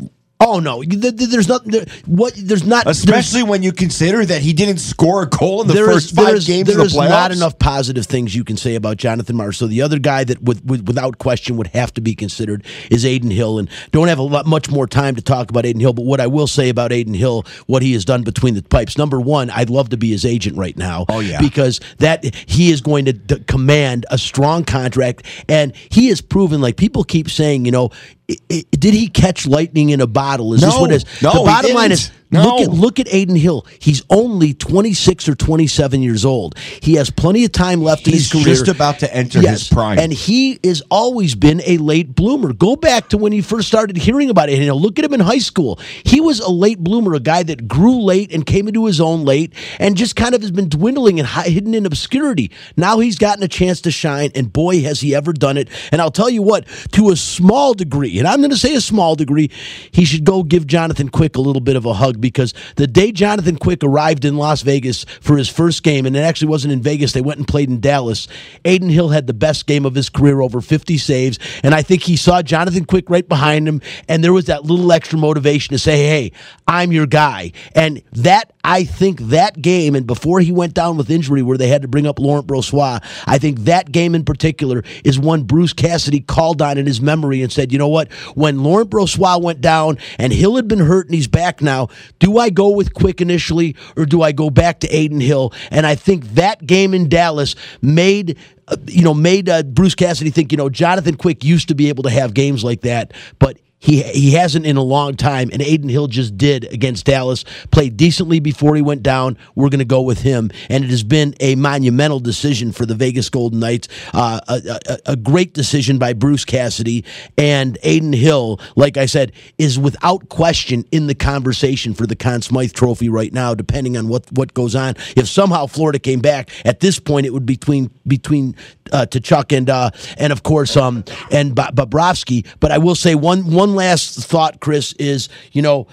Oh 0.46 0.60
no, 0.60 0.82
th- 0.82 1.00
th- 1.00 1.30
there's 1.30 1.48
not 1.48 1.64
there, 1.64 1.84
what 2.06 2.34
there's 2.36 2.64
not 2.66 2.86
Especially 2.86 3.42
when 3.42 3.62
you 3.62 3.72
consider 3.72 4.24
that 4.24 4.42
he 4.42 4.52
didn't 4.52 4.78
score 4.78 5.22
a 5.22 5.26
goal 5.28 5.62
in 5.62 5.68
the 5.68 5.74
there 5.74 5.86
first 5.86 6.12
is- 6.12 6.12
five 6.12 6.34
is- 6.36 6.46
games 6.46 6.66
there 6.68 6.76
of 6.76 6.80
the 6.80 6.86
is 6.86 6.94
playoffs. 6.94 7.08
not 7.08 7.32
enough 7.32 7.58
positive 7.58 8.06
things 8.06 8.34
you 8.34 8.44
can 8.44 8.56
say 8.56 8.74
about 8.74 8.96
Jonathan 8.98 9.36
Marsh. 9.36 9.56
So 9.58 9.66
the 9.66 9.80
other 9.82 9.98
guy 9.98 10.24
that 10.24 10.42
with, 10.42 10.64
with, 10.64 10.86
without 10.86 11.18
question 11.18 11.56
would 11.56 11.68
have 11.68 11.94
to 11.94 12.00
be 12.00 12.14
considered 12.14 12.64
is 12.90 13.04
Adin 13.06 13.30
Hill, 13.30 13.58
and 13.58 13.70
don't 13.92 14.08
have 14.08 14.18
a 14.18 14.22
lot 14.22 14.46
much 14.46 14.70
more 14.70 14.86
time 14.86 15.14
to 15.16 15.22
talk 15.22 15.48
about 15.50 15.64
Adin 15.64 15.80
Hill. 15.80 15.92
But 15.94 16.04
what 16.04 16.20
I 16.20 16.26
will 16.26 16.46
say 16.46 16.68
about 16.68 16.92
Adin 16.92 17.14
Hill, 17.14 17.44
what 17.66 17.82
he 17.82 17.92
has 17.94 18.04
done 18.04 18.22
between 18.22 18.54
the 18.54 18.62
pipes. 18.62 18.98
Number 18.98 19.20
one, 19.20 19.48
I'd 19.50 19.70
love 19.70 19.88
to 19.90 19.96
be 19.96 20.10
his 20.10 20.24
agent 20.24 20.56
right 20.58 20.76
now. 20.76 21.06
Oh, 21.08 21.20
yeah. 21.20 21.40
because 21.40 21.80
that 21.98 22.34
he 22.46 22.70
is 22.70 22.80
going 22.82 23.06
to 23.06 23.12
d- 23.14 23.40
command 23.46 24.04
a 24.10 24.18
strong 24.18 24.64
contract, 24.64 25.24
and 25.48 25.72
he 25.88 26.08
has 26.08 26.20
proven. 26.20 26.60
Like 26.60 26.76
people 26.76 27.02
keep 27.04 27.30
saying, 27.30 27.64
you 27.64 27.70
know. 27.72 27.90
Did 28.28 28.94
he 28.94 29.08
catch 29.08 29.46
lightning 29.46 29.90
in 29.90 30.00
a 30.00 30.06
bottle? 30.06 30.54
Is 30.54 30.60
this 30.62 30.74
No. 30.74 30.80
what 30.80 30.90
it 30.92 30.96
is? 30.96 31.22
No, 31.22 31.32
the 31.32 31.40
bottom 31.44 31.74
line 31.74 31.92
is 31.92 32.10
No. 32.34 32.56
look 32.56 32.60
at 32.60 32.68
look 32.74 33.00
at 33.00 33.08
Adin 33.08 33.36
Hill. 33.36 33.66
He's 33.78 34.02
only 34.10 34.54
26 34.54 35.28
or 35.28 35.34
27 35.34 36.02
years 36.02 36.24
old. 36.24 36.58
He 36.58 36.94
has 36.94 37.10
plenty 37.10 37.44
of 37.44 37.52
time 37.52 37.82
left 37.82 38.06
in 38.06 38.12
He's 38.12 38.30
his 38.30 38.42
career. 38.44 38.54
just 38.54 38.68
about 38.68 38.98
to 39.00 39.14
enter 39.14 39.40
his 39.40 39.68
prime. 39.68 39.98
And 39.98 40.12
he 40.12 40.58
has 40.64 40.82
always 40.90 41.34
been 41.34 41.62
a 41.66 41.78
late 41.78 42.14
bloomer. 42.14 42.52
Go 42.52 42.76
back 42.76 43.08
to 43.10 43.18
when 43.18 43.32
you 43.32 43.42
first 43.42 43.68
started 43.68 43.96
hearing 43.96 44.30
about 44.30 44.48
Adin 44.48 44.62
Hill. 44.62 44.80
Look 44.80 44.98
at 44.98 45.04
him 45.04 45.14
in 45.14 45.20
high 45.20 45.38
school. 45.38 45.78
He 46.04 46.20
was 46.20 46.40
a 46.40 46.50
late 46.50 46.78
bloomer, 46.80 47.14
a 47.14 47.20
guy 47.20 47.42
that 47.44 47.68
grew 47.68 48.00
late 48.02 48.32
and 48.32 48.44
came 48.44 48.68
into 48.68 48.86
his 48.86 49.00
own 49.00 49.24
late 49.24 49.52
and 49.78 49.96
just 49.96 50.16
kind 50.16 50.34
of 50.34 50.40
has 50.42 50.50
been 50.50 50.68
dwindling 50.68 51.18
and 51.18 51.28
hidden 51.28 51.74
in 51.74 51.86
obscurity. 51.86 52.50
Now 52.76 52.98
he's 52.98 53.18
gotten 53.18 53.42
a 53.42 53.48
chance 53.48 53.80
to 53.82 53.90
shine, 53.90 54.30
and 54.34 54.52
boy, 54.52 54.82
has 54.82 55.00
he 55.00 55.14
ever 55.14 55.32
done 55.32 55.56
it. 55.56 55.68
And 55.92 56.00
I'll 56.00 56.10
tell 56.10 56.30
you 56.30 56.42
what, 56.42 56.66
to 56.92 57.10
a 57.10 57.16
small 57.16 57.74
degree, 57.74 58.18
and 58.18 58.26
I'm 58.28 58.38
going 58.40 58.50
to 58.50 58.56
say 58.56 58.74
a 58.74 58.80
small 58.80 59.14
degree, 59.14 59.50
he 59.92 60.04
should 60.04 60.24
go 60.24 60.42
give 60.42 60.66
Jonathan 60.66 61.08
Quick 61.08 61.36
a 61.36 61.40
little 61.40 61.60
bit 61.60 61.76
of 61.76 61.84
a 61.86 61.94
hug 61.94 62.20
because 62.24 62.54
the 62.76 62.86
day 62.86 63.12
Jonathan 63.12 63.56
Quick 63.56 63.84
arrived 63.84 64.24
in 64.24 64.38
Las 64.38 64.62
Vegas 64.62 65.04
for 65.20 65.36
his 65.36 65.48
first 65.48 65.82
game, 65.82 66.06
and 66.06 66.16
it 66.16 66.20
actually 66.20 66.48
wasn't 66.48 66.72
in 66.72 66.80
Vegas, 66.80 67.12
they 67.12 67.20
went 67.20 67.36
and 67.36 67.46
played 67.46 67.68
in 67.68 67.80
Dallas. 67.80 68.28
Adin 68.64 68.88
Hill 68.88 69.10
had 69.10 69.26
the 69.26 69.34
best 69.34 69.66
game 69.66 69.84
of 69.84 69.94
his 69.94 70.08
career, 70.08 70.40
over 70.40 70.62
50 70.62 70.96
saves, 70.96 71.38
and 71.62 71.74
I 71.74 71.82
think 71.82 72.02
he 72.02 72.16
saw 72.16 72.40
Jonathan 72.40 72.86
Quick 72.86 73.10
right 73.10 73.28
behind 73.28 73.68
him, 73.68 73.82
and 74.08 74.24
there 74.24 74.32
was 74.32 74.46
that 74.46 74.64
little 74.64 74.90
extra 74.90 75.18
motivation 75.18 75.74
to 75.74 75.78
say, 75.78 75.98
hey, 75.98 76.32
I'm 76.66 76.92
your 76.92 77.06
guy. 77.06 77.52
And 77.74 78.02
that, 78.12 78.54
I 78.64 78.84
think 78.84 79.20
that 79.20 79.60
game, 79.60 79.94
and 79.94 80.06
before 80.06 80.40
he 80.40 80.50
went 80.50 80.72
down 80.72 80.96
with 80.96 81.10
injury 81.10 81.42
where 81.42 81.58
they 81.58 81.68
had 81.68 81.82
to 81.82 81.88
bring 81.88 82.06
up 82.06 82.18
Laurent 82.18 82.46
Brossoit, 82.46 83.04
I 83.26 83.36
think 83.36 83.60
that 83.60 83.92
game 83.92 84.14
in 84.14 84.24
particular 84.24 84.82
is 85.04 85.18
one 85.18 85.42
Bruce 85.42 85.74
Cassidy 85.74 86.20
called 86.20 86.62
on 86.62 86.78
in 86.78 86.86
his 86.86 87.02
memory 87.02 87.42
and 87.42 87.52
said, 87.52 87.70
you 87.70 87.78
know 87.78 87.88
what, 87.88 88.10
when 88.34 88.62
Laurent 88.62 88.88
Brossoit 88.88 89.42
went 89.42 89.60
down 89.60 89.98
and 90.18 90.32
Hill 90.32 90.56
had 90.56 90.68
been 90.68 90.78
hurt 90.78 91.06
and 91.06 91.14
he's 91.14 91.28
back 91.28 91.60
now, 91.60 91.88
do 92.18 92.38
I 92.38 92.50
go 92.50 92.70
with 92.70 92.94
Quick 92.94 93.20
initially 93.20 93.76
or 93.96 94.06
do 94.06 94.22
I 94.22 94.32
go 94.32 94.50
back 94.50 94.80
to 94.80 94.88
Adin 94.88 95.20
Hill? 95.20 95.52
And 95.70 95.86
I 95.86 95.94
think 95.94 96.24
that 96.34 96.66
game 96.66 96.94
in 96.94 97.08
Dallas 97.08 97.54
made 97.82 98.38
uh, 98.68 98.76
you 98.86 99.02
know 99.02 99.14
made 99.14 99.48
uh, 99.48 99.62
Bruce 99.62 99.94
Cassidy 99.94 100.30
think 100.30 100.52
you 100.52 100.58
know 100.58 100.68
Jonathan 100.68 101.16
Quick 101.16 101.44
used 101.44 101.68
to 101.68 101.74
be 101.74 101.88
able 101.88 102.02
to 102.04 102.10
have 102.10 102.34
games 102.34 102.64
like 102.64 102.80
that, 102.82 103.12
but 103.38 103.58
He 103.84 104.02
he 104.02 104.32
hasn't 104.32 104.66
in 104.66 104.76
a 104.76 104.82
long 104.82 105.16
time, 105.16 105.50
and 105.52 105.62
Adin 105.62 105.88
Hill 105.88 106.06
just 106.06 106.36
did 106.36 106.64
against 106.72 107.06
Dallas. 107.06 107.44
Played 107.70 107.96
decently 107.96 108.40
before 108.40 108.76
he 108.76 108.82
went 108.82 109.02
down. 109.02 109.38
We're 109.54 109.68
going 109.68 109.78
to 109.80 109.84
go 109.84 110.02
with 110.02 110.22
him, 110.22 110.50
and 110.68 110.84
it 110.84 110.90
has 110.90 111.02
been 111.02 111.34
a 111.40 111.54
monumental 111.54 112.20
decision 112.20 112.72
for 112.72 112.86
the 112.86 112.94
Vegas 112.94 113.28
Golden 113.28 113.60
Knights. 113.60 113.88
Uh, 114.12 114.40
a, 114.48 114.80
a, 114.86 114.98
a 115.12 115.16
great 115.16 115.54
decision 115.54 115.98
by 115.98 116.12
Bruce 116.12 116.44
Cassidy 116.44 117.04
and 117.38 117.78
Adin 117.84 118.12
Hill. 118.12 118.60
Like 118.76 118.96
I 118.96 119.06
said, 119.06 119.32
is 119.58 119.78
without 119.78 120.28
question 120.28 120.84
in 120.92 121.06
the 121.06 121.14
conversation 121.14 121.94
for 121.94 122.06
the 122.06 122.16
Conn 122.16 122.42
Smythe 122.42 122.72
Trophy 122.72 123.08
right 123.08 123.32
now. 123.32 123.54
Depending 123.54 123.96
on 123.96 124.08
what 124.08 124.30
what 124.32 124.54
goes 124.54 124.74
on, 124.74 124.94
if 125.16 125.28
somehow 125.28 125.66
Florida 125.66 125.98
came 125.98 126.20
back 126.20 126.50
at 126.64 126.80
this 126.80 126.98
point, 126.98 127.26
it 127.26 127.32
would 127.32 127.46
be 127.46 127.54
between 127.54 127.90
between 128.06 128.56
uh, 128.92 129.06
and 129.50 129.70
uh, 129.70 129.90
and 130.18 130.32
of 130.32 130.42
course 130.42 130.76
um 130.76 131.04
and 131.30 131.54
Bo- 131.54 131.72
Bobrovsky. 131.72 132.46
But 132.60 132.72
I 132.72 132.78
will 132.78 132.94
say 132.94 133.14
one 133.14 133.50
one 133.50 133.73
last 133.74 134.26
thought, 134.26 134.60
Chris, 134.60 134.92
is 134.94 135.28
you 135.52 135.62
know 135.62 135.86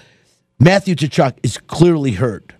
Matthew 0.58 0.94
Tkachuk 0.94 1.38
is 1.42 1.58
clearly 1.58 2.12
hurt. 2.12 2.52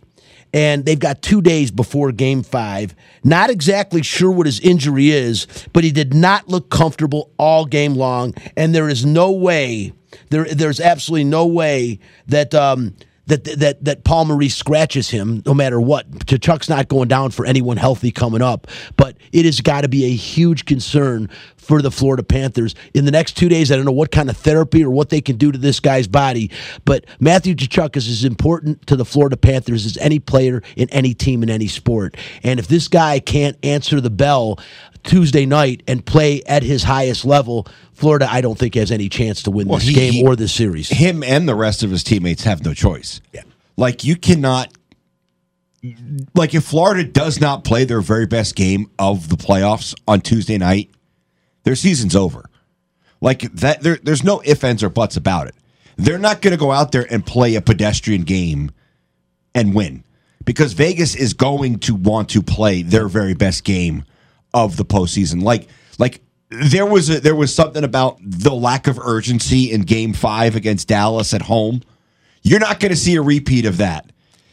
And 0.55 0.85
they've 0.85 0.99
got 0.99 1.23
two 1.23 1.41
days 1.41 1.71
before 1.71 2.13
game 2.13 2.43
five. 2.43 2.95
Not 3.25 3.49
exactly 3.49 4.03
sure 4.03 4.31
what 4.31 4.45
his 4.45 4.61
injury 4.61 5.11
is, 5.11 5.47
but 5.73 5.83
he 5.83 5.91
did 5.93 6.13
not 6.13 6.49
look 6.49 6.69
comfortable 6.69 7.31
all 7.39 7.65
game 7.65 7.95
long. 7.95 8.35
And 8.55 8.75
there 8.75 8.89
is 8.89 9.07
no 9.07 9.31
way, 9.31 9.93
there, 10.29 10.45
there's 10.45 10.79
absolutely 10.79 11.25
no 11.25 11.47
way 11.47 12.01
that 12.27 12.55
um, 12.55 12.95
that 13.33 13.45
that 13.61 13.85
that 13.85 14.05
Paul 14.05 14.27
Maurice 14.27 14.55
scratches 14.55 15.09
him 15.09 15.43
no 15.47 15.55
matter 15.55 15.81
what. 15.81 16.27
Chuck's 16.27 16.69
not 16.69 16.89
going 16.89 17.09
down 17.09 17.31
for 17.31 17.47
anyone 17.47 17.79
healthy 17.79 18.11
coming 18.11 18.43
up, 18.43 18.67
but 18.97 19.17
it 19.33 19.47
has 19.47 19.61
got 19.61 19.83
to 19.83 19.89
be 19.89 20.05
a 20.05 20.15
huge 20.15 20.67
concern 20.67 21.31
for 21.57 21.81
the 21.81 21.91
Florida 21.91 22.23
Panthers 22.23 22.75
in 22.93 23.05
the 23.05 23.11
next 23.11 23.37
two 23.37 23.49
days. 23.49 23.73
I 23.73 23.77
don't 23.77 23.85
know 23.85 23.93
what 23.93 24.11
kind 24.11 24.29
of 24.29 24.37
therapy 24.37 24.85
or 24.85 24.91
what 24.91 25.09
they 25.09 25.21
can 25.21 25.37
do 25.37 25.51
to 25.51 25.59
this 25.59 25.81
guy's 25.81 26.09
body, 26.09 26.51
but 26.85 27.07
Matthew 27.21 27.55
Tkachuk 27.55 27.97
is 27.97 28.09
as 28.09 28.25
important 28.25 28.87
to 28.89 28.97
the 28.97 29.05
Florida 29.05 29.37
Panthers 29.37 29.87
as 29.87 29.97
any 29.99 30.19
player 30.19 30.63
in 30.77 30.91
any 30.91 31.15
team 31.15 31.43
in 31.43 31.49
any 31.49 31.69
sport. 31.69 32.17
And 32.43 32.61
if 32.61 32.69
this 32.69 32.89
guy 32.89 33.19
can't 33.19 33.57
answer 33.65 34.01
the 34.01 34.11
bell 34.11 34.59
Tuesday 35.05 35.47
night 35.47 35.83
and 35.89 36.05
play 36.05 36.43
at 36.47 36.63
his 36.63 36.85
highest 36.85 37.25
level, 37.25 37.67
Florida, 37.93 38.29
I 38.31 38.41
don't 38.41 38.59
think 38.59 38.75
has 38.77 38.93
any 38.93 39.09
chance 39.09 39.43
to 39.45 39.51
win 39.51 39.67
Well, 39.69 39.79
this 39.79 39.89
he- 39.89 39.95
game 39.95 40.13
he- 40.13 40.23
or 40.27 40.37
this 40.37 40.53
series. 40.53 40.89
him 40.89 41.23
and 41.23 41.49
the 41.49 41.55
rest 41.55 41.83
of 41.83 41.91
his 41.91 42.05
teammates 42.05 42.45
have 42.45 42.65
no 42.65 42.73
choice. 42.75 43.21
Yeah. 43.33 43.43
Like 43.77 44.05
you 44.05 44.17
cannot 44.17 44.73
like 46.35 46.55
if 46.55 46.65
Florida 46.65 47.03
does 47.05 47.41
not 47.41 47.65
play 47.65 47.85
their 47.85 48.01
very 48.01 48.27
best 48.27 48.55
game 48.55 48.89
of 48.99 49.29
the 49.29 49.37
playoffs 49.37 49.95
on 50.07 50.21
Tuesday 50.21 50.57
night, 50.59 50.91
their 51.65 51.75
season's 51.75 52.15
over. 52.15 52.49
Like 53.21 53.53
that 53.55 53.83
there, 53.83 53.99
there's 54.03 54.23
no 54.23 54.41
ifs, 54.45 54.63
ands, 54.63 54.83
or 54.83 54.89
buts 54.89 55.17
about 55.17 55.49
it. 55.49 55.55
They're 55.97 56.19
not 56.19 56.41
gonna 56.41 56.57
go 56.57 56.71
out 56.73 56.93
there 56.93 57.07
and 57.13 57.25
play 57.27 57.55
a 57.57 57.61
pedestrian 57.61 58.23
game 58.23 58.71
and 59.55 59.75
win. 59.75 60.05
Because 60.45 60.73
Vegas 60.73 61.15
is 61.15 61.35
going 61.35 61.79
to 61.81 61.95
want 61.95 62.29
to 62.31 62.43
play 62.43 62.83
their 62.83 63.07
very 63.09 63.35
best 63.35 63.63
game 63.65 64.05
of 64.55 64.77
the 64.77 64.85
postseason. 64.85 65.43
Like 65.43 65.69
like 65.99 66.21
there 66.51 66.87
was 66.87 67.09
a, 67.11 67.21
there 67.21 67.35
was 67.35 67.55
something 67.55 67.85
about 67.85 68.19
the 68.23 68.53
lack 68.53 68.87
of 68.87 68.99
urgency 68.99 69.73
in 69.73 69.83
Game 69.83 70.13
Five 70.13 70.57
against 70.57 70.89
Dallas 70.89 71.33
at 71.35 71.43
home. 71.43 71.83
You're 72.43 72.61
not 72.61 72.81
going 72.81 72.91
to 72.91 72.97
see 72.97 73.15
a 73.17 73.23
repeat 73.23 73.65
of 73.67 73.77
that. 73.79 74.11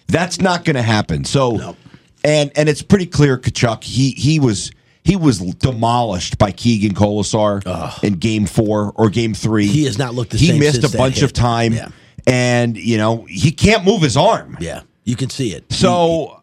That's 0.07 0.39
not 0.39 0.63
going 0.63 0.75
to 0.75 0.81
happen. 0.83 1.23
So, 1.25 1.75
and 2.23 2.51
and 2.55 2.69
it's 2.69 2.81
pretty 2.81 3.05
clear, 3.07 3.38
Tkachuk. 3.38 3.83
He 3.83 4.12
he 4.12 4.39
was 4.39 4.71
he 5.03 5.15
was 5.15 5.39
demolished 5.39 6.38
by 6.38 6.51
Keegan 6.51 6.93
Kolesar 6.93 8.03
in 8.03 8.13
Game 8.13 8.45
Four 8.45 8.93
or 8.95 9.09
Game 9.09 9.33
Three. 9.33 9.67
He 9.67 9.85
has 9.85 9.97
not 9.97 10.13
looked 10.13 10.31
the 10.31 10.38
he 10.38 10.47
same 10.47 10.55
He 10.55 10.59
missed 10.62 10.83
a 10.83 10.97
bunch 10.97 11.21
of 11.21 11.33
time, 11.33 11.73
Yeah. 11.73 11.89
and 12.27 12.77
you 12.77 12.97
know 12.97 13.25
he 13.29 13.51
can't 13.51 13.83
move 13.83 14.01
his 14.01 14.15
arm. 14.17 14.57
Yeah, 14.59 14.81
you 15.03 15.15
can 15.15 15.29
see 15.29 15.53
it. 15.53 15.71
So, 15.71 16.41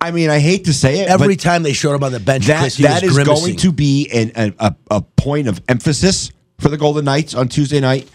I 0.00 0.10
mean, 0.10 0.30
I 0.30 0.38
hate 0.38 0.66
to 0.66 0.72
say 0.72 1.00
it, 1.00 1.08
Every 1.08 1.36
time 1.36 1.62
they 1.62 1.72
showed 1.72 1.94
him 1.94 2.04
on 2.04 2.12
the 2.12 2.20
bench, 2.20 2.46
that 2.46 2.60
Chris, 2.60 2.76
that 2.78 3.02
is 3.02 3.14
grimacing. 3.14 3.44
going 3.44 3.56
to 3.56 3.72
be 3.72 4.08
an, 4.12 4.54
a, 4.58 4.74
a 4.90 5.00
point 5.02 5.48
of 5.48 5.60
emphasis 5.68 6.30
for 6.58 6.68
the 6.68 6.76
Golden 6.76 7.04
Knights 7.04 7.34
on 7.34 7.48
Tuesday 7.48 7.80
night. 7.80 8.08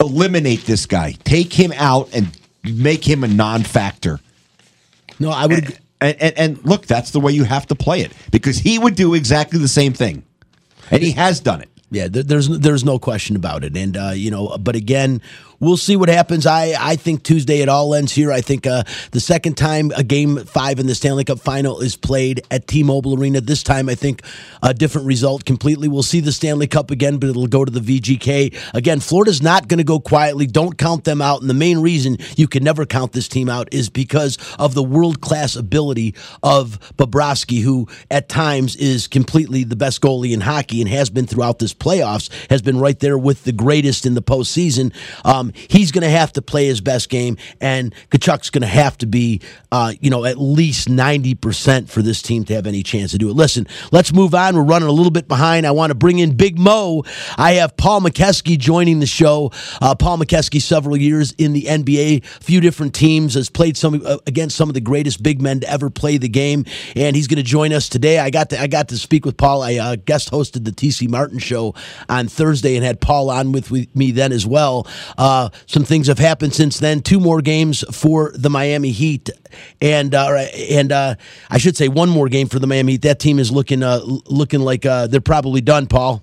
Eliminate 0.00 0.64
this 0.64 0.84
guy, 0.86 1.12
take 1.24 1.52
him 1.52 1.72
out, 1.74 2.10
and 2.12 2.28
make 2.64 3.06
him 3.06 3.24
a 3.24 3.28
non-factor. 3.28 4.20
No, 5.18 5.30
I 5.30 5.46
would. 5.46 5.78
And, 6.00 6.20
and, 6.20 6.38
and 6.38 6.64
look, 6.64 6.86
that's 6.86 7.12
the 7.12 7.20
way 7.20 7.32
you 7.32 7.44
have 7.44 7.66
to 7.68 7.74
play 7.74 8.02
it 8.02 8.12
because 8.30 8.58
he 8.58 8.78
would 8.78 8.94
do 8.94 9.14
exactly 9.14 9.58
the 9.58 9.68
same 9.68 9.94
thing, 9.94 10.22
and 10.90 11.02
he 11.02 11.12
has 11.12 11.40
done 11.40 11.62
it. 11.62 11.70
Yeah, 11.90 12.08
there's 12.10 12.48
there's 12.48 12.84
no 12.84 12.98
question 12.98 13.36
about 13.36 13.64
it, 13.64 13.76
and 13.76 13.96
uh, 13.96 14.10
you 14.14 14.30
know, 14.30 14.58
but 14.58 14.76
again, 14.76 15.22
we'll 15.60 15.76
see 15.76 15.96
what 15.96 16.08
happens. 16.08 16.46
I 16.46 16.74
I 16.78 16.96
think 16.96 17.22
Tuesday 17.22 17.60
it 17.60 17.68
all 17.68 17.94
ends 17.94 18.12
here. 18.12 18.32
I 18.32 18.40
think 18.40 18.66
uh, 18.66 18.84
the 19.12 19.20
second 19.20 19.56
time 19.56 19.90
a 19.96 20.02
game 20.02 20.38
five 20.44 20.78
in 20.78 20.86
the 20.86 20.94
Stanley 20.94 21.24
Cup 21.24 21.40
final 21.40 21.80
is 21.80 21.96
played 21.96 22.42
at 22.50 22.66
T-Mobile 22.66 23.18
Arena. 23.18 23.40
This 23.40 23.62
time, 23.62 23.88
I 23.88 23.94
think 23.94 24.22
a 24.62 24.74
different 24.74 25.06
result 25.06 25.44
completely. 25.44 25.88
We'll 25.88 26.02
see 26.02 26.20
the 26.20 26.32
Stanley 26.32 26.66
Cup 26.66 26.90
again, 26.90 27.18
but 27.18 27.30
it'll 27.30 27.46
go 27.46 27.64
to 27.64 27.70
the 27.70 27.80
VGK 27.80 28.74
again. 28.74 29.00
Florida's 29.00 29.42
not 29.42 29.68
going 29.68 29.78
to 29.78 29.84
go 29.84 30.00
quietly. 30.00 30.46
Don't 30.46 30.76
count 30.78 31.04
them 31.04 31.22
out. 31.22 31.40
And 31.40 31.50
the 31.50 31.54
main 31.54 31.78
reason 31.78 32.18
you 32.36 32.48
can 32.48 32.64
never 32.64 32.86
count 32.86 33.12
this 33.12 33.28
team 33.28 33.48
out 33.48 33.68
is 33.72 33.88
because 33.88 34.38
of 34.58 34.74
the 34.74 34.82
world 34.82 35.20
class 35.20 35.56
ability 35.56 36.14
of 36.42 36.78
Bobrovsky, 36.96 37.62
who 37.62 37.88
at 38.10 38.28
times 38.28 38.76
is 38.76 39.06
completely 39.06 39.64
the 39.64 39.76
best 39.76 40.00
goalie 40.00 40.32
in 40.32 40.40
hockey 40.40 40.80
and 40.80 40.90
has 40.90 41.10
been 41.10 41.26
throughout 41.26 41.58
this 41.58 41.74
playoffs, 41.74 42.30
has 42.50 42.62
been 42.62 42.78
right 42.78 42.98
there 43.00 43.18
with 43.18 43.44
the 43.44 43.52
greatest 43.52 44.06
in 44.06 44.14
the 44.14 44.22
postseason. 44.22 44.92
Um, 45.24 45.45
he's 45.54 45.92
going 45.92 46.02
to 46.02 46.10
have 46.10 46.32
to 46.34 46.42
play 46.42 46.66
his 46.66 46.80
best 46.80 47.08
game, 47.08 47.36
and 47.60 47.94
Tkachuk's 48.10 48.50
going 48.50 48.62
to 48.62 48.68
have 48.68 48.96
to 48.98 49.06
be, 49.06 49.40
uh, 49.72 49.92
you 50.00 50.10
know, 50.10 50.24
at 50.24 50.38
least 50.38 50.88
90% 50.88 51.88
for 51.88 52.02
this 52.02 52.22
team 52.22 52.44
to 52.44 52.54
have 52.54 52.66
any 52.66 52.82
chance 52.82 53.12
to 53.12 53.18
do 53.18 53.28
it. 53.30 53.34
Listen, 53.34 53.66
let's 53.92 54.12
move 54.12 54.34
on. 54.34 54.56
We're 54.56 54.62
running 54.62 54.88
a 54.88 54.92
little 54.92 55.10
bit 55.10 55.28
behind. 55.28 55.66
I 55.66 55.70
want 55.70 55.90
to 55.90 55.94
bring 55.94 56.18
in 56.18 56.36
Big 56.36 56.58
Mo. 56.58 57.04
I 57.36 57.52
have 57.52 57.76
Paul 57.76 58.00
Mokeski 58.00 58.58
joining 58.58 59.00
the 59.00 59.06
show. 59.06 59.52
Uh, 59.80 59.94
Paul 59.94 60.18
Mokeski, 60.18 60.60
several 60.60 60.96
years 60.96 61.32
in 61.32 61.52
the 61.52 61.62
NBA, 61.62 62.24
few 62.24 62.60
different 62.60 62.94
teams, 62.94 63.34
has 63.34 63.50
played 63.50 63.76
some 63.76 64.02
uh, 64.04 64.18
against 64.26 64.56
some 64.56 64.68
of 64.68 64.74
the 64.74 64.80
greatest 64.80 65.22
big 65.22 65.40
men 65.40 65.60
to 65.60 65.70
ever 65.70 65.90
play 65.90 66.16
the 66.18 66.28
game, 66.28 66.64
and 66.94 67.16
he's 67.16 67.26
going 67.26 67.36
to 67.36 67.42
join 67.42 67.72
us 67.72 67.88
today. 67.88 68.18
I 68.18 68.30
got 68.30 68.50
to 68.50 68.60
I 68.60 68.66
got 68.66 68.88
to 68.88 68.98
speak 68.98 69.24
with 69.24 69.36
Paul. 69.36 69.62
I 69.62 69.76
uh, 69.76 69.96
guest 69.96 70.30
hosted 70.30 70.64
the 70.64 70.72
TC 70.72 71.08
Martin 71.08 71.38
show 71.38 71.74
on 72.08 72.28
Thursday 72.28 72.76
and 72.76 72.84
had 72.84 73.00
Paul 73.00 73.30
on 73.30 73.52
with 73.52 73.70
me 73.94 74.10
then 74.10 74.32
as 74.32 74.46
well. 74.46 74.86
Uh, 75.16 75.35
some 75.66 75.84
things 75.84 76.06
have 76.06 76.18
happened 76.18 76.54
since 76.54 76.78
then. 76.78 77.00
Two 77.00 77.20
more 77.20 77.40
games 77.40 77.84
for 77.92 78.32
the 78.34 78.50
Miami 78.50 78.90
Heat, 78.90 79.30
and 79.80 80.14
uh, 80.14 80.28
and 80.70 80.92
uh, 80.92 81.14
I 81.50 81.58
should 81.58 81.76
say 81.76 81.88
one 81.88 82.08
more 82.08 82.28
game 82.28 82.48
for 82.48 82.58
the 82.58 82.66
Miami 82.66 82.92
Heat. 82.92 83.02
That 83.02 83.18
team 83.18 83.38
is 83.38 83.50
looking 83.50 83.82
uh, 83.82 84.00
looking 84.26 84.60
like 84.60 84.86
uh, 84.86 85.06
they're 85.06 85.20
probably 85.20 85.60
done. 85.60 85.86
Paul. 85.86 86.22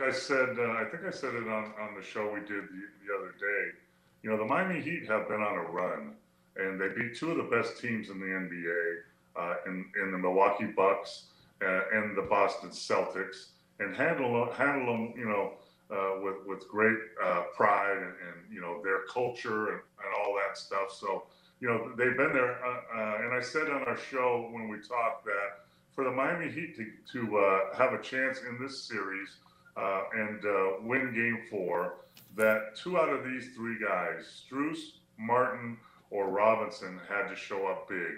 I 0.00 0.12
said, 0.12 0.56
uh, 0.58 0.72
I 0.72 0.84
think 0.90 1.04
I 1.06 1.10
said 1.10 1.34
it 1.34 1.48
on, 1.48 1.72
on 1.80 1.94
the 1.98 2.02
show 2.02 2.32
we 2.32 2.40
did 2.40 2.48
the, 2.48 2.82
the 3.04 3.14
other 3.18 3.34
day. 3.38 3.76
You 4.22 4.30
know, 4.30 4.36
the 4.36 4.44
Miami 4.44 4.80
Heat 4.80 5.06
have 5.08 5.28
been 5.28 5.40
on 5.40 5.58
a 5.58 5.62
run, 5.62 6.14
and 6.56 6.80
they 6.80 6.88
beat 6.88 7.16
two 7.16 7.30
of 7.32 7.36
the 7.36 7.56
best 7.56 7.80
teams 7.80 8.08
in 8.08 8.20
the 8.20 8.26
NBA, 8.26 8.96
uh, 9.36 9.54
in, 9.66 9.86
in 10.02 10.12
the 10.12 10.18
Milwaukee 10.18 10.66
Bucks 10.66 11.24
uh, 11.62 11.80
and 11.92 12.16
the 12.16 12.22
Boston 12.22 12.70
Celtics, 12.70 13.48
and 13.80 13.96
handle 13.96 14.52
handle 14.52 14.86
them, 14.86 15.14
you 15.16 15.26
know, 15.26 15.52
uh, 15.90 16.20
with 16.22 16.36
with 16.46 16.68
great 16.68 16.98
uh, 17.24 17.42
pride 17.56 17.96
and, 17.96 18.04
and 18.04 18.54
you 18.54 18.60
know 18.60 18.80
their 18.84 19.00
culture 19.12 19.70
and, 19.70 19.80
and 20.04 20.14
all 20.20 20.34
that 20.34 20.56
stuff. 20.56 20.92
So 20.92 21.24
you 21.60 21.68
know 21.68 21.90
they've 21.96 22.16
been 22.16 22.32
there, 22.32 22.64
uh, 22.64 22.96
uh, 22.96 23.22
and 23.24 23.34
I 23.34 23.40
said 23.40 23.68
on 23.68 23.82
our 23.82 23.96
show 23.96 24.48
when 24.52 24.68
we 24.68 24.76
talked 24.76 25.24
that 25.24 25.64
for 25.92 26.04
the 26.04 26.10
Miami 26.10 26.50
Heat 26.50 26.76
to 26.76 26.86
to 27.12 27.38
uh, 27.38 27.76
have 27.76 27.92
a 27.92 28.02
chance 28.02 28.40
in 28.48 28.58
this 28.60 28.84
series 28.84 29.36
uh, 29.76 30.02
and 30.14 30.86
win 30.86 31.12
Game 31.14 31.40
Four, 31.50 31.94
that 32.36 32.76
two 32.76 32.98
out 32.98 33.08
of 33.08 33.24
these 33.24 33.48
three 33.56 33.78
guys, 33.80 34.44
Strus, 34.48 34.78
Martin, 35.18 35.76
or 36.10 36.28
Robinson, 36.28 37.00
had 37.08 37.28
to 37.28 37.36
show 37.36 37.66
up 37.66 37.88
big. 37.88 38.14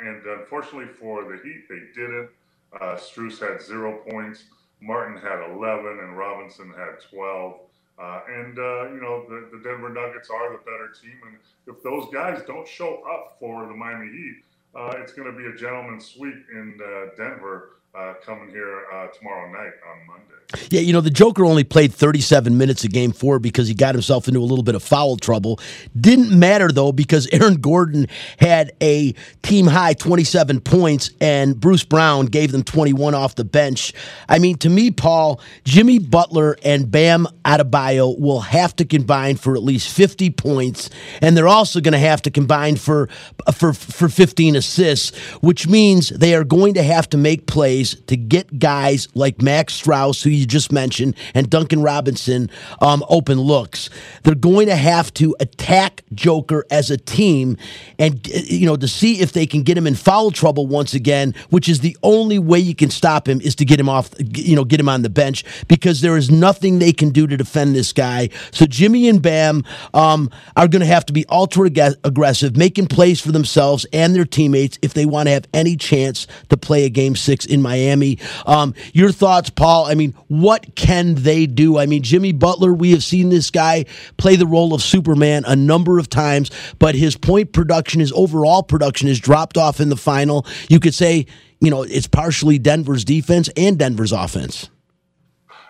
And 0.00 0.24
unfortunately 0.24 0.86
for 0.86 1.24
the 1.24 1.38
Heat, 1.42 1.68
they 1.68 1.82
didn't. 1.94 2.30
Uh, 2.72 2.96
Strus 2.96 3.40
had 3.40 3.62
zero 3.62 3.98
points, 4.08 4.44
Martin 4.80 5.16
had 5.16 5.50
11, 5.50 5.98
and 6.00 6.16
Robinson 6.16 6.72
had 6.76 7.00
12. 7.10 7.60
Uh, 7.98 8.20
and 8.28 8.58
uh, 8.58 8.88
you 8.92 9.00
know 9.00 9.24
the, 9.28 9.48
the 9.50 9.60
Denver 9.64 9.88
Nuggets 9.88 10.30
are 10.30 10.52
the 10.52 10.58
better 10.58 10.88
team, 11.02 11.18
and 11.26 11.36
if 11.66 11.82
those 11.82 12.06
guys 12.12 12.40
don't 12.46 12.66
show 12.66 13.02
up 13.02 13.36
for 13.40 13.66
the 13.66 13.74
Miami 13.74 14.08
Heat, 14.12 14.44
uh, 14.76 14.92
it's 14.98 15.12
going 15.12 15.30
to 15.30 15.36
be 15.36 15.46
a 15.46 15.56
gentleman's 15.56 16.06
sweep 16.06 16.46
in 16.52 16.78
uh, 16.80 17.16
Denver 17.16 17.77
uh, 17.94 18.14
coming 18.24 18.48
here 18.50 18.84
uh, 18.92 19.06
tomorrow 19.08 19.50
night 19.50 19.72
on 19.88 20.06
Monday. 20.06 20.34
Yeah, 20.70 20.80
you 20.80 20.94
know, 20.94 21.02
the 21.02 21.10
Joker 21.10 21.44
only 21.44 21.62
played 21.62 21.92
37 21.92 22.56
minutes 22.56 22.82
of 22.82 22.90
game 22.90 23.12
four 23.12 23.38
because 23.38 23.68
he 23.68 23.74
got 23.74 23.94
himself 23.94 24.28
into 24.28 24.40
a 24.40 24.44
little 24.48 24.62
bit 24.62 24.74
of 24.74 24.82
foul 24.82 25.18
trouble. 25.18 25.60
Didn't 25.98 26.30
matter, 26.30 26.72
though, 26.72 26.90
because 26.90 27.26
Aaron 27.32 27.56
Gordon 27.56 28.06
had 28.38 28.72
a 28.80 29.12
team 29.42 29.66
high 29.66 29.92
27 29.92 30.60
points 30.60 31.10
and 31.20 31.58
Bruce 31.58 31.84
Brown 31.84 32.26
gave 32.26 32.52
them 32.52 32.62
21 32.62 33.14
off 33.14 33.34
the 33.34 33.44
bench. 33.44 33.92
I 34.26 34.38
mean, 34.38 34.56
to 34.58 34.70
me, 34.70 34.90
Paul, 34.90 35.40
Jimmy 35.64 35.98
Butler 35.98 36.56
and 36.62 36.90
Bam 36.90 37.26
Adebayo 37.44 38.18
will 38.18 38.40
have 38.40 38.74
to 38.76 38.86
combine 38.86 39.36
for 39.36 39.54
at 39.54 39.62
least 39.62 39.94
50 39.94 40.30
points, 40.30 40.88
and 41.20 41.36
they're 41.36 41.48
also 41.48 41.80
going 41.80 41.92
to 41.92 41.98
have 41.98 42.22
to 42.22 42.30
combine 42.30 42.76
for, 42.76 43.08
for, 43.52 43.74
for 43.74 44.08
15 44.08 44.56
assists, 44.56 45.16
which 45.42 45.66
means 45.68 46.08
they 46.08 46.34
are 46.34 46.44
going 46.44 46.74
to 46.74 46.82
have 46.82 47.08
to 47.10 47.18
make 47.18 47.46
plays 47.46 47.77
to 47.84 48.16
get 48.16 48.58
guys 48.58 49.08
like 49.14 49.42
Max 49.42 49.80
Strus, 49.80 50.22
who 50.22 50.30
you 50.30 50.46
just 50.46 50.72
mentioned, 50.72 51.16
and 51.34 51.48
Duncan 51.48 51.82
Robinson 51.82 52.50
um, 52.80 53.04
open 53.08 53.40
looks. 53.40 53.90
They're 54.22 54.34
going 54.34 54.66
to 54.66 54.76
have 54.76 55.12
to 55.14 55.36
attack 55.40 56.02
Joker 56.14 56.64
as 56.70 56.90
a 56.90 56.96
team, 56.96 57.56
and 57.98 58.26
you 58.28 58.66
know 58.66 58.76
to 58.76 58.88
see 58.88 59.20
if 59.20 59.32
they 59.32 59.46
can 59.46 59.62
get 59.62 59.76
him 59.76 59.86
in 59.86 59.94
foul 59.94 60.30
trouble 60.30 60.66
once 60.66 60.94
again, 60.94 61.34
which 61.50 61.68
is 61.68 61.80
the 61.80 61.96
only 62.02 62.38
way 62.38 62.58
you 62.58 62.74
can 62.74 62.90
stop 62.90 63.28
him 63.28 63.40
is 63.40 63.54
to 63.56 63.64
get 63.64 63.78
him 63.78 63.88
off, 63.88 64.10
you 64.18 64.56
know, 64.56 64.64
get 64.64 64.80
him 64.80 64.88
on 64.88 65.02
the 65.02 65.10
bench 65.10 65.44
because 65.68 66.00
there 66.00 66.16
is 66.16 66.30
nothing 66.30 66.78
they 66.78 66.92
can 66.92 67.10
do 67.10 67.26
to 67.26 67.36
defend 67.36 67.74
this 67.74 67.92
guy. 67.92 68.28
So 68.52 68.66
Jimmy 68.66 69.08
and 69.08 69.20
Bam 69.20 69.64
um, 69.94 70.30
are 70.56 70.68
going 70.68 70.80
to 70.80 70.86
have 70.86 71.06
to 71.06 71.12
be 71.12 71.24
ultra 71.28 71.66
ag- 71.66 71.96
aggressive, 72.04 72.56
making 72.56 72.86
plays 72.86 73.20
for 73.20 73.32
themselves 73.32 73.86
and 73.92 74.14
their 74.14 74.24
teammates 74.24 74.78
if 74.82 74.94
they 74.94 75.06
want 75.06 75.26
to 75.28 75.32
have 75.32 75.46
any 75.52 75.76
chance 75.76 76.26
to 76.48 76.56
play 76.56 76.84
a 76.84 76.90
game 76.90 77.16
six 77.16 77.44
in 77.44 77.62
Miami. 77.68 78.18
Um, 78.46 78.74
your 78.94 79.12
thoughts, 79.12 79.50
Paul? 79.50 79.84
I 79.84 79.94
mean, 79.94 80.14
what 80.28 80.74
can 80.74 81.16
they 81.16 81.44
do? 81.44 81.76
I 81.76 81.84
mean, 81.84 82.02
Jimmy 82.02 82.32
Butler, 82.32 82.72
we 82.72 82.92
have 82.92 83.04
seen 83.04 83.28
this 83.28 83.50
guy 83.50 83.84
play 84.16 84.36
the 84.36 84.46
role 84.46 84.72
of 84.72 84.82
Superman 84.82 85.44
a 85.46 85.54
number 85.54 85.98
of 85.98 86.08
times, 86.08 86.50
but 86.78 86.94
his 86.94 87.14
point 87.14 87.52
production, 87.52 88.00
his 88.00 88.10
overall 88.12 88.62
production 88.62 89.06
has 89.08 89.20
dropped 89.20 89.58
off 89.58 89.80
in 89.80 89.90
the 89.90 89.98
final. 89.98 90.46
You 90.70 90.80
could 90.80 90.94
say, 90.94 91.26
you 91.60 91.70
know, 91.70 91.82
it's 91.82 92.06
partially 92.06 92.58
Denver's 92.58 93.04
defense 93.04 93.50
and 93.54 93.78
Denver's 93.78 94.12
offense. 94.12 94.70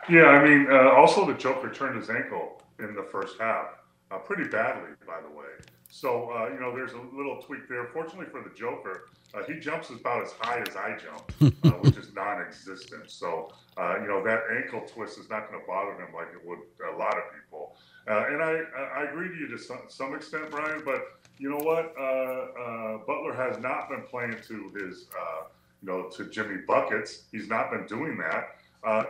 Yeah, 0.08 0.26
I 0.26 0.44
mean, 0.44 0.68
uh, 0.70 0.90
also 0.90 1.26
the 1.26 1.34
Joker 1.34 1.70
turned 1.70 1.98
his 1.98 2.08
ankle 2.08 2.62
in 2.78 2.94
the 2.94 3.06
first 3.10 3.40
half, 3.40 3.66
uh, 4.12 4.18
pretty 4.18 4.44
badly, 4.44 4.90
by 5.04 5.20
the 5.20 5.36
way. 5.36 5.46
So 5.88 6.30
uh, 6.30 6.52
you 6.52 6.60
know, 6.60 6.74
there's 6.74 6.92
a 6.92 7.00
little 7.16 7.40
tweak 7.42 7.68
there. 7.68 7.86
Fortunately 7.92 8.26
for 8.26 8.42
the 8.42 8.54
Joker, 8.54 9.08
uh, 9.34 9.42
he 9.44 9.58
jumps 9.58 9.90
about 9.90 10.22
as 10.22 10.32
high 10.32 10.60
as 10.60 10.76
I 10.76 10.96
jump, 10.96 11.54
uh, 11.64 11.70
which 11.80 11.96
is 11.96 12.12
non-existent. 12.14 13.10
So 13.10 13.50
uh, 13.76 13.98
you 14.00 14.06
know 14.06 14.22
that 14.22 14.40
ankle 14.54 14.82
twist 14.86 15.18
is 15.18 15.30
not 15.30 15.48
going 15.48 15.60
to 15.60 15.66
bother 15.66 15.92
him 15.92 16.14
like 16.14 16.28
it 16.34 16.46
would 16.46 16.58
a 16.92 16.96
lot 16.96 17.16
of 17.16 17.24
people. 17.34 17.76
Uh, 18.06 18.24
and 18.28 18.42
I 18.42 18.62
I 18.94 19.04
agree 19.04 19.28
to 19.28 19.34
you 19.34 19.48
to 19.48 19.58
some, 19.58 19.80
some 19.88 20.14
extent, 20.14 20.50
Brian. 20.50 20.82
But 20.84 21.02
you 21.38 21.50
know 21.50 21.58
what? 21.64 21.94
Uh, 21.98 22.98
Butler 23.06 23.34
has 23.34 23.58
not 23.58 23.88
been 23.88 24.02
playing 24.02 24.36
to 24.48 24.72
his 24.78 25.06
you 25.82 25.88
know 25.88 26.10
to 26.10 26.24
Jimmy 26.28 26.58
buckets. 26.66 27.24
He's 27.32 27.48
not 27.48 27.70
been 27.70 27.86
doing 27.86 28.18
that. 28.18 28.56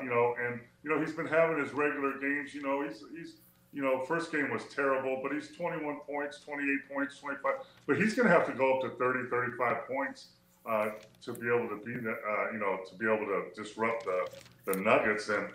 you 0.01 0.11
know, 0.11 0.35
and 0.41 0.61
you 0.85 0.91
know 0.91 1.01
he's 1.01 1.13
been 1.13 1.27
having 1.27 1.59
his 1.59 1.73
regular 1.73 2.19
games. 2.21 2.55
You 2.55 2.63
know, 2.63 2.83
he's 2.87 3.03
he's 3.17 3.35
you 3.79 3.85
know, 3.85 4.05
first 4.05 4.33
game 4.33 4.51
was 4.51 4.65
terrible, 4.75 5.21
but 5.23 5.31
he's 5.33 5.51
21 5.57 6.01
points, 6.01 6.41
28 6.41 6.93
points, 6.93 7.21
25. 7.21 7.55
But 7.87 7.97
he's 7.97 8.13
going 8.13 8.27
to 8.27 8.35
have 8.35 8.45
to 8.47 8.53
go 8.53 8.75
up 8.75 8.83
to 8.83 8.91
30, 8.99 9.31
35 9.31 9.87
points 9.87 10.31
uh, 10.69 10.89
to 11.23 11.33
be 11.33 11.47
able 11.47 11.69
to 11.69 11.79
be, 11.87 11.93
uh, 11.95 12.53
you 12.53 12.59
know, 12.59 12.81
to 12.91 12.97
be 12.97 13.07
able 13.07 13.27
to 13.27 13.45
disrupt 13.55 14.05
the, 14.05 14.27
the 14.67 14.81
Nuggets. 14.81 15.29
And 15.29 15.47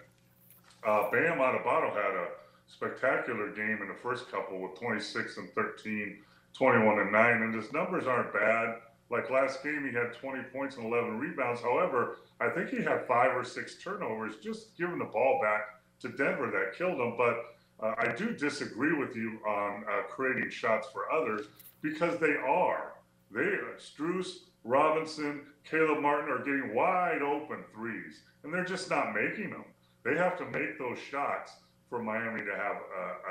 uh, 0.88 1.12
Bam 1.12 1.40
Adebayo 1.40 1.94
had 1.94 2.16
a 2.16 2.28
spectacular 2.68 3.50
game 3.50 3.80
in 3.82 3.90
the 3.90 4.00
first 4.02 4.32
couple 4.32 4.58
with 4.58 4.80
26 4.80 5.36
and 5.36 5.50
13, 5.52 6.20
21 6.54 7.00
and 7.00 7.12
9. 7.12 7.42
And 7.42 7.54
his 7.54 7.74
numbers 7.74 8.08
aren't 8.08 8.32
bad. 8.32 8.76
Like 9.10 9.30
last 9.32 9.62
game, 9.64 9.86
he 9.86 9.94
had 9.94 10.14
20 10.14 10.44
points 10.44 10.78
and 10.78 10.86
11 10.86 11.20
rebounds. 11.20 11.60
However, 11.60 12.20
I 12.40 12.48
think 12.52 12.70
he 12.70 12.82
had 12.82 13.06
five 13.06 13.36
or 13.36 13.44
six 13.44 13.76
turnovers, 13.84 14.36
just 14.42 14.78
giving 14.78 15.00
the 15.00 15.12
ball 15.12 15.42
back 15.44 15.82
to 16.00 16.08
Denver 16.08 16.50
that 16.52 16.78
killed 16.78 17.02
him. 17.02 17.16
But 17.18 17.36
uh, 17.84 17.96
I 17.98 18.14
do 18.16 18.34
disagree 18.34 18.94
with 18.94 19.16
you 19.16 19.40
on 19.48 19.84
uh, 19.84 20.04
creating 20.10 20.50
shots 20.50 20.88
for 20.94 21.12
others 21.12 21.48
because 21.82 22.18
they 22.20 22.36
are. 22.36 22.94
They 23.32 23.42
uh, 23.42 23.78
Strus, 23.78 24.38
Robinson, 24.64 25.42
Caleb 25.70 26.02
Martin 26.02 26.32
are 26.32 26.40
getting 26.40 26.74
wide 26.74 27.22
open 27.22 27.64
threes, 27.74 28.22
and 28.44 28.54
they're 28.54 28.64
just 28.64 28.90
not 28.90 29.14
making 29.14 29.50
them. 29.50 29.66
They 30.06 30.16
have 30.16 30.38
to 30.38 30.46
make 30.46 30.80
those 30.80 30.98
shots 31.00 31.54
for 31.90 32.02
Miami 32.02 32.42
to 32.46 32.56
have 32.56 32.78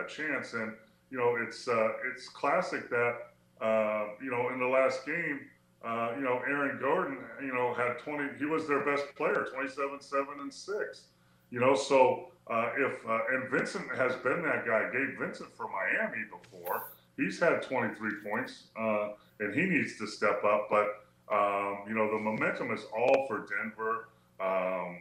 a, 0.01 0.05
a 0.05 0.09
chance. 0.09 0.53
And 0.53 0.73
you 1.11 1.19
know, 1.19 1.37
it's 1.41 1.67
uh, 1.69 1.89
it's 2.13 2.29
classic 2.29 2.91
that 2.91 3.15
uh, 3.61 4.07
you 4.23 4.31
know 4.31 4.51
in 4.53 4.59
the 4.59 4.67
last 4.67 5.07
game, 5.07 5.41
uh, 5.85 6.13
you 6.17 6.23
know, 6.23 6.41
Aaron 6.47 6.79
Gordon, 6.79 7.19
you 7.41 7.55
know, 7.55 7.75
had 7.75 7.99
20. 7.99 8.39
He 8.39 8.45
was 8.45 8.69
their 8.69 8.85
best 8.85 9.05
player, 9.17 9.47
27, 9.55 10.01
seven, 10.01 10.41
and 10.41 10.53
six. 10.53 11.05
You 11.51 11.61
know, 11.61 11.75
so 11.75 12.32
uh, 12.53 12.71
if 12.77 13.07
uh, 13.09 13.19
and 13.33 13.51
Vincent 13.51 13.89
has 13.97 14.15
been 14.17 14.43
that 14.43 14.67
guy. 14.67 14.85
Gabe 14.93 15.19
Vincent 15.19 15.49
for 15.57 15.69
Miami 15.69 16.25
before. 16.31 16.91
He's 17.17 17.41
had 17.41 17.63
23 17.63 18.11
points, 18.29 18.65
uh, 18.79 19.11
and 19.41 19.55
he 19.55 19.63
needs 19.63 19.97
to 19.99 20.07
step 20.07 20.45
up. 20.45 20.69
But 20.69 21.07
um, 21.33 21.85
you 21.89 21.95
know, 21.95 22.11
the 22.11 22.19
momentum 22.19 22.71
is 22.73 22.83
all 22.95 23.27
for 23.27 23.47
Denver. 23.47 24.09
Um, 24.39 24.99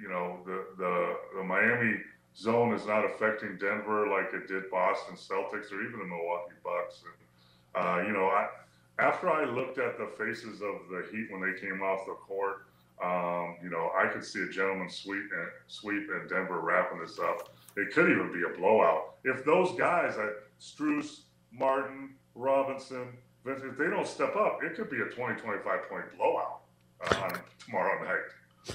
you 0.00 0.08
know, 0.08 0.38
the, 0.46 0.64
the 0.78 1.16
the 1.36 1.44
Miami 1.44 2.00
zone 2.36 2.72
is 2.72 2.86
not 2.86 3.04
affecting 3.04 3.58
Denver 3.58 4.08
like 4.08 4.32
it 4.32 4.48
did 4.48 4.70
Boston 4.70 5.16
Celtics 5.16 5.72
or 5.72 5.82
even 5.86 5.98
the 5.98 6.06
Milwaukee 6.06 6.56
Bucks. 6.64 7.02
And 7.04 7.84
uh, 7.84 8.06
you 8.06 8.14
know, 8.14 8.28
I 8.28 8.48
after 8.98 9.28
I 9.28 9.44
looked 9.44 9.78
at 9.78 9.98
the 9.98 10.08
faces 10.16 10.62
of 10.62 10.88
the 10.90 11.04
Heat 11.12 11.30
when 11.30 11.42
they 11.42 11.60
came 11.60 11.82
off 11.82 12.06
the 12.06 12.14
court 12.14 12.66
um, 13.02 13.56
you 13.62 13.70
know, 13.70 13.90
I 13.96 14.06
could 14.06 14.24
see 14.24 14.42
a 14.42 14.48
gentleman 14.48 14.88
sweep 14.90 15.24
and 15.32 15.48
sweep 15.66 16.08
in 16.10 16.28
Denver 16.28 16.60
wrapping 16.60 17.00
this 17.00 17.18
up. 17.18 17.54
It 17.76 17.92
could 17.92 18.10
even 18.10 18.32
be 18.32 18.42
a 18.42 18.56
blowout 18.56 19.14
if 19.24 19.44
those 19.44 19.76
guys, 19.76 20.16
like 20.16 20.34
Strus, 20.60 21.22
Martin, 21.50 22.14
Robinson, 22.34 23.14
if 23.46 23.76
they 23.76 23.86
don't 23.86 24.06
step 24.06 24.36
up, 24.36 24.60
it 24.62 24.74
could 24.74 24.90
be 24.90 25.00
a 25.00 25.06
20, 25.06 25.40
25 25.40 25.88
point 25.88 26.04
blowout 26.16 26.60
uh, 27.10 27.22
on 27.22 27.40
tomorrow 27.64 28.02
night. 28.04 28.22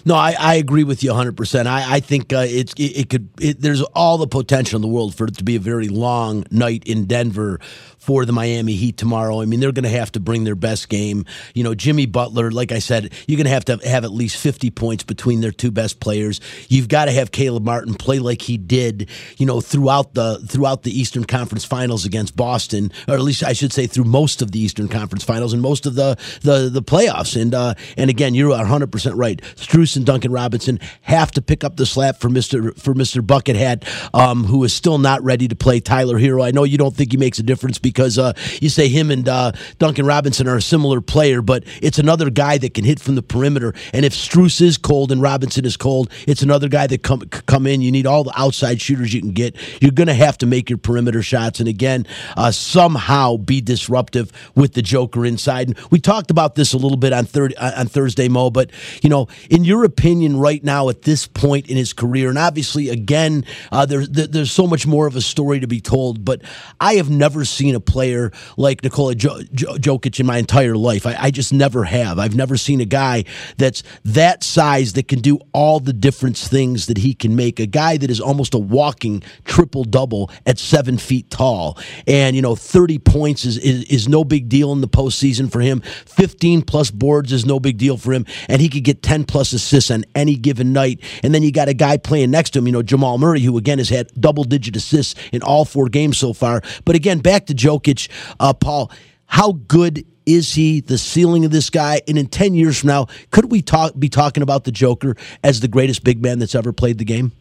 No, 0.05 0.15
I, 0.15 0.35
I 0.39 0.55
agree 0.55 0.83
with 0.83 1.03
you 1.03 1.11
100%. 1.11 1.65
I, 1.65 1.95
I 1.95 1.99
think 1.99 2.31
uh, 2.31 2.45
it, 2.47 2.71
it, 2.79 2.81
it 2.81 3.09
could, 3.09 3.29
it, 3.39 3.61
there's 3.61 3.81
all 3.81 4.17
the 4.17 4.27
potential 4.27 4.77
in 4.77 4.81
the 4.81 4.87
world 4.87 5.15
for 5.15 5.25
it 5.25 5.35
to 5.37 5.43
be 5.43 5.55
a 5.55 5.59
very 5.59 5.87
long 5.89 6.45
night 6.51 6.83
in 6.85 7.05
Denver 7.05 7.59
for 7.97 8.25
the 8.25 8.31
Miami 8.31 8.75
Heat 8.75 8.97
tomorrow. 8.97 9.41
I 9.41 9.45
mean, 9.45 9.59
they're 9.59 9.71
going 9.71 9.83
to 9.83 9.89
have 9.89 10.11
to 10.13 10.19
bring 10.19 10.43
their 10.43 10.55
best 10.55 10.89
game. 10.89 11.25
You 11.53 11.63
know, 11.63 11.75
Jimmy 11.75 12.05
Butler, 12.05 12.49
like 12.49 12.71
I 12.71 12.79
said, 12.79 13.13
you're 13.27 13.37
going 13.37 13.45
to 13.45 13.51
have 13.51 13.65
to 13.65 13.77
have 13.87 14.03
at 14.03 14.11
least 14.11 14.37
50 14.37 14.71
points 14.71 15.03
between 15.03 15.41
their 15.41 15.51
two 15.51 15.69
best 15.69 15.99
players. 15.99 16.39
You've 16.69 16.87
got 16.87 17.05
to 17.05 17.11
have 17.11 17.31
Caleb 17.31 17.65
Martin 17.65 17.93
play 17.93 18.19
like 18.19 18.41
he 18.41 18.57
did, 18.57 19.09
you 19.37 19.45
know, 19.45 19.59
throughout 19.59 20.13
the 20.13 20.39
throughout 20.47 20.83
the 20.83 20.97
Eastern 20.97 21.25
Conference 21.25 21.65
Finals 21.65 22.05
against 22.05 22.35
Boston, 22.35 22.91
or 23.07 23.15
at 23.15 23.21
least 23.21 23.43
I 23.43 23.53
should 23.53 23.73
say 23.73 23.85
through 23.85 24.05
most 24.05 24.41
of 24.41 24.51
the 24.51 24.59
Eastern 24.59 24.87
Conference 24.87 25.23
Finals 25.23 25.51
and 25.51 25.61
most 25.61 25.85
of 25.85 25.95
the 25.95 26.17
the, 26.41 26.69
the 26.69 26.81
playoffs. 26.81 27.39
And 27.39 27.53
uh, 27.53 27.73
and 27.97 28.09
again, 28.09 28.33
you're 28.33 28.49
100 28.49 28.91
percent 28.91 29.15
right. 29.17 29.41
Strus 29.79 29.95
and 29.95 30.05
Duncan 30.05 30.31
Robinson 30.31 30.79
have 31.01 31.31
to 31.31 31.41
pick 31.41 31.63
up 31.63 31.77
the 31.77 31.85
slap 31.85 32.19
for 32.19 32.29
Mister 32.29 32.73
for 32.73 32.93
Mister 32.93 33.21
Buckethead, 33.21 33.87
um, 34.13 34.43
who 34.43 34.63
is 34.63 34.73
still 34.73 34.97
not 34.97 35.23
ready 35.23 35.47
to 35.47 35.55
play 35.55 35.79
Tyler 35.79 36.19
Herro. 36.19 36.45
I 36.45 36.51
know 36.51 36.63
you 36.63 36.77
don't 36.77 36.95
think 36.95 37.11
he 37.11 37.17
makes 37.17 37.39
a 37.39 37.43
difference 37.43 37.79
because 37.79 38.17
uh, 38.17 38.33
you 38.61 38.69
say 38.69 38.87
him 38.87 39.11
and 39.11 39.27
uh, 39.27 39.51
Duncan 39.77 40.05
Robinson 40.05 40.47
are 40.47 40.57
a 40.57 40.61
similar 40.61 41.01
player, 41.01 41.41
but 41.41 41.63
it's 41.81 41.99
another 41.99 42.29
guy 42.29 42.57
that 42.57 42.73
can 42.73 42.83
hit 42.83 42.99
from 42.99 43.15
the 43.15 43.21
perimeter. 43.21 43.73
And 43.93 44.05
if 44.05 44.13
Strus 44.13 44.61
is 44.61 44.77
cold 44.77 45.11
and 45.11 45.21
Robinson 45.21 45.65
is 45.65 45.77
cold, 45.77 46.11
it's 46.27 46.41
another 46.41 46.67
guy 46.67 46.87
that 46.87 47.03
come 47.03 47.21
come 47.21 47.67
in. 47.67 47.81
You 47.81 47.91
need 47.91 48.05
all 48.05 48.23
the 48.23 48.37
outside 48.39 48.81
shooters 48.81 49.13
you 49.13 49.21
can 49.21 49.31
get. 49.31 49.55
You're 49.81 49.91
going 49.91 50.07
to 50.07 50.13
have 50.13 50.37
to 50.39 50.45
make 50.45 50.69
your 50.69 50.77
perimeter 50.77 51.21
shots, 51.21 51.59
and 51.59 51.69
again, 51.69 52.05
uh, 52.35 52.51
somehow 52.51 53.37
be 53.37 53.61
disruptive 53.61 54.31
with 54.55 54.73
the 54.73 54.81
Joker 54.81 55.25
inside. 55.25 55.69
And 55.69 55.79
we 55.89 55.99
talked 55.99 56.31
about 56.31 56.55
this 56.55 56.73
a 56.73 56.77
little 56.77 56.97
bit 56.97 57.13
on 57.13 57.25
third 57.25 57.55
on 57.55 57.87
Thursday, 57.87 58.27
Mo. 58.27 58.49
But 58.49 58.71
you 59.01 59.09
know, 59.09 59.27
in 59.49 59.63
your 59.69 59.85
opinion, 59.85 60.37
right 60.37 60.63
now 60.63 60.89
at 60.89 61.03
this 61.03 61.27
point 61.27 61.69
in 61.69 61.77
his 61.77 61.93
career, 61.93 62.29
and 62.29 62.37
obviously, 62.37 62.89
again, 62.89 63.45
uh, 63.71 63.85
there's 63.85 64.09
there, 64.09 64.27
there's 64.27 64.51
so 64.51 64.65
much 64.67 64.87
more 64.87 65.07
of 65.07 65.15
a 65.15 65.21
story 65.21 65.59
to 65.59 65.67
be 65.67 65.79
told. 65.79 66.25
But 66.25 66.41
I 66.81 66.95
have 66.95 67.09
never 67.09 67.45
seen 67.45 67.75
a 67.75 67.79
player 67.79 68.31
like 68.57 68.83
Nikola 68.83 69.15
jo- 69.15 69.43
jo- 69.53 69.75
Jokic 69.75 70.19
in 70.19 70.25
my 70.25 70.37
entire 70.37 70.75
life. 70.75 71.05
I, 71.05 71.15
I 71.17 71.31
just 71.31 71.53
never 71.53 71.83
have. 71.83 72.17
I've 72.17 72.35
never 72.35 72.57
seen 72.57 72.81
a 72.81 72.85
guy 72.85 73.25
that's 73.57 73.83
that 74.03 74.43
size 74.43 74.93
that 74.93 75.07
can 75.07 75.19
do 75.19 75.39
all 75.53 75.79
the 75.79 75.93
different 75.93 76.37
things 76.37 76.87
that 76.87 76.97
he 76.97 77.13
can 77.13 77.35
make. 77.35 77.59
A 77.59 77.67
guy 77.67 77.97
that 77.97 78.09
is 78.09 78.19
almost 78.19 78.55
a 78.55 78.59
walking 78.59 79.21
triple 79.45 79.83
double 79.83 80.31
at 80.47 80.57
seven 80.57 80.97
feet 80.97 81.29
tall, 81.29 81.77
and 82.07 82.35
you 82.35 82.41
know, 82.41 82.55
thirty 82.55 82.97
points 82.97 83.45
is, 83.45 83.57
is 83.59 83.83
is 83.83 84.07
no 84.09 84.23
big 84.23 84.49
deal 84.49 84.73
in 84.73 84.81
the 84.81 84.87
postseason 84.87 85.51
for 85.51 85.59
him. 85.59 85.81
Fifteen 86.05 86.63
plus 86.63 86.89
boards 86.89 87.31
is 87.31 87.45
no 87.45 87.59
big 87.59 87.77
deal 87.77 87.97
for 87.97 88.13
him, 88.13 88.25
and 88.47 88.61
he 88.61 88.67
could 88.67 88.83
get 88.83 89.03
ten 89.03 89.25
plus 89.25 89.53
assists 89.63 89.91
on 89.91 90.05
any 90.15 90.35
given 90.35 90.73
night. 90.73 91.01
And 91.23 91.33
then 91.33 91.43
you 91.43 91.51
got 91.51 91.69
a 91.69 91.73
guy 91.73 91.97
playing 91.97 92.31
next 92.31 92.51
to 92.51 92.59
him, 92.59 92.67
you 92.67 92.73
know, 92.73 92.81
Jamal 92.81 93.17
Murray, 93.17 93.41
who 93.41 93.57
again 93.57 93.77
has 93.77 93.89
had 93.89 94.11
double 94.19 94.43
digit 94.43 94.75
assists 94.75 95.15
in 95.31 95.41
all 95.43 95.65
four 95.65 95.89
games 95.89 96.17
so 96.17 96.33
far. 96.33 96.61
But 96.85 96.95
again, 96.95 97.19
back 97.19 97.45
to 97.47 97.53
Jokic, 97.53 98.09
uh, 98.39 98.53
Paul. 98.53 98.91
How 99.25 99.53
good 99.67 100.05
is 100.25 100.53
he? 100.55 100.81
The 100.81 100.97
ceiling 100.97 101.45
of 101.45 101.51
this 101.51 101.69
guy, 101.69 102.01
and 102.07 102.17
in 102.17 102.27
ten 102.27 102.53
years 102.53 102.79
from 102.79 102.87
now, 102.87 103.07
could 103.31 103.51
we 103.51 103.61
talk 103.61 103.93
be 103.97 104.09
talking 104.09 104.41
about 104.41 104.63
the 104.63 104.71
Joker 104.71 105.15
as 105.43 105.59
the 105.59 105.67
greatest 105.67 106.03
big 106.03 106.21
man 106.21 106.39
that's 106.39 106.55
ever 106.55 106.73
played 106.73 106.97
the 106.97 107.05
game? 107.05 107.31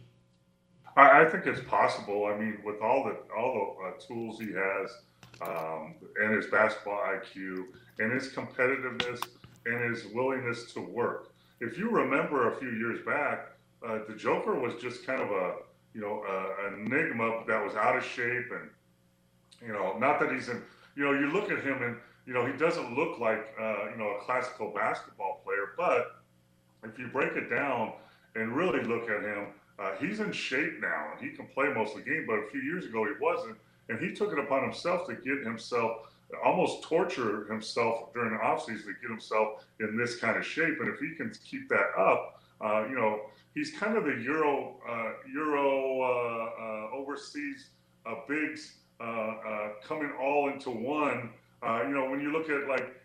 I, 0.95 1.21
I 1.21 1.25
think 1.25 1.45
it's 1.45 1.61
possible. 1.61 2.25
I 2.25 2.37
mean, 2.37 2.59
with 2.63 2.81
all 2.81 3.03
the 3.05 3.17
all 3.35 3.77
the 3.79 3.87
uh, 3.87 3.91
tools 4.07 4.39
he 4.39 4.51
has, 4.53 4.91
um, 5.41 5.95
and 6.21 6.35
his 6.35 6.47
basketball 6.47 6.99
IQ, 6.99 7.65
and 7.99 8.11
his 8.11 8.29
competitiveness, 8.33 9.21
and 9.65 9.95
his 9.95 10.05
willingness 10.13 10.73
to 10.73 10.81
work. 10.81 11.31
If 11.59 11.77
you 11.77 11.89
remember 11.89 12.51
a 12.51 12.57
few 12.57 12.71
years 12.71 12.99
back, 13.05 13.51
uh, 13.85 13.99
the 14.07 14.15
Joker 14.15 14.55
was 14.55 14.75
just 14.75 15.05
kind 15.05 15.21
of 15.21 15.29
a 15.31 15.55
you 15.93 16.01
know 16.01 16.23
a, 16.27 16.67
an 16.67 16.85
enigma 16.85 17.43
that 17.47 17.63
was 17.63 17.75
out 17.75 17.97
of 17.97 18.03
shape, 18.03 18.51
and 18.51 18.69
you 19.65 19.73
know, 19.73 19.97
not 19.97 20.19
that 20.19 20.31
he's 20.31 20.49
in. 20.49 20.61
You 20.95 21.05
know, 21.05 21.11
you 21.13 21.31
look 21.31 21.51
at 21.51 21.63
him 21.63 21.81
and 21.81 21.97
you 22.25 22.33
know 22.33 22.45
he 22.45 22.53
doesn't 22.53 22.95
look 22.95 23.19
like 23.19 23.53
uh, 23.59 23.89
you 23.91 23.97
know 23.97 24.17
a 24.19 24.23
classical 24.23 24.71
basketball 24.73 25.41
player, 25.43 25.73
but 25.77 26.21
if 26.83 26.97
you 26.97 27.07
break 27.07 27.35
it 27.35 27.49
down 27.49 27.93
and 28.35 28.55
really 28.55 28.83
look 28.83 29.09
at 29.09 29.21
him, 29.21 29.47
uh, 29.79 29.91
he's 29.99 30.19
in 30.19 30.31
shape 30.31 30.81
now 30.81 31.07
and 31.11 31.29
he 31.29 31.35
can 31.35 31.47
play 31.47 31.67
most 31.73 31.95
of 31.95 32.03
the 32.03 32.09
game. 32.09 32.25
But 32.27 32.35
a 32.39 32.47
few 32.49 32.61
years 32.61 32.85
ago, 32.85 33.05
he 33.05 33.11
wasn't. 33.19 33.57
And 33.89 33.99
he 33.99 34.13
took 34.13 34.31
it 34.31 34.39
upon 34.39 34.63
himself 34.63 35.07
to 35.07 35.15
get 35.15 35.43
himself, 35.43 36.13
almost 36.43 36.83
torture 36.83 37.45
himself 37.45 38.13
during 38.13 38.31
the 38.31 38.37
offseason 38.37 38.85
to 38.85 38.93
get 39.01 39.09
himself 39.09 39.65
in 39.79 39.97
this 39.97 40.17
kind 40.17 40.37
of 40.37 40.45
shape. 40.45 40.79
And 40.79 40.89
if 40.89 40.99
he 40.99 41.15
can 41.15 41.31
keep 41.43 41.69
that 41.69 41.91
up, 41.97 42.41
uh, 42.61 42.85
you 42.87 42.95
know, 42.95 43.21
he's 43.53 43.71
kind 43.71 43.97
of 43.97 44.05
the 44.05 44.15
Euro, 44.23 44.77
uh, 44.87 45.11
Euro 45.33 46.01
uh, 46.01 46.61
uh, 46.61 46.97
overseas 46.97 47.69
uh, 48.05 48.15
bigs 48.27 48.75
uh, 48.99 49.69
coming 49.83 50.11
all 50.21 50.49
into 50.49 50.69
one. 50.69 51.31
You 51.63 51.93
know, 51.93 52.09
when 52.09 52.21
you 52.21 52.31
look 52.31 52.49
at 52.49 52.67
like 52.67 52.95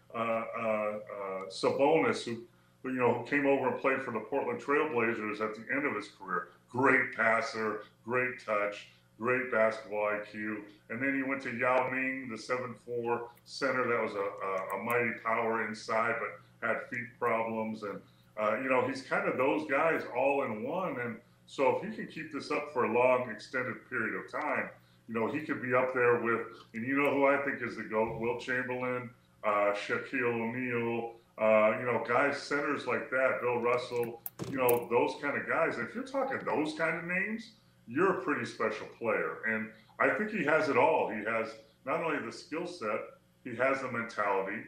Sabonis, 1.51 2.25
who 2.25 2.43
who, 2.85 2.91
you 2.93 3.01
know, 3.01 3.15
who 3.15 3.25
came 3.25 3.47
over 3.47 3.69
and 3.69 3.81
played 3.81 4.03
for 4.03 4.13
the 4.13 4.21
Portland 4.21 4.61
Trailblazers 4.61 5.41
at 5.41 5.55
the 5.55 5.65
end 5.75 5.87
of 5.87 5.97
his 5.97 6.09
career. 6.09 6.49
Great 6.69 7.15
passer, 7.17 7.85
great 8.05 8.45
touch, 8.45 8.89
great 9.19 9.51
basketball 9.53 10.11
IQ. 10.13 10.59
And 10.91 11.01
then 11.01 11.15
he 11.15 11.23
went 11.23 11.43
to 11.43 11.57
Yao 11.57 11.89
Ming, 11.91 12.29
the 12.29 12.37
7'4 12.37 13.23
center 13.45 13.89
that 13.89 14.03
was 14.03 14.13
a, 14.13 14.77
a, 14.77 14.81
a 14.81 14.85
mighty 14.85 15.19
power 15.25 15.67
inside, 15.67 16.15
but 16.21 16.69
had 16.69 16.83
feet 16.91 17.07
problems. 17.19 17.83
And, 17.83 18.01
uh, 18.41 18.59
you 18.61 18.69
know, 18.69 18.87
he's 18.87 19.03
kind 19.03 19.29
of 19.29 19.37
those 19.37 19.69
guys 19.71 20.03
all 20.17 20.45
in 20.45 20.65
one. 20.65 21.01
And 21.01 21.17
so 21.47 21.77
if 21.77 21.89
he 21.89 21.95
can 21.95 22.07
keep 22.07 22.33
this 22.33 22.51
up 22.51 22.73
for 22.73 22.85
a 22.85 22.93
long, 22.93 23.31
extended 23.31 23.89
period 23.89 24.15
of 24.15 24.31
time, 24.31 24.69
you 25.09 25.15
know, 25.15 25.31
he 25.31 25.41
could 25.41 25.63
be 25.63 25.75
up 25.75 25.93
there 25.95 26.21
with, 26.21 26.41
and 26.73 26.87
you 26.87 26.97
know 26.97 27.11
who 27.11 27.27
I 27.27 27.37
think 27.45 27.63
is 27.63 27.77
the 27.77 27.83
GOAT, 27.83 28.19
Wilt 28.19 28.41
Chamberlain, 28.41 29.11
uh, 29.45 29.75
Shaquille 29.75 30.33
O'Neal, 30.33 31.13
uh, 31.37 31.79
you 31.79 31.85
know, 31.85 32.03
guys, 32.07 32.39
centers 32.39 32.87
like 32.87 33.11
that, 33.11 33.41
Bill 33.43 33.61
Russell, 33.61 34.23
you 34.51 34.57
know, 34.57 34.87
those 34.91 35.13
kind 35.21 35.37
of 35.37 35.47
guys. 35.49 35.79
If 35.79 35.95
you're 35.95 36.05
talking 36.05 36.39
those 36.45 36.75
kind 36.75 36.97
of 36.97 37.05
names, 37.05 37.51
you're 37.87 38.19
a 38.19 38.23
pretty 38.23 38.45
special 38.45 38.87
player. 38.99 39.39
And 39.49 39.71
I 39.99 40.11
think 40.11 40.31
he 40.31 40.45
has 40.45 40.69
it 40.69 40.77
all. 40.77 41.11
He 41.11 41.25
has 41.25 41.49
not 41.85 42.03
only 42.03 42.25
the 42.25 42.33
skill 42.33 42.67
set, 42.67 43.01
he 43.45 43.55
has 43.57 43.81
the 43.81 43.91
mentality, 43.91 44.63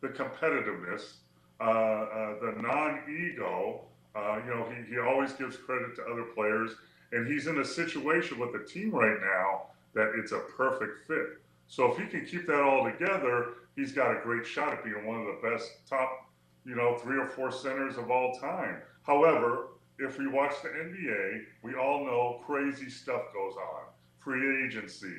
the 0.00 0.08
competitiveness, 0.08 1.14
uh, 1.60 1.64
uh, 1.64 2.34
the 2.40 2.54
non 2.60 3.00
ego. 3.08 3.82
Uh, 4.14 4.40
you 4.44 4.50
know, 4.50 4.68
he, 4.70 4.94
he 4.94 4.98
always 4.98 5.32
gives 5.32 5.56
credit 5.56 5.96
to 5.96 6.02
other 6.04 6.24
players. 6.34 6.72
And 7.12 7.26
he's 7.26 7.46
in 7.46 7.58
a 7.60 7.64
situation 7.64 8.38
with 8.38 8.52
the 8.52 8.60
team 8.60 8.90
right 8.90 9.18
now 9.20 9.66
that 9.94 10.12
it's 10.16 10.32
a 10.32 10.38
perfect 10.56 11.06
fit. 11.06 11.38
So 11.68 11.92
if 11.92 11.98
he 11.98 12.06
can 12.06 12.26
keep 12.26 12.46
that 12.46 12.60
all 12.62 12.84
together, 12.84 13.48
he's 13.76 13.92
got 13.92 14.16
a 14.16 14.20
great 14.20 14.46
shot 14.46 14.72
at 14.72 14.84
being 14.84 15.06
one 15.06 15.20
of 15.20 15.26
the 15.26 15.48
best 15.48 15.70
top, 15.88 16.30
you 16.64 16.74
know, 16.74 16.96
three 16.98 17.18
or 17.18 17.26
four 17.26 17.52
centers 17.52 17.96
of 17.96 18.10
all 18.10 18.34
time. 18.34 18.76
However, 19.02 19.68
if 20.02 20.18
we 20.18 20.26
watch 20.26 20.54
the 20.62 20.68
NBA, 20.68 21.44
we 21.62 21.74
all 21.74 22.04
know 22.04 22.40
crazy 22.44 22.90
stuff 22.90 23.22
goes 23.32 23.54
on. 23.54 23.84
Free 24.18 24.64
agency, 24.64 25.14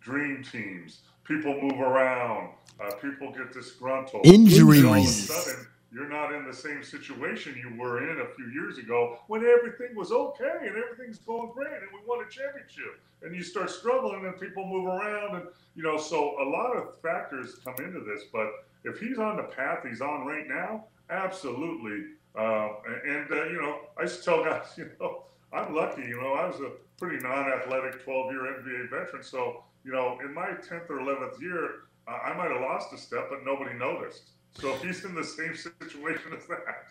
dream 0.00 0.42
teams, 0.42 1.00
people 1.24 1.60
move 1.60 1.80
around, 1.80 2.50
uh, 2.80 2.94
people 2.96 3.32
get 3.32 3.52
disgruntled. 3.52 4.26
Injuries. 4.26 4.80
And 4.80 4.88
all 4.88 4.94
of 4.94 5.04
a 5.04 5.08
sudden, 5.08 5.66
you're 5.94 6.08
not 6.08 6.32
in 6.32 6.44
the 6.44 6.52
same 6.52 6.82
situation 6.82 7.54
you 7.56 7.80
were 7.80 8.10
in 8.10 8.20
a 8.20 8.26
few 8.34 8.46
years 8.46 8.78
ago 8.78 9.18
when 9.28 9.46
everything 9.46 9.94
was 9.94 10.10
okay 10.10 10.66
and 10.66 10.76
everything's 10.76 11.18
going 11.18 11.52
great 11.52 11.68
and 11.68 11.88
we 11.92 12.00
won 12.04 12.24
a 12.24 12.28
championship. 12.28 13.00
And 13.22 13.34
you 13.34 13.44
start 13.44 13.70
struggling 13.70 14.26
and 14.26 14.38
people 14.38 14.66
move 14.66 14.86
around 14.86 15.36
and 15.36 15.46
you 15.76 15.84
know, 15.84 15.96
so 15.96 16.34
a 16.42 16.46
lot 16.48 16.76
of 16.76 17.00
factors 17.00 17.56
come 17.64 17.76
into 17.78 18.00
this. 18.00 18.24
But 18.32 18.48
if 18.82 18.98
he's 18.98 19.18
on 19.18 19.36
the 19.36 19.44
path 19.44 19.84
he's 19.88 20.00
on 20.00 20.26
right 20.26 20.48
now, 20.48 20.86
absolutely. 21.10 22.06
Uh, 22.36 22.68
and 23.06 23.30
uh, 23.30 23.44
you 23.44 23.60
know, 23.60 23.80
I 23.98 24.02
used 24.02 24.18
to 24.18 24.24
tell 24.24 24.44
guys, 24.44 24.66
you 24.76 24.90
know, 25.00 25.24
I'm 25.52 25.74
lucky. 25.74 26.02
You 26.02 26.20
know, 26.20 26.34
I 26.34 26.46
was 26.46 26.60
a 26.60 26.70
pretty 26.98 27.22
non-athletic 27.22 28.04
12-year 28.04 28.62
NBA 28.62 28.90
veteran, 28.90 29.22
so 29.22 29.62
you 29.84 29.92
know, 29.92 30.18
in 30.24 30.32
my 30.32 30.48
10th 30.48 30.88
or 30.90 30.98
11th 30.98 31.40
year, 31.40 31.70
I 32.08 32.32
might 32.34 32.50
have 32.50 32.60
lost 32.60 32.92
a 32.92 32.98
step, 32.98 33.28
but 33.30 33.44
nobody 33.44 33.74
noticed. 33.78 34.30
So 34.54 34.74
he's 34.82 35.04
in 35.04 35.14
the 35.14 35.24
same 35.24 35.54
situation 35.54 36.32
as 36.36 36.46
that, 36.46 36.86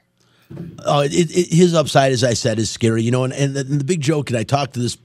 uh, 0.85 1.07
it, 1.09 1.35
it, 1.35 1.53
his 1.53 1.73
upside, 1.73 2.11
as 2.11 2.23
I 2.23 2.33
said, 2.33 2.59
is 2.59 2.69
scary. 2.69 3.03
You 3.03 3.11
know, 3.11 3.23
and, 3.23 3.33
and, 3.33 3.55
the, 3.55 3.83
big 3.83 4.01
joke, 4.01 4.29
and 4.29 4.37
I 4.37 4.43
talk 4.43 4.73
to 4.73 4.79
this, 4.79 4.97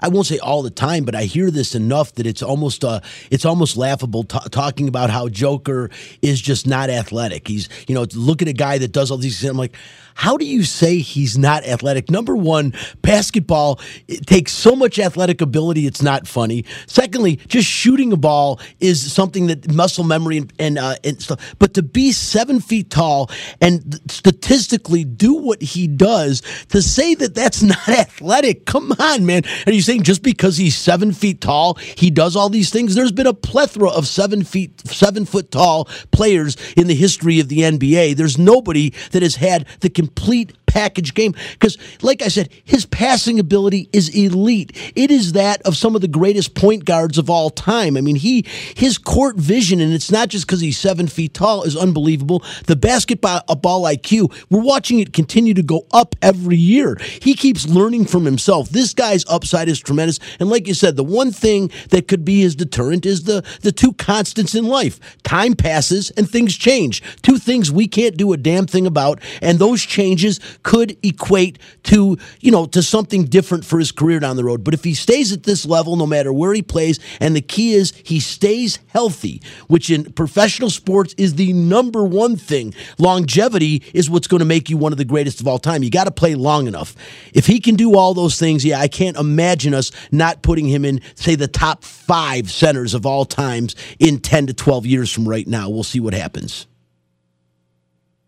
I 0.00 0.08
won't 0.08 0.26
say 0.26 0.38
all 0.38 0.62
the 0.62 0.70
time, 0.70 1.04
but 1.04 1.14
I 1.14 1.24
hear 1.24 1.50
this 1.50 1.74
enough 1.74 2.14
that 2.14 2.26
it's 2.26 2.42
almost 2.42 2.84
uh, 2.84 3.00
it's 3.30 3.44
almost 3.44 3.76
laughable 3.76 4.24
t- 4.24 4.38
talking 4.50 4.88
about 4.88 5.10
how 5.10 5.28
Joker 5.28 5.90
is 6.22 6.40
just 6.40 6.66
not 6.66 6.90
athletic. 6.90 7.48
He's 7.48 7.68
you 7.86 7.94
know, 7.94 8.06
look 8.14 8.42
at 8.42 8.48
a 8.48 8.52
guy 8.52 8.78
that 8.78 8.92
does 8.92 9.10
all 9.10 9.18
these. 9.18 9.42
I'm 9.44 9.56
like, 9.56 9.74
how 10.18 10.36
do 10.36 10.44
you 10.44 10.64
say 10.64 10.98
he's 10.98 11.38
not 11.38 11.64
athletic? 11.64 12.10
Number 12.10 12.34
one, 12.34 12.74
basketball 13.02 13.78
it 14.08 14.26
takes 14.26 14.50
so 14.50 14.74
much 14.74 14.98
athletic 14.98 15.40
ability, 15.40 15.86
it's 15.86 16.02
not 16.02 16.26
funny. 16.26 16.64
Secondly, 16.88 17.36
just 17.46 17.68
shooting 17.68 18.12
a 18.12 18.16
ball 18.16 18.60
is 18.80 19.12
something 19.12 19.46
that 19.46 19.72
muscle 19.72 20.02
memory 20.02 20.38
and, 20.38 20.52
and, 20.58 20.76
uh, 20.76 20.96
and 21.04 21.22
stuff. 21.22 21.54
But 21.60 21.74
to 21.74 21.84
be 21.84 22.10
seven 22.10 22.58
feet 22.58 22.90
tall 22.90 23.30
and 23.60 24.00
statistically 24.10 25.04
do 25.04 25.34
what 25.34 25.62
he 25.62 25.86
does, 25.86 26.42
to 26.70 26.82
say 26.82 27.14
that 27.14 27.36
that's 27.36 27.62
not 27.62 27.88
athletic, 27.88 28.66
come 28.66 28.92
on, 28.98 29.24
man. 29.24 29.44
Are 29.68 29.72
you 29.72 29.82
saying 29.82 30.02
just 30.02 30.24
because 30.24 30.56
he's 30.56 30.76
seven 30.76 31.12
feet 31.12 31.40
tall, 31.40 31.74
he 31.74 32.10
does 32.10 32.34
all 32.34 32.48
these 32.48 32.70
things? 32.70 32.96
There's 32.96 33.12
been 33.12 33.28
a 33.28 33.34
plethora 33.34 33.90
of 33.90 34.08
seven 34.08 34.42
feet, 34.42 34.80
seven 34.88 35.26
foot 35.26 35.52
tall 35.52 35.84
players 36.10 36.56
in 36.76 36.88
the 36.88 36.96
history 36.96 37.38
of 37.38 37.48
the 37.48 37.60
NBA. 37.60 38.16
There's 38.16 38.36
nobody 38.36 38.90
that 39.12 39.22
has 39.22 39.36
had 39.36 39.68
the 39.78 39.90
complete 40.08 40.57
package 40.68 41.14
game. 41.14 41.34
Because 41.52 41.76
like 42.02 42.22
i 42.22 42.28
said 42.28 42.50
his 42.64 42.86
passing 42.86 43.40
ability 43.40 43.88
is 43.92 44.08
elite. 44.10 44.70
It 44.94 45.10
is 45.10 45.32
that 45.32 45.60
of 45.62 45.76
some 45.76 45.96
of 45.96 46.00
the 46.00 46.08
greatest 46.08 46.54
point 46.54 46.84
guards 46.84 47.18
of 47.18 47.28
all 47.28 47.50
time. 47.50 47.96
I 47.96 48.00
mean 48.00 48.16
he 48.16 48.44
his 48.76 48.98
court 48.98 49.36
vision 49.36 49.80
and 49.80 49.92
it's 49.92 50.12
not 50.12 50.28
just 50.28 50.46
because 50.46 50.60
he's 50.60 50.78
seven 50.78 51.08
feet 51.08 51.34
tall 51.34 51.64
is 51.64 51.76
unbelievable. 51.76 52.44
The 52.66 52.76
basketball 52.76 53.42
ball 53.56 53.82
iq 53.84 54.32
we're 54.50 54.62
watching 54.62 55.00
it 55.00 55.12
continue 55.12 55.54
to 55.54 55.62
go 55.62 55.86
up 55.92 56.14
every 56.22 56.56
year. 56.56 56.96
He 57.20 57.34
keeps 57.34 57.66
learning 57.66 58.04
from 58.04 58.24
himself. 58.24 58.68
This 58.68 58.94
guy's 58.94 59.24
upside 59.26 59.68
is 59.68 59.80
tremendous. 59.80 60.20
And 60.38 60.50
like 60.50 60.68
you 60.68 60.74
said 60.74 60.96
the 60.96 61.04
one 61.04 61.32
thing 61.32 61.70
that 61.90 62.08
could 62.08 62.24
be 62.24 62.40
his 62.42 62.54
deterrent 62.54 63.06
is 63.06 63.24
the 63.24 63.44
the 63.62 63.72
two 63.72 63.94
constants 63.94 64.54
in 64.54 64.66
life 64.66 65.00
time 65.22 65.54
passes 65.54 66.10
and 66.10 66.28
things 66.28 66.56
change. 66.56 67.02
Two 67.22 67.38
things 67.38 67.72
we 67.72 67.88
can't 67.88 68.16
do 68.16 68.32
a 68.32 68.36
damn 68.36 68.66
thing 68.66 68.86
about 68.86 69.20
and 69.40 69.58
those 69.58 69.82
changes 69.82 70.40
could 70.62 70.96
equate 71.02 71.58
to, 71.84 72.18
you 72.40 72.50
know, 72.50 72.66
to 72.66 72.82
something 72.82 73.24
different 73.24 73.64
for 73.64 73.78
his 73.78 73.92
career 73.92 74.20
down 74.20 74.36
the 74.36 74.44
road. 74.44 74.64
But 74.64 74.74
if 74.74 74.84
he 74.84 74.94
stays 74.94 75.32
at 75.32 75.44
this 75.44 75.64
level, 75.66 75.96
no 75.96 76.06
matter 76.06 76.32
where 76.32 76.52
he 76.52 76.62
plays, 76.62 76.98
and 77.20 77.34
the 77.34 77.40
key 77.40 77.74
is 77.74 77.92
he 78.04 78.20
stays 78.20 78.78
healthy, 78.88 79.42
which 79.68 79.90
in 79.90 80.12
professional 80.12 80.70
sports 80.70 81.14
is 81.16 81.34
the 81.34 81.52
number 81.52 82.04
one 82.04 82.36
thing. 82.36 82.74
Longevity 82.98 83.82
is 83.94 84.10
what's 84.10 84.26
going 84.26 84.40
to 84.40 84.44
make 84.44 84.68
you 84.68 84.76
one 84.76 84.92
of 84.92 84.98
the 84.98 85.04
greatest 85.04 85.40
of 85.40 85.48
all 85.48 85.58
time. 85.58 85.82
You 85.82 85.90
got 85.90 86.04
to 86.04 86.10
play 86.10 86.34
long 86.34 86.66
enough. 86.66 86.94
If 87.32 87.46
he 87.46 87.60
can 87.60 87.76
do 87.76 87.96
all 87.96 88.14
those 88.14 88.38
things, 88.38 88.64
yeah, 88.64 88.80
I 88.80 88.88
can't 88.88 89.16
imagine 89.16 89.74
us 89.74 89.90
not 90.10 90.42
putting 90.42 90.66
him 90.66 90.84
in, 90.84 91.00
say, 91.14 91.34
the 91.34 91.48
top 91.48 91.84
five 91.84 92.50
centers 92.50 92.94
of 92.94 93.06
all 93.06 93.24
times 93.24 93.74
in 93.98 94.18
10 94.18 94.48
to 94.48 94.54
12 94.54 94.86
years 94.86 95.12
from 95.12 95.28
right 95.28 95.46
now. 95.46 95.68
We'll 95.68 95.82
see 95.82 96.00
what 96.00 96.14
happens. 96.14 96.66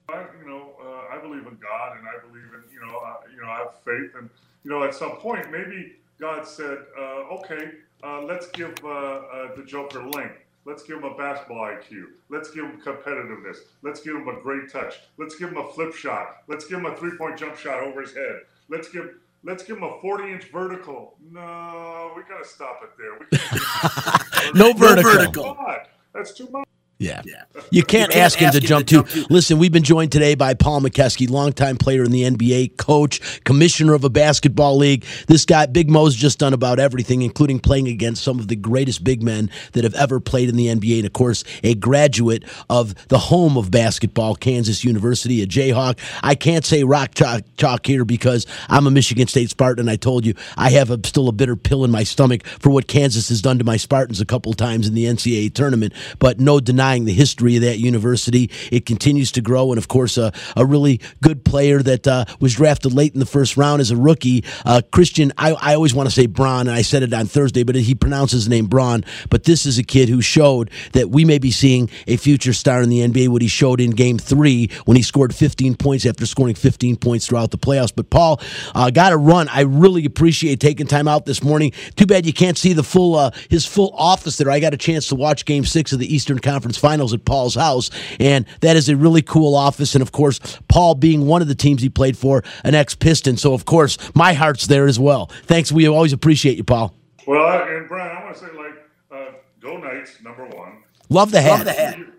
I, 0.09 0.25
you 0.41 0.49
know, 0.49 0.73
uh, 0.81 1.15
I 1.15 1.21
believe 1.21 1.47
in 1.47 1.57
God, 1.57 1.97
and 1.99 2.07
I 2.07 2.27
believe 2.27 2.45
in, 2.45 2.63
you 2.73 2.81
know, 2.81 2.99
uh, 2.99 3.15
you 3.35 3.41
know, 3.43 3.49
I 3.49 3.59
have 3.59 3.70
faith, 3.85 4.11
and 4.19 4.31
you 4.65 4.71
know, 4.71 4.83
at 4.85 4.95
some 4.95 5.13
point, 5.17 5.51
maybe 5.51 5.97
God 6.21 6.47
said, 6.47 6.79
uh, 6.99 7.35
okay, 7.39 7.73
uh, 8.03 8.23
let's 8.23 8.49
give 8.49 8.75
uh, 8.85 8.89
uh, 8.89 9.55
the 9.57 9.65
Joker 9.65 10.03
length. 10.05 10.37
Let's 10.67 10.83
give 10.83 10.99
him 10.99 11.05
a 11.05 11.17
basketball 11.17 11.59
IQ. 11.59 12.05
Let's 12.29 12.51
give 12.51 12.65
him 12.65 12.81
competitiveness. 12.81 13.57
Let's 13.83 14.01
give 14.01 14.15
him 14.15 14.29
a 14.29 14.41
great 14.41 14.71
touch. 14.71 15.01
Let's 15.17 15.35
give 15.37 15.49
him 15.49 15.57
a 15.57 15.73
flip 15.73 15.95
shot. 15.95 16.43
Let's 16.49 16.67
give 16.67 16.79
him 16.79 16.87
a 16.87 16.97
three-point 16.97 17.39
jump 17.39 17.57
shot 17.57 17.83
over 17.83 18.03
his 18.03 18.15
head. 18.15 18.43
Let's 18.69 18.89
give 18.89 19.15
let's 19.43 19.65
give 19.65 19.79
him 19.79 19.85
a 19.85 19.99
40-inch 19.99 20.45
vertical. 20.45 21.17
No, 21.31 22.13
we 22.15 22.23
gotta 22.23 22.45
stop 22.45 22.83
it 22.83 22.91
there. 22.99 23.19
We 23.19 23.39
can't 23.39 24.55
No 24.55 24.73
vertical. 24.75 25.55
God, 25.55 25.89
that's 26.13 26.35
too 26.35 26.49
much. 26.51 26.67
Yeah. 27.01 27.23
You 27.71 27.83
can't 27.83 28.15
ask 28.15 28.39
him 28.39 28.53
to 28.53 28.61
jump 28.61 28.87
too. 28.87 29.07
Listen, 29.31 29.59
we've 29.59 29.73
been 29.73 29.83
joined 29.83 30.13
today 30.13 30.35
by 30.35 30.53
Paul 30.53 30.83
Mokeski, 30.83 31.31
longtime 31.31 31.79
player 31.79 32.05
in 32.05 32.11
the 32.11 32.25
NBA, 32.25 32.77
coach, 32.77 33.43
commissioner 33.45 33.95
of 33.95 34.05
a 34.05 34.11
basketball 34.11 34.77
league. 34.77 35.07
This 35.27 35.47
guy, 35.47 35.65
Big 35.65 35.89
Mo's 35.89 36.15
just 36.15 36.39
done 36.39 36.53
about 36.53 36.79
everything, 36.79 37.23
including 37.23 37.59
playing 37.59 37.89
against 37.89 38.23
some 38.23 38.39
of 38.39 38.49
the 38.49 38.57
greatest 38.57 39.03
big 39.03 39.23
men 39.23 39.51
that 39.73 39.85
have 39.85 39.95
ever 39.95 40.21
played 40.21 40.51
in 40.51 40.57
the 40.57 40.67
NBA. 40.67 40.99
And 40.99 41.07
of 41.07 41.15
course, 41.15 41.43
a 41.65 41.75
graduate 41.75 42.45
of 42.69 42.95
the 43.09 43.19
home 43.19 43.57
of 43.57 43.71
basketball, 43.71 44.35
Kansas 44.35 44.85
University, 44.85 45.43
a 45.43 45.47
Jayhawk. 45.47 45.99
I 46.23 46.35
can't 46.35 46.67
say 46.67 46.85
rock 46.85 47.15
chalk, 47.15 47.45
chalk 47.57 47.87
here 47.87 48.05
because 48.05 48.47
I'm 48.69 48.87
a 48.87 48.91
Michigan 48.91 49.27
State 49.27 49.49
Spartan. 49.49 49.89
I 49.89 49.97
told 49.97 50.27
you 50.27 50.35
I 50.59 50.69
have 50.71 50.91
a, 50.91 51.01
still 51.07 51.29
a 51.29 51.33
bitter 51.33 51.57
pill 51.57 51.83
in 51.83 51.91
my 51.91 52.03
stomach 52.03 52.47
for 52.47 52.69
what 52.69 52.89
Kansas 52.89 53.31
has 53.31 53.41
done 53.41 53.59
to 53.59 53.65
my 53.65 53.79
Spartans 53.79 54.21
a 54.21 54.27
couple 54.27 54.53
times 54.53 54.87
in 54.87 54.93
the 54.93 55.07
NCAA 55.07 55.55
tournament, 55.55 55.95
but 56.19 56.39
no 56.39 56.61
denying 56.61 56.90
the 56.99 57.13
history 57.13 57.57
of 57.57 57.63
that 57.63 57.79
university. 57.79 58.51
It 58.71 58.87
continues 58.87 59.33
to 59.33 59.41
grow, 59.41 59.71
and 59.71 59.79
of 59.79 59.89
course, 59.89 60.19
a, 60.19 60.33
a 60.57 60.67
really 60.67 61.01
good 61.23 61.45
player 61.45 61.83
that 61.83 62.07
uh, 62.07 62.25
was 62.41 62.55
drafted 62.55 62.93
late 62.93 63.15
in 63.15 63.21
the 63.21 63.27
first 63.27 63.57
round 63.57 63.81
as 63.81 63.91
a 63.91 63.97
rookie. 63.97 64.45
Uh, 64.65 64.83
Christian, 64.93 65.33
I, 65.39 65.53
I 65.53 65.75
always 65.75 65.95
want 65.95 66.09
to 66.09 66.15
say 66.15 66.27
Braun, 66.27 66.69
and 66.69 66.71
I 66.71 66.83
said 66.83 67.03
it 67.03 67.15
on 67.15 67.27
Thursday, 67.27 67.63
but 67.63 67.77
he 67.77 67.95
pronounces 67.95 68.43
his 68.43 68.49
name 68.49 68.67
Braun. 68.67 69.05
But 69.31 69.45
this 69.45 69.67
is 69.67 69.79
a 69.79 69.83
kid 69.83 70.09
who 70.09 70.21
showed 70.21 70.71
that 70.93 71.11
we 71.11 71.25
may 71.25 71.39
be 71.39 71.51
seeing 71.51 71.89
a 72.07 72.17
future 72.17 72.53
star 72.53 72.83
in 72.83 72.89
the 72.89 73.01
NBA. 73.01 73.29
What 73.29 73.43
he 73.43 73.49
showed 73.49 73.81
in 73.81 73.91
Game 73.91 74.19
Three 74.19 74.71
when 74.85 74.97
he 74.97 75.03
scored 75.03 75.35
15 75.35 75.77
points 75.77 76.07
after 76.07 76.27
scoring 76.27 76.55
15 76.55 76.97
points 76.97 77.27
throughout 77.27 77.51
the 77.51 77.59
playoffs. 77.59 77.93
But 77.95 78.11
Paul, 78.11 78.41
uh, 78.75 78.91
got 78.91 79.11
to 79.11 79.17
run. 79.17 79.49
I 79.49 79.63
really 79.63 80.05
appreciate 80.05 80.61
taking 80.61 80.87
time 80.87 81.09
out 81.09 81.27
this 81.27 81.43
morning. 81.43 81.73
Too 81.97 82.07
bad 82.07 82.27
you 82.27 82.33
can't 82.33 82.59
see 82.59 82.73
the 82.73 82.83
full 82.83 83.15
uh, 83.15 83.31
his 83.49 83.67
full 83.67 83.93
office 83.95 84.37
there. 84.37 84.51
I 84.51 84.61
got 84.61 84.75
a 84.75 84.79
chance 84.79 85.09
to 85.09 85.15
watch 85.15 85.45
Game 85.45 85.65
Six 85.65 85.93
of 85.93 85.99
the 85.99 86.13
Eastern 86.13 86.39
Conference 86.39 86.77
Finals 86.81 87.13
at 87.15 87.25
Paul's 87.25 87.55
house, 87.55 87.91
and 88.19 88.47
that 88.61 88.77
is 88.77 88.89
a 88.89 88.97
really 88.97 89.23
cool 89.23 89.55
office. 89.55 89.95
And 89.95 90.03
of 90.03 90.11
course, 90.13 90.41
Paul 90.69 90.95
being 90.97 91.27
one 91.27 91.43
of 91.43 91.49
the 91.49 91.55
teams 91.55 91.83
he 91.83 91.89
played 91.89 92.17
for, 92.19 92.43
an 92.65 92.75
ex 92.75 92.95
Piston, 92.95 93.37
so 93.37 93.55
of 93.55 93.65
course 93.65 93.99
my 94.15 94.33
heart's 94.33 94.67
there 94.67 94.87
as 94.87 94.99
well. 94.99 95.27
Thanks. 95.45 95.71
We 95.71 95.87
always 95.89 96.13
appreciate 96.13 96.57
you, 96.57 96.65
Paul. 96.65 96.95
Well, 97.27 97.45
I, 97.47 97.69
and 97.77 97.87
Brian, 97.89 98.17
I 98.17 98.25
want 98.25 98.37
to 98.37 98.41
say 98.41 98.53
like, 98.57 98.75
uh, 99.13 99.33
go 99.61 99.77
Knights, 99.77 100.21
number 100.25 100.47
one. 100.47 100.79
Love 101.09 101.31
the 101.31 101.41
hat. 101.43 101.99
You- 101.99 102.13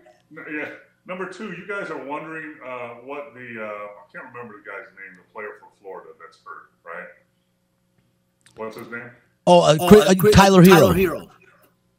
yeah. 0.58 0.68
Number 1.04 1.28
two, 1.28 1.48
you 1.52 1.66
guys 1.68 1.90
are 1.90 2.02
wondering 2.04 2.54
uh, 2.64 2.88
what 3.04 3.34
the 3.34 3.60
uh, 3.60 3.66
I 3.66 3.88
can't 4.12 4.32
remember 4.32 4.54
the 4.58 4.70
guy's 4.70 4.86
name, 4.96 5.18
the 5.18 5.32
player 5.34 5.48
from 5.58 5.70
Florida 5.80 6.10
that's 6.24 6.38
hurt, 6.44 6.70
right? 6.86 7.08
What's 8.56 8.76
his 8.76 8.88
name? 8.88 9.10
Oh, 9.46 9.62
uh, 9.62 9.88
Chris- 9.88 10.04
uh, 10.08 10.14
Tyler 10.32 10.62
Herro. 10.62 11.28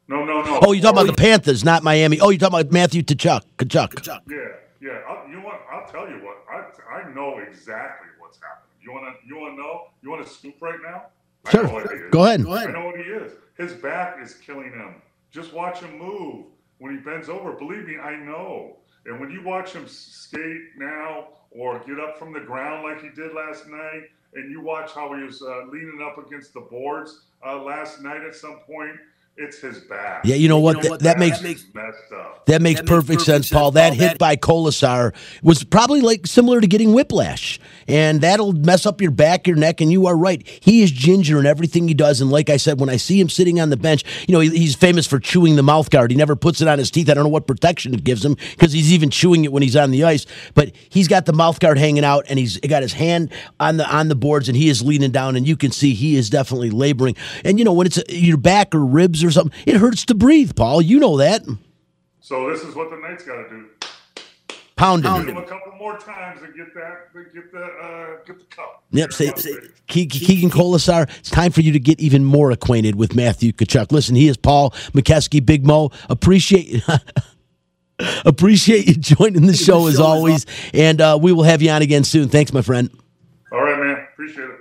No, 0.08 0.26
no, 0.26 0.41
no. 0.41 0.60
Oh, 0.62 0.72
you're 0.74 0.82
talking 0.84 0.97
about 0.99 1.08
the 1.08 1.22
Panthers, 1.22 1.64
not 1.64 1.82
Miami. 1.84 2.20
Oh, 2.20 2.30
you're 2.30 2.39
talking 2.39 2.60
about 2.60 2.72
Matthew 2.72 3.04
Tkachuk. 3.04 3.41
Tkachuk. 3.58 4.20
Yeah, 4.30 4.38
yeah. 4.82 4.99
I'll, 5.08 5.28
you 5.30 5.38
know 5.38 5.45
what? 5.45 5.62
I'll 5.72 5.88
tell 5.88 6.10
you 6.10 6.18
what. 6.24 6.43
I 6.51 6.99
I 6.99 7.14
know 7.14 7.39
exactly 7.39 8.08
what's 8.20 8.38
happening. 8.38 8.76
You 8.82 8.91
wanna 8.93 9.14
you 9.26 9.38
wanna 9.39 9.56
know? 9.56 9.88
You 10.01 10.10
want 10.10 10.26
to 10.26 10.30
scoop 10.32 10.56
right 10.62 10.80
now? 10.84 11.04
I 11.45 11.58
know 11.64 11.74
what 11.74 11.84
he 11.84 11.88
Sure. 11.97 12.06
is. 12.08 12.12
Go 12.12 12.26
ahead. 12.26 12.41
I 12.41 12.72
know 12.72 12.86
what 12.86 12.97
he 12.97 13.04
is. 13.04 13.34
His 13.58 13.74
back 13.74 14.18
is 14.22 14.34
killing 14.36 14.72
him. 14.72 14.95
Just 15.32 15.54
watch 15.54 15.80
him 15.80 15.97
move 15.97 16.45
when 16.80 16.95
he 16.95 17.01
bends 17.01 17.30
over. 17.30 17.54
Believe 17.54 17.86
me, 17.88 17.97
I 17.97 18.16
know. 18.18 18.78
And 19.06 19.20
when 19.20 19.30
you 19.32 19.41
watch 19.43 19.72
him 19.74 19.88
skate 19.88 20.62
now 20.78 21.30
or 21.51 21.80
get 21.80 21.99
up 21.99 22.18
from 22.18 22.34
the 22.34 22.39
ground 22.39 22.84
like 22.84 23.01
he 23.01 23.10
did 23.10 23.34
last 23.34 23.68
night, 23.68 24.04
and 24.36 24.49
you 24.51 24.62
watch 24.62 24.91
how 24.93 25.14
he 25.16 25.24
was 25.24 25.41
uh, 25.41 25.66
leaning 25.72 25.99
up 26.06 26.18
against 26.26 26.54
the 26.54 26.62
boards 26.62 27.26
uh, 27.45 27.62
last 27.62 28.01
night 28.01 28.22
at 28.22 28.36
some 28.36 28.60
point, 28.66 28.95
it's 29.36 29.59
his 29.61 29.79
back. 29.79 30.25
Yeah, 30.25 30.36
you 30.36 30.47
know 30.47 30.59
what? 30.59 30.84
That, 30.84 30.99
that 30.99 31.19
makes 31.19 31.41
It's 31.41 31.65
messed 31.73 31.97
up. 32.13 32.45
That 32.45 32.61
makes 32.61 32.81
perfect 32.81 33.21
sense, 33.21 33.49
Paul. 33.49 33.71
That 33.71 33.93
hit 33.93 34.19
by 34.19 34.36
Kolesar 34.36 35.15
was 35.41 35.63
probably 35.63 36.01
like 36.01 36.27
similar 36.27 36.61
to 36.61 36.67
getting 36.67 36.93
whiplash, 36.93 37.59
and 37.88 38.21
that'll 38.21 38.53
mess 38.53 38.86
up 38.86 39.01
your 39.01 39.09
back, 39.09 39.47
your 39.47 39.55
neck. 39.55 39.81
And 39.81 39.91
you 39.91 40.05
are 40.05 40.15
right; 40.15 40.45
he 40.61 40.84
is 40.84 40.91
ginger 40.91 41.39
in 41.39 41.47
everything 41.47 41.88
he 41.88 41.95
does. 41.95 42.21
And 42.21 42.29
like 42.29 42.51
I 42.51 42.57
said, 42.57 42.79
when 42.79 42.89
I 42.89 42.97
see 42.97 43.19
him 43.19 43.27
sitting 43.27 43.59
on 43.59 43.71
the 43.71 43.77
bench, 43.77 44.03
you 44.27 44.34
know 44.34 44.39
he, 44.39 44.49
he's 44.49 44.75
famous 44.75 45.07
for 45.07 45.19
chewing 45.19 45.55
the 45.55 45.63
mouth 45.63 45.89
guard. 45.89 46.11
He 46.11 46.17
never 46.17 46.36
puts 46.36 46.61
it 46.61 46.67
on 46.67 46.77
his 46.77 46.91
teeth. 46.91 47.09
I 47.09 47.15
don't 47.15 47.23
know 47.23 47.29
what 47.29 47.47
protection 47.47 47.95
it 47.95 48.03
gives 48.03 48.23
him 48.23 48.36
because 48.51 48.71
he's 48.71 48.93
even 48.93 49.09
chewing 49.09 49.45
it 49.45 49.51
when 49.51 49.63
he's 49.63 49.75
on 49.75 49.89
the 49.89 50.03
ice. 50.03 50.27
But 50.53 50.73
he's 50.89 51.07
got 51.07 51.25
the 51.25 51.34
mouth 51.34 51.59
guard 51.59 51.79
hanging 51.79 52.03
out, 52.03 52.25
and 52.29 52.38
he's 52.38 52.59
got 52.59 52.84
his 52.84 52.93
hand 52.93 53.31
on 53.59 53.77
the 53.77 53.89
on 53.89 54.09
the 54.09 54.15
boards, 54.15 54.47
and 54.47 54.55
he 54.55 54.69
is 54.69 54.84
leaning 54.84 55.11
down, 55.11 55.36
and 55.36 55.47
you 55.47 55.57
can 55.57 55.71
see 55.71 55.95
he 55.95 56.17
is 56.17 56.29
definitely 56.29 56.69
laboring. 56.69 57.15
And 57.43 57.57
you 57.57 57.65
know 57.65 57.73
when 57.73 57.88
it's 57.88 57.99
your 58.09 58.38
back 58.38 58.75
or 58.75 58.86
ribs 58.86 59.22
or 59.24 59.32
something, 59.32 59.57
it 59.65 59.76
hurts 59.78 60.05
to 60.05 60.15
breathe, 60.15 60.55
Paul. 60.55 60.82
You 60.82 60.99
know 60.99 61.17
that. 61.17 61.43
So 62.21 62.49
this 62.49 62.61
is 62.63 62.76
what 62.76 62.89
the 62.89 62.97
Knights 62.97 63.24
got 63.24 63.43
to 63.43 63.49
do. 63.49 63.65
Pound 64.76 65.03
Hit 65.05 65.13
him. 65.13 65.28
him 65.30 65.38
a 65.38 65.43
couple 65.45 65.71
more 65.78 65.97
times 65.99 66.41
and 66.41 66.53
get 66.55 66.74
that, 66.74 67.13
get 67.34 67.51
the, 67.51 67.63
uh, 67.63 68.07
get 68.26 68.39
the 68.39 68.45
cup. 68.45 68.84
Yep. 68.91 69.13
Say, 69.13 69.26
Get 69.28 69.39
say, 69.39 69.51
the- 69.53 69.67
Ke- 69.88 70.09
Keegan 70.09 70.49
Kolesar, 70.49 71.07
it's 71.19 71.30
time 71.30 71.51
for 71.51 71.61
you 71.61 71.71
to 71.71 71.80
get 71.80 71.99
even 71.99 72.26
more 72.26 72.49
acquainted 72.49 72.95
with 72.95 73.15
Matthew 73.15 73.51
Tkachuk. 73.51 73.91
Listen, 73.91 74.15
he 74.15 74.28
is 74.28 74.36
Paul 74.36 74.71
Mokeski, 74.93 75.45
Big 75.45 75.65
Mo. 75.65 75.91
Appreciate 76.09 76.84
appreciate 78.26 78.88
you 78.88 78.95
joining 78.95 79.45
the 79.45 79.53
show 79.53 79.88
as 79.88 79.99
always, 79.99 80.45
and 80.74 80.99
uh, 80.99 81.17
we 81.21 81.32
will 81.32 81.43
have 81.43 81.61
you 81.61 81.69
on 81.69 81.82
again 81.82 82.03
soon. 82.03 82.28
Thanks, 82.30 82.51
my 82.51 82.61
friend. 82.61 82.89
All 83.51 83.61
right, 83.61 83.80
man. 83.80 84.07
Appreciate 84.13 84.49
it. 84.49 84.53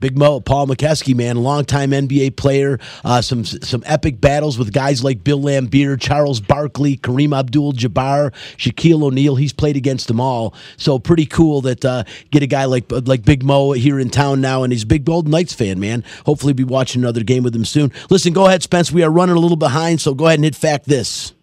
Big 0.00 0.16
Mo, 0.16 0.40
Paul 0.40 0.66
Mokeski, 0.66 1.14
man, 1.14 1.36
longtime 1.36 1.90
NBA 1.90 2.36
player. 2.36 2.78
Uh, 3.04 3.20
some 3.20 3.44
some 3.44 3.82
epic 3.86 4.20
battles 4.20 4.58
with 4.58 4.72
guys 4.72 5.04
like 5.04 5.22
Bill 5.22 5.40
Laimbeer, 5.40 6.00
Charles 6.00 6.40
Barkley, 6.40 6.96
Kareem 6.96 7.38
Abdul-Jabbar, 7.38 8.32
Shaquille 8.56 9.02
O'Neal. 9.02 9.36
He's 9.36 9.52
played 9.52 9.76
against 9.76 10.08
them 10.08 10.20
all. 10.20 10.54
So 10.76 10.98
pretty 10.98 11.26
cool 11.26 11.60
that 11.62 11.84
uh, 11.84 12.04
get 12.30 12.42
a 12.42 12.46
guy 12.46 12.64
like 12.64 12.90
like 12.90 13.24
Big 13.24 13.42
Mo 13.42 13.72
here 13.72 14.00
in 14.00 14.10
town 14.10 14.40
now, 14.40 14.62
and 14.62 14.72
he's 14.72 14.84
a 14.84 14.86
big 14.86 15.04
Golden 15.04 15.30
Knights 15.30 15.52
fan, 15.52 15.78
man. 15.78 16.04
Hopefully, 16.26 16.52
be 16.52 16.64
watching 16.64 17.02
another 17.02 17.22
game 17.22 17.42
with 17.42 17.54
him 17.54 17.64
soon. 17.64 17.92
Listen, 18.08 18.32
go 18.32 18.46
ahead, 18.46 18.62
Spence. 18.62 18.90
We 18.90 19.02
are 19.02 19.10
running 19.10 19.36
a 19.36 19.40
little 19.40 19.56
behind, 19.56 20.00
so 20.00 20.14
go 20.14 20.26
ahead 20.26 20.38
and 20.38 20.44
hit 20.44 20.56
fact 20.56 20.86
this. 20.86 21.34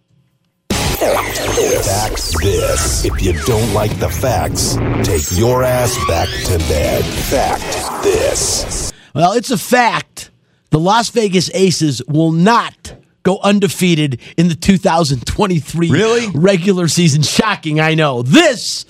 Facts 1.58 2.40
this. 2.40 3.04
If 3.04 3.20
you 3.20 3.32
don't 3.44 3.72
like 3.74 3.98
the 3.98 4.08
facts, 4.08 4.76
take 5.02 5.36
your 5.36 5.64
ass 5.64 5.96
back 6.06 6.28
to 6.44 6.58
bed. 6.68 7.04
Fact 7.04 8.04
this. 8.04 8.92
Well, 9.12 9.32
it's 9.32 9.50
a 9.50 9.58
fact. 9.58 10.30
The 10.70 10.78
Las 10.78 11.08
Vegas 11.10 11.50
Aces 11.54 12.00
will 12.06 12.30
not 12.30 12.94
go 13.24 13.40
undefeated 13.42 14.20
in 14.36 14.46
the 14.48 14.54
2023 14.54 15.90
Really? 15.90 16.28
regular 16.32 16.86
season. 16.86 17.22
Shocking, 17.22 17.80
I 17.80 17.94
know. 17.94 18.22
This 18.22 18.84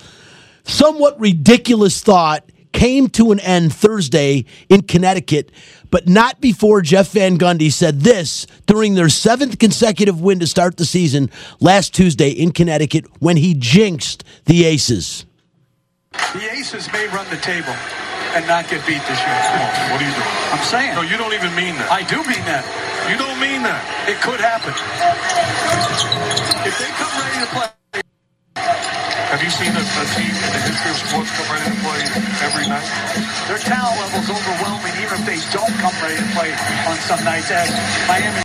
somewhat 0.63 1.19
ridiculous 1.19 2.01
thought 2.01 2.51
came 2.71 3.09
to 3.09 3.31
an 3.31 3.39
end 3.39 3.73
Thursday 3.73 4.45
in 4.69 4.83
Connecticut, 4.83 5.51
but 5.91 6.07
not 6.07 6.41
before 6.41 6.81
Jeff 6.81 7.11
Van 7.11 7.37
Gundy 7.37 7.71
said 7.71 8.01
this 8.01 8.45
during 8.65 8.95
their 8.95 9.09
seventh 9.09 9.59
consecutive 9.59 10.21
win 10.21 10.39
to 10.39 10.47
start 10.47 10.77
the 10.77 10.85
season 10.85 11.29
last 11.59 11.93
Tuesday 11.93 12.29
in 12.29 12.51
Connecticut 12.51 13.05
when 13.19 13.37
he 13.37 13.53
jinxed 13.53 14.23
the 14.45 14.65
Aces. 14.65 15.25
The 16.11 16.51
Aces 16.51 16.91
may 16.91 17.07
run 17.07 17.29
the 17.29 17.37
table 17.37 17.73
and 18.35 18.45
not 18.47 18.69
get 18.69 18.85
beat 18.85 19.01
this 19.09 19.19
year. 19.19 19.39
Come 19.49 19.61
on, 19.61 19.91
what 19.91 20.01
are 20.01 20.05
you 20.05 20.13
doing? 20.13 20.33
I'm 20.53 20.65
saying. 20.65 20.93
No, 20.95 21.01
you 21.01 21.17
don't 21.17 21.33
even 21.33 21.53
mean 21.55 21.73
that. 21.81 21.89
I 21.89 22.05
do 22.05 22.17
mean 22.29 22.45
that. 22.45 22.61
you 23.09 23.17
don't 23.17 23.39
mean 23.41 23.65
that. 23.65 23.81
It 24.05 24.21
could 24.21 24.37
happen. 24.37 24.73
If 26.65 26.75
they 26.77 26.89
come 26.93 27.13
ready 27.17 27.39
to 27.41 27.49
play, 27.49 27.69
Have 29.33 29.41
you 29.41 29.49
seen 29.49 29.73
a, 29.73 29.81
a 29.81 30.05
team 30.17 30.29
in 30.29 30.49
the 30.53 30.61
history 30.61 30.89
of 30.93 30.97
sports 31.09 31.29
come 31.37 31.49
ready 31.53 31.69
to 31.73 31.77
play 31.81 32.01
every 32.45 32.65
night? 32.69 32.85
Their 33.49 33.61
talent 33.61 33.97
level 33.97 34.21
is 34.25 34.29
overwhelming, 34.29 34.93
even 35.01 35.15
if 35.21 35.25
they 35.25 35.41
don't 35.53 35.68
come 35.79 35.93
ready 36.01 36.17
to 36.17 36.29
play 36.35 36.51
on 36.87 36.97
some 36.97 37.23
nights. 37.23 37.49
As 37.51 38.07
Miami. 38.07 38.43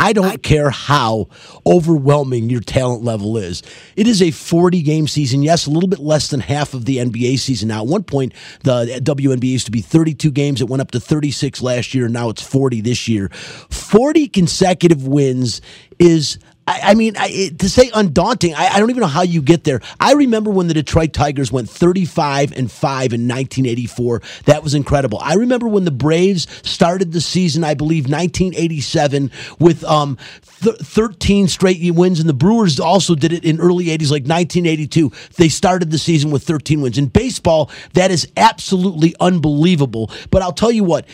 I 0.00 0.14
don't 0.14 0.42
care 0.42 0.70
how 0.70 1.28
overwhelming 1.66 2.48
your 2.48 2.62
talent 2.62 3.04
level 3.04 3.36
is. 3.36 3.62
It 3.96 4.06
is 4.06 4.22
a 4.22 4.30
40 4.30 4.80
game 4.80 5.06
season. 5.06 5.42
Yes, 5.42 5.66
a 5.66 5.70
little 5.70 5.90
bit 5.90 5.98
less 5.98 6.28
than 6.28 6.40
half 6.40 6.72
of 6.72 6.86
the 6.86 6.96
NBA 6.96 7.38
season. 7.38 7.68
Now, 7.68 7.82
at 7.82 7.86
one 7.86 8.04
point, 8.04 8.32
the 8.64 8.98
WNBA 9.04 9.44
used 9.44 9.66
to 9.66 9.70
be 9.70 9.82
32 9.82 10.30
games. 10.30 10.62
It 10.62 10.70
went 10.70 10.80
up 10.80 10.90
to 10.92 11.00
36 11.00 11.60
last 11.60 11.92
year. 11.92 12.06
And 12.06 12.14
now 12.14 12.30
it's 12.30 12.40
40 12.40 12.80
this 12.80 13.08
year. 13.08 13.28
40 13.28 14.28
consecutive 14.28 15.06
wins 15.06 15.60
is 15.98 16.38
I, 16.70 16.90
I 16.90 16.94
mean, 16.94 17.14
I, 17.18 17.50
to 17.58 17.68
say 17.68 17.90
undaunting, 17.92 18.54
I, 18.54 18.68
I 18.68 18.78
don't 18.78 18.90
even 18.90 19.00
know 19.00 19.08
how 19.08 19.22
you 19.22 19.42
get 19.42 19.64
there. 19.64 19.80
I 19.98 20.12
remember 20.12 20.52
when 20.52 20.68
the 20.68 20.74
Detroit 20.74 21.12
Tigers 21.12 21.50
went 21.50 21.68
35 21.68 22.52
and 22.52 22.70
5 22.70 23.12
in 23.12 23.26
1984. 23.26 24.22
That 24.44 24.62
was 24.62 24.74
incredible. 24.74 25.18
I 25.18 25.34
remember 25.34 25.66
when 25.66 25.84
the 25.84 25.90
Braves 25.90 26.46
started 26.62 27.10
the 27.10 27.20
season, 27.20 27.64
I 27.64 27.74
believe 27.74 28.04
1987, 28.04 29.32
with 29.58 29.82
um, 29.82 30.16
th- 30.62 30.76
13 30.76 31.48
straight 31.48 31.80
wins, 31.92 32.20
and 32.20 32.28
the 32.28 32.34
Brewers 32.34 32.78
also 32.78 33.16
did 33.16 33.32
it 33.32 33.44
in 33.44 33.58
early 33.58 33.86
80s, 33.86 34.12
like 34.12 34.22
1982. 34.22 35.10
They 35.38 35.48
started 35.48 35.90
the 35.90 35.98
season 35.98 36.30
with 36.30 36.44
13 36.44 36.82
wins. 36.82 36.98
In 36.98 37.06
baseball, 37.06 37.68
that 37.94 38.12
is 38.12 38.30
absolutely 38.36 39.16
unbelievable. 39.18 40.08
But 40.30 40.42
I'll 40.42 40.52
tell 40.52 40.70
you 40.70 40.84
what 40.84 41.04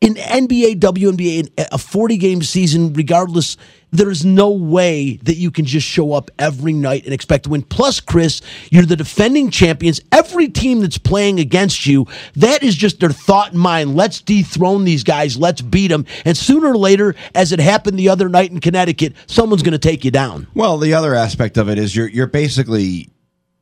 in 0.00 0.14
NBA, 0.14 0.78
WNBA, 0.78 1.68
a 1.72 1.78
40 1.78 2.16
game 2.18 2.42
season, 2.42 2.92
regardless, 2.92 3.56
there's 3.90 4.24
no 4.24 4.50
way 4.50 5.16
that 5.22 5.36
you 5.36 5.50
can 5.50 5.64
just 5.64 5.86
show 5.86 6.12
up 6.12 6.30
every 6.38 6.72
night 6.72 7.04
and 7.04 7.14
expect 7.14 7.44
to 7.44 7.50
win. 7.50 7.62
Plus, 7.62 8.00
Chris, 8.00 8.42
you're 8.70 8.84
the 8.84 8.96
defending 8.96 9.50
champions. 9.50 10.00
Every 10.12 10.48
team 10.48 10.80
that's 10.80 10.98
playing 10.98 11.40
against 11.40 11.86
you, 11.86 12.06
that 12.36 12.62
is 12.62 12.74
just 12.74 13.00
their 13.00 13.10
thought 13.10 13.52
in 13.52 13.58
mind. 13.58 13.96
Let's 13.96 14.20
dethrone 14.20 14.84
these 14.84 15.04
guys. 15.04 15.36
Let's 15.36 15.62
beat 15.62 15.88
them. 15.88 16.04
And 16.24 16.36
sooner 16.36 16.68
or 16.68 16.76
later, 16.76 17.14
as 17.34 17.52
it 17.52 17.60
happened 17.60 17.98
the 17.98 18.10
other 18.10 18.28
night 18.28 18.50
in 18.50 18.60
Connecticut, 18.60 19.14
someone's 19.26 19.62
going 19.62 19.72
to 19.72 19.78
take 19.78 20.04
you 20.04 20.10
down. 20.10 20.46
Well, 20.54 20.78
the 20.78 20.94
other 20.94 21.14
aspect 21.14 21.56
of 21.56 21.68
it 21.68 21.78
is 21.78 21.96
you're 21.96 22.08
you're 22.08 22.26
basically 22.26 23.08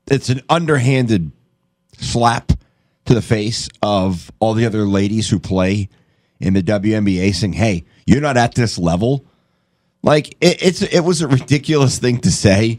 it's 0.09 0.29
an 0.29 0.41
underhanded 0.49 1.33
slap 1.99 2.53
to 3.07 3.15
the 3.15 3.23
face 3.23 3.69
of 3.83 4.31
all 4.41 4.55
the 4.55 4.67
other 4.67 4.87
ladies 4.87 5.31
who 5.31 5.39
play 5.39 5.89
in 6.41 6.55
the 6.55 6.63
WNBA 6.63 7.35
saying, 7.35 7.55
"Hey, 7.55 7.85
you're 8.07 8.21
not 8.21 8.37
at 8.37 8.55
this 8.55 8.79
level." 8.79 9.25
Like 10.07 10.37
it, 10.41 10.63
it's 10.63 10.83
it 10.83 11.01
was 11.01 11.21
a 11.21 11.27
ridiculous 11.27 11.99
thing 11.99 12.21
to 12.21 12.31
say. 12.31 12.79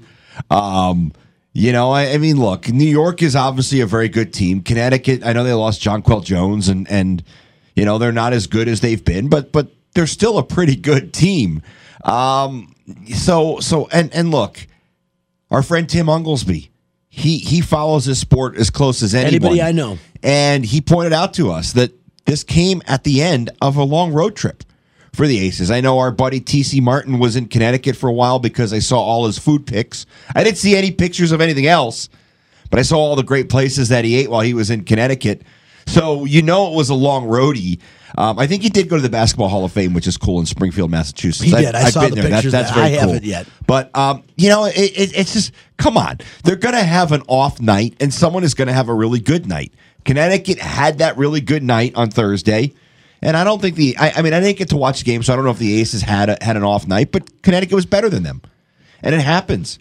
Um, 0.50 1.12
you 1.52 1.74
know, 1.74 1.92
I, 1.92 2.14
I, 2.14 2.18
mean, 2.20 2.40
look, 2.40 2.70
New 2.70 2.86
York 2.86 3.22
is 3.22 3.36
obviously 3.36 3.82
a 3.82 3.86
very 3.86 4.08
good 4.08 4.32
team. 4.34 4.62
Connecticut, 4.62 5.26
I 5.26 5.34
know 5.34 5.44
they 5.44 5.54
lost 5.54 5.82
Jonquel 5.82 6.24
Jones, 6.24 6.70
and 6.70 6.90
and 6.90 7.22
you 7.76 7.84
know 7.84 7.98
they're 7.98 8.14
not 8.14 8.32
as 8.32 8.48
good 8.48 8.70
as 8.70 8.80
they've 8.80 9.04
been, 9.04 9.28
but 9.28 9.52
but 9.52 9.68
they're 9.94 10.08
still 10.08 10.38
a 10.38 10.44
pretty 10.44 10.78
good 10.78 11.14
team. 11.14 11.62
Um, 12.06 12.74
so 13.14 13.60
so 13.60 13.90
and 13.92 14.14
and 14.14 14.32
look, 14.32 14.66
our 15.52 15.62
friend 15.62 15.90
Tim 15.90 16.08
Unglesby, 16.08 16.70
he 17.10 17.40
he 17.40 17.60
follows 17.60 18.06
this 18.06 18.22
sport 18.22 18.56
as 18.56 18.70
close 18.70 19.04
as 19.04 19.14
anyone. 19.14 19.34
Anybody 19.34 19.62
I 19.62 19.74
know, 19.74 19.98
and 20.24 20.64
he 20.64 20.80
pointed 20.80 21.12
out 21.12 21.34
to 21.34 21.52
us 21.52 21.74
that 21.74 21.92
this 22.24 22.46
came 22.46 22.82
at 22.88 23.04
the 23.04 23.22
end 23.22 23.50
of 23.62 23.76
a 23.76 23.84
long 23.84 24.14
road 24.14 24.38
trip 24.38 24.64
for 25.18 25.28
the 25.28 25.40
Aces. 25.40 25.72
I 25.72 25.82
know 25.82 25.98
our 25.98 26.12
buddy 26.12 26.40
TC 26.40 26.80
Martin 26.80 27.18
was 27.18 27.36
in 27.36 27.48
Connecticut 27.48 27.96
for 27.96 28.08
a 28.08 28.14
while 28.14 28.38
because 28.38 28.72
I 28.72 28.80
saw 28.80 29.00
all 29.00 29.26
his 29.26 29.40
food 29.40 29.66
pics. 29.66 30.06
I 30.36 30.44
didn't 30.44 30.60
see 30.60 30.76
any 30.76 30.92
pictures 30.92 31.32
of 31.32 31.42
anything 31.42 31.66
else, 31.66 32.08
but 32.70 32.80
I 32.80 32.84
saw 32.84 33.00
all 33.00 33.16
the 33.16 33.24
great 33.24 33.50
places 33.50 33.90
that 33.90 34.06
he 34.06 34.16
ate 34.16 34.30
while 34.30 34.42
he 34.42 34.54
was 34.54 34.70
in 34.70 34.84
Connecticut. 34.84 35.42
So 35.88 36.26
you 36.26 36.44
know 36.44 36.72
it 36.72 36.76
was 36.76 36.90
a 36.90 36.94
long 36.94 37.26
roadie. 37.26 37.80
Um, 38.16 38.38
I 38.38 38.46
think 38.46 38.62
he 38.62 38.70
did 38.70 38.90
go 38.90 38.96
to 38.96 39.02
the 39.02 39.10
Basketball 39.10 39.50
Hall 39.50 39.66
of 39.66 39.72
Fame, 39.72 39.94
which 39.94 40.06
is 40.06 40.18
cool 40.18 40.40
in 40.40 40.46
Springfield, 40.46 40.92
Massachusetts. 40.92 41.50
He 41.50 41.52
did. 41.52 41.74
I, 41.74 41.86
I 41.86 41.90
saw 41.90 42.08
the 42.08 42.16
there. 42.16 42.30
pictures. 42.30 42.52
That, 42.52 42.62
that's 42.64 42.74
very 42.74 42.88
I 42.88 42.90
cool. 42.92 43.00
haven't 43.00 43.24
yet. 43.24 43.48
But 43.66 43.96
um, 43.98 44.24
you 44.36 44.50
know, 44.50 44.66
it, 44.66 44.76
it, 44.78 45.18
it's 45.18 45.34
just 45.34 45.52
come 45.78 45.98
on. 45.98 46.20
They're 46.44 46.56
going 46.58 46.76
to 46.76 46.84
have 46.84 47.12
an 47.12 47.24
off 47.28 47.60
night, 47.60 47.96
and 48.00 48.14
someone 48.14 48.44
is 48.44 48.54
going 48.54 48.68
to 48.68 48.74
have 48.74 48.88
a 48.88 48.94
really 48.94 49.20
good 49.20 49.48
night. 49.48 49.74
Connecticut 50.06 50.60
had 50.60 51.00
that 51.00 51.18
really 51.18 51.42
good 51.42 51.64
night 51.64 51.96
on 51.96 52.12
Thursday. 52.12 52.74
And 53.22 53.36
I 53.36 53.44
don't 53.44 53.62
think 53.62 53.76
the 53.76 53.98
I, 53.98 54.14
I, 54.18 54.22
mean 54.22 54.34
I 54.34 54.40
didn't 54.40 54.58
get 54.58 54.70
to 54.70 54.78
watch 54.78 55.00
the 55.00 55.06
game, 55.06 55.24
so 55.24 55.34
I 55.34 55.36
don't 55.36 55.46
know 55.46 55.52
if 55.52 55.60
the 55.60 55.80
Aces 55.80 56.02
had 56.02 56.30
a, 56.30 56.38
had 56.42 56.56
an 56.58 56.64
off 56.64 56.88
night, 56.88 57.12
but 57.12 57.42
Connecticut 57.42 57.76
was 57.76 57.86
better 57.86 58.10
than 58.10 58.24
them, 58.24 58.42
and 59.02 59.16
it 59.16 59.22
happens. 59.22 59.80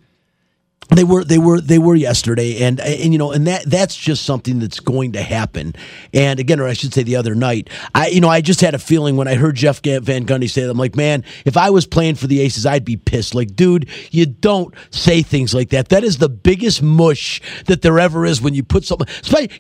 They 0.89 1.03
were 1.03 1.25
they 1.25 1.39
were 1.39 1.61
they 1.61 1.79
were 1.79 1.97
yesterday, 1.97 2.63
and 2.63 2.79
and 2.79 3.13
you 3.13 3.19
know, 3.19 3.33
and 3.33 3.49
that 3.49 3.65
that's 3.65 3.97
just 3.97 4.25
something 4.25 4.61
that's 4.61 4.79
going 4.79 5.13
to 5.13 5.23
happen. 5.23 5.75
And 6.15 6.39
again, 6.39 6.61
or 6.61 6.69
I 6.69 6.75
should 6.75 6.95
say, 6.95 7.03
the 7.03 7.17
other 7.17 7.35
night, 7.35 7.69
I 7.93 8.07
you 8.09 8.21
know 8.21 8.29
I 8.29 8.41
just 8.41 8.61
had 8.61 8.73
a 8.73 8.79
feeling 8.79 9.17
when 9.17 9.27
I 9.27 9.35
heard 9.35 9.57
Jeff 9.57 9.83
Van 9.83 10.25
Gundy 10.25 10.49
say 10.49 10.63
that. 10.63 10.71
I'm 10.71 10.79
like, 10.79 10.95
man, 10.95 11.25
if 11.45 11.57
I 11.57 11.71
was 11.71 11.87
playing 11.87 12.15
for 12.15 12.29
the 12.29 12.41
Aces, 12.41 12.67
I'd 12.67 12.85
be 12.85 12.97
pissed. 12.97 13.35
Like, 13.35 13.57
dude, 13.57 13.89
you 14.13 14.27
don't 14.27 14.73
say 14.91 15.23
things 15.23 15.53
like 15.53 15.71
that. 15.71 15.89
That 15.89 16.05
is 16.05 16.19
the 16.19 16.29
biggest 16.29 16.83
mush 16.83 17.43
that 17.67 17.83
there 17.83 17.99
ever 17.99 18.25
is 18.25 18.41
when 18.41 18.55
you 18.55 18.63
put 18.63 18.85
something. 18.85 19.09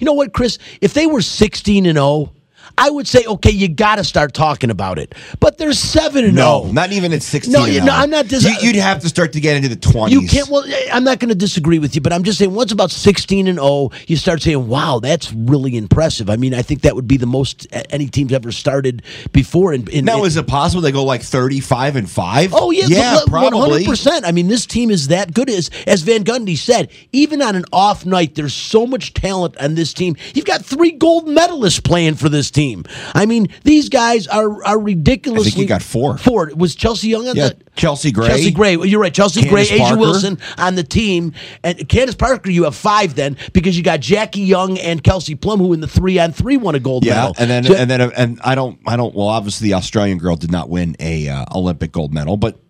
You 0.01 0.05
know 0.05 0.13
what, 0.13 0.33
Chris? 0.33 0.59
If 0.81 0.95
they 0.95 1.07
were 1.07 1.23
16 1.23 1.87
and 1.87 1.97
0 1.97 2.33
I 2.79 2.91
would 2.91 3.07
say, 3.07 3.25
okay, 3.25 3.51
you 3.51 3.69
got 3.69 3.97
to 3.97 4.05
start 4.05 4.35
talking 4.35 4.71
about 4.71 4.99
it. 4.99 5.15
But 5.41 5.59
there's 5.59 5.79
seven 5.79 6.25
and 6.25 6.35
no, 6.35 6.63
zero. 6.63 6.73
not 6.73 6.93
even 6.93 7.13
at 7.13 7.23
sixteen. 7.23 7.53
No, 7.53 7.65
you, 7.65 7.81
no, 7.81 7.93
oh. 7.93 7.97
I'm 7.97 8.11
not. 8.11 8.29
Dis- 8.29 8.45
you, 8.63 8.69
would 8.69 8.77
have 8.77 9.01
to 9.01 9.09
start 9.09 9.33
to 9.33 9.41
get 9.41 9.57
into 9.57 9.69
the 9.69 9.77
twenties. 9.77 10.21
You 10.21 10.29
can't. 10.29 10.49
Well, 10.51 10.65
eh, 10.65 10.91
I'm 10.93 11.05
not 11.05 11.19
going 11.19 11.31
to 11.31 11.35
disagree 11.35 11.79
with 11.79 11.95
you, 11.95 12.01
but 12.01 12.13
I'm 12.13 12.23
just 12.23 12.39
saying 12.39 12.53
once 12.53 12.73
about 12.73 12.91
sixteen 12.91 13.49
and 13.49 13.59
zero, 13.59 13.91
you 14.07 14.17
start 14.17 14.43
saying, 14.43 14.69
wow, 14.69 15.01
that's 15.01 15.33
really 15.33 15.77
impressive. 15.77 16.29
I 16.29 16.37
mean, 16.37 16.53
I 16.53 16.63
think 16.63 16.83
that 16.83 16.95
would 16.95 17.09
be 17.09 17.17
the 17.17 17.27
most 17.27 17.67
any 17.91 18.09
team's 18.09 18.33
ever 18.33 18.53
started 18.53 19.03
before. 19.33 19.73
In, 19.73 19.89
in 19.89 20.05
now, 20.05 20.21
in, 20.21 20.27
is 20.27 20.37
it 20.37 20.47
possible 20.47 20.83
they 20.83 20.93
go 20.93 21.05
like 21.05 21.23
35 21.23 21.97
and 21.97 22.11
five? 22.11 22.53
Oh 22.53 22.71
yeah, 22.71 22.87
yeah, 22.89 23.19
probably 23.27 23.59
100. 23.59 23.87
percent 23.87 24.27
I 24.27 24.33
mean, 24.33 24.49
this 24.49 24.67
team 24.67 24.91
is 24.91 25.09
that 25.09 25.33
good. 25.33 25.49
As 25.49 25.71
as 25.87 26.03
Van 26.03 26.25
Gundy 26.25 26.59
said, 26.59 26.91
even 27.13 27.41
on 27.41 27.57
an 27.57 27.65
off 27.73 28.05
night, 28.05 28.35
there's 28.35 28.55
so 28.55 28.87
much 28.87 29.15
talent 29.15 29.57
on 29.59 29.75
this 29.75 29.95
team. 29.95 30.17
You've 30.35 30.45
got 30.45 30.65
three 30.65 30.93
gold 30.93 31.27
medalists 31.27 31.83
playing 31.83 32.17
for 32.17 32.29
this 32.29 32.51
team. 32.51 32.66
I 33.15 33.27
mean 33.27 33.49
these 33.65 33.89
guys 33.89 34.27
are 34.27 34.65
are 34.65 34.79
ridiculously. 34.79 35.49
I 35.49 35.51
think 35.51 35.63
you 35.63 35.67
got 35.67 35.83
four. 35.83 36.19
Four 36.19 36.51
was 36.55 36.75
Chelsea 36.75 37.09
Young 37.09 37.29
on 37.29 37.37
yeah, 37.37 37.49
the 37.49 37.57
Chelsea 37.77 38.13
Gray. 38.13 38.29
Chelsea 38.29 38.51
Gray. 38.51 38.77
You're 38.77 39.01
right. 39.01 39.15
Chelsea 39.15 39.43
Candace 39.43 39.69
Gray, 39.69 39.79
Parker. 39.79 39.97
A'ja 39.97 40.01
Wilson 40.01 40.39
on 40.59 40.75
the 40.75 40.83
team, 40.83 41.33
and 41.63 41.89
Candace 41.89 42.15
Parker. 42.15 42.51
You 42.51 42.65
have 42.65 42.75
five 42.75 43.15
then 43.15 43.37
because 43.53 43.77
you 43.77 43.83
got 43.83 44.01
Jackie 44.01 44.41
Young 44.41 44.79
and 44.79 45.03
Kelsey 45.03 45.35
Plum, 45.35 45.59
who 45.61 45.73
in 45.73 45.81
the 45.81 45.89
three 45.89 46.19
on 46.19 46.33
three 46.33 46.57
won 46.57 46.75
a 46.75 46.81
gold 46.81 47.05
yeah, 47.05 47.15
medal. 47.15 47.35
and 47.39 47.51
then 47.51 47.65
So- 47.65 47.75
and 47.75 47.91
then 47.91 48.01
and 48.01 48.41
I 48.45 48.55
don't 48.55 48.79
I 48.87 48.97
don't 48.97 49.15
well 49.15 49.29
obviously 49.29 49.69
the 49.69 49.75
Australian 49.75 50.19
girl 50.19 50.37
did 50.37 50.51
not 50.51 50.69
win 50.69 50.97
a 51.01 51.29
uh, 51.29 51.45
Olympic 51.55 51.93
gold 51.93 52.13
medal, 52.13 52.37
but 52.37 52.61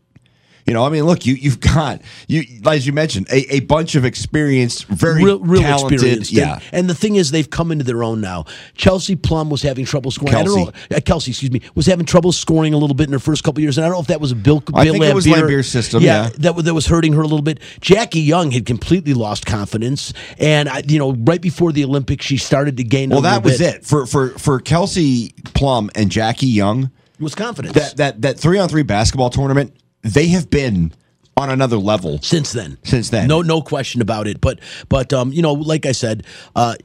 you 0.66 0.74
know 0.74 0.84
I 0.84 0.88
mean 0.90 1.04
look 1.04 1.24
you 1.26 1.34
you've 1.34 1.60
got 1.60 2.00
you 2.28 2.44
as 2.66 2.86
you 2.86 2.92
mentioned 2.92 3.26
a, 3.30 3.56
a 3.56 3.60
bunch 3.60 3.94
of 3.94 4.04
experienced 4.04 4.86
very 4.86 5.22
real, 5.24 5.38
real 5.40 5.60
talented 5.62 5.94
experienced. 5.94 6.32
yeah 6.32 6.54
And, 6.54 6.62
and 6.72 6.90
the 6.90 6.94
thing 6.94 7.16
is, 7.16 7.30
they've 7.30 7.48
come 7.48 7.72
into 7.72 7.84
their 7.84 8.02
own 8.02 8.20
now. 8.20 8.44
Chelsea 8.74 9.16
Plum 9.16 9.50
was 9.50 9.62
having 9.62 9.84
trouble 9.84 10.10
scoring. 10.10 10.34
I 10.34 10.42
Kelsey. 10.42 10.64
don't 10.64 10.90
know. 10.90 10.96
Uh, 10.96 11.00
Kelsey, 11.00 11.30
excuse 11.32 11.50
me, 11.50 11.60
was 11.74 11.86
having 11.86 12.06
trouble 12.06 12.32
scoring 12.32 12.74
a 12.74 12.76
little 12.78 12.94
bit 12.94 13.06
in 13.08 13.12
her 13.12 13.18
first 13.18 13.44
couple 13.44 13.60
years. 13.60 13.78
And 13.78 13.84
I 13.84 13.88
don't 13.88 13.96
know 13.96 14.00
if 14.00 14.06
that 14.08 14.20
was 14.20 14.32
a 14.32 14.36
Bill. 14.36 14.62
I 14.74 14.84
Bill 14.84 14.92
think 14.94 15.04
it 15.04 15.14
was 15.14 15.24
system, 15.66 16.02
yeah. 16.02 16.30
that 16.38 16.54
was- 16.54 16.64
that 16.64 16.74
was 16.74 16.86
hurting 16.86 17.12
her 17.14 17.20
a 17.20 17.26
little 17.26 17.42
bit. 17.42 17.60
Jackie 17.80 18.20
Young 18.20 18.50
had 18.50 18.66
completely 18.66 19.14
lost 19.14 19.46
confidence, 19.46 20.12
and 20.38 20.68
I, 20.68 20.82
you 20.86 20.98
know, 20.98 21.12
right 21.12 21.40
before 21.40 21.72
the 21.72 21.84
Olympics, 21.84 22.24
she 22.26 22.36
started 22.38 22.76
to 22.78 22.84
gain. 22.84 23.10
well 23.10 23.20
a 23.20 23.22
that 23.22 23.42
was 23.44 23.58
bit. 23.58 23.76
it 23.76 23.84
for 23.84 24.06
for 24.06 24.30
for 24.30 24.60
Kelsey 24.60 25.32
Plum 25.54 25.90
and 25.94 26.10
Jackie 26.10 26.46
Young 26.48 26.90
It 27.18 27.22
was 27.22 27.34
confidence. 27.34 27.74
that 27.74 27.96
that 27.98 28.22
that 28.22 28.38
three 28.40 28.58
on 28.58 28.68
three 28.68 28.82
basketball 28.82 29.30
tournament 29.30 29.74
they 30.06 30.28
have 30.28 30.50
been 30.50 30.92
on 31.36 31.50
another 31.50 31.76
level 31.76 32.18
since 32.22 32.52
then. 32.52 32.78
Since 32.82 33.10
then. 33.10 33.28
no, 33.28 33.42
no 33.42 33.60
question 33.60 34.00
about 34.00 34.26
it. 34.26 34.40
But, 34.40 34.60
but 34.88 35.12
um, 35.12 35.32
you 35.32 35.42
know, 35.42 35.52
like 35.52 35.84
I 35.84 35.92
said, 35.92 36.24
uh, 36.54 36.76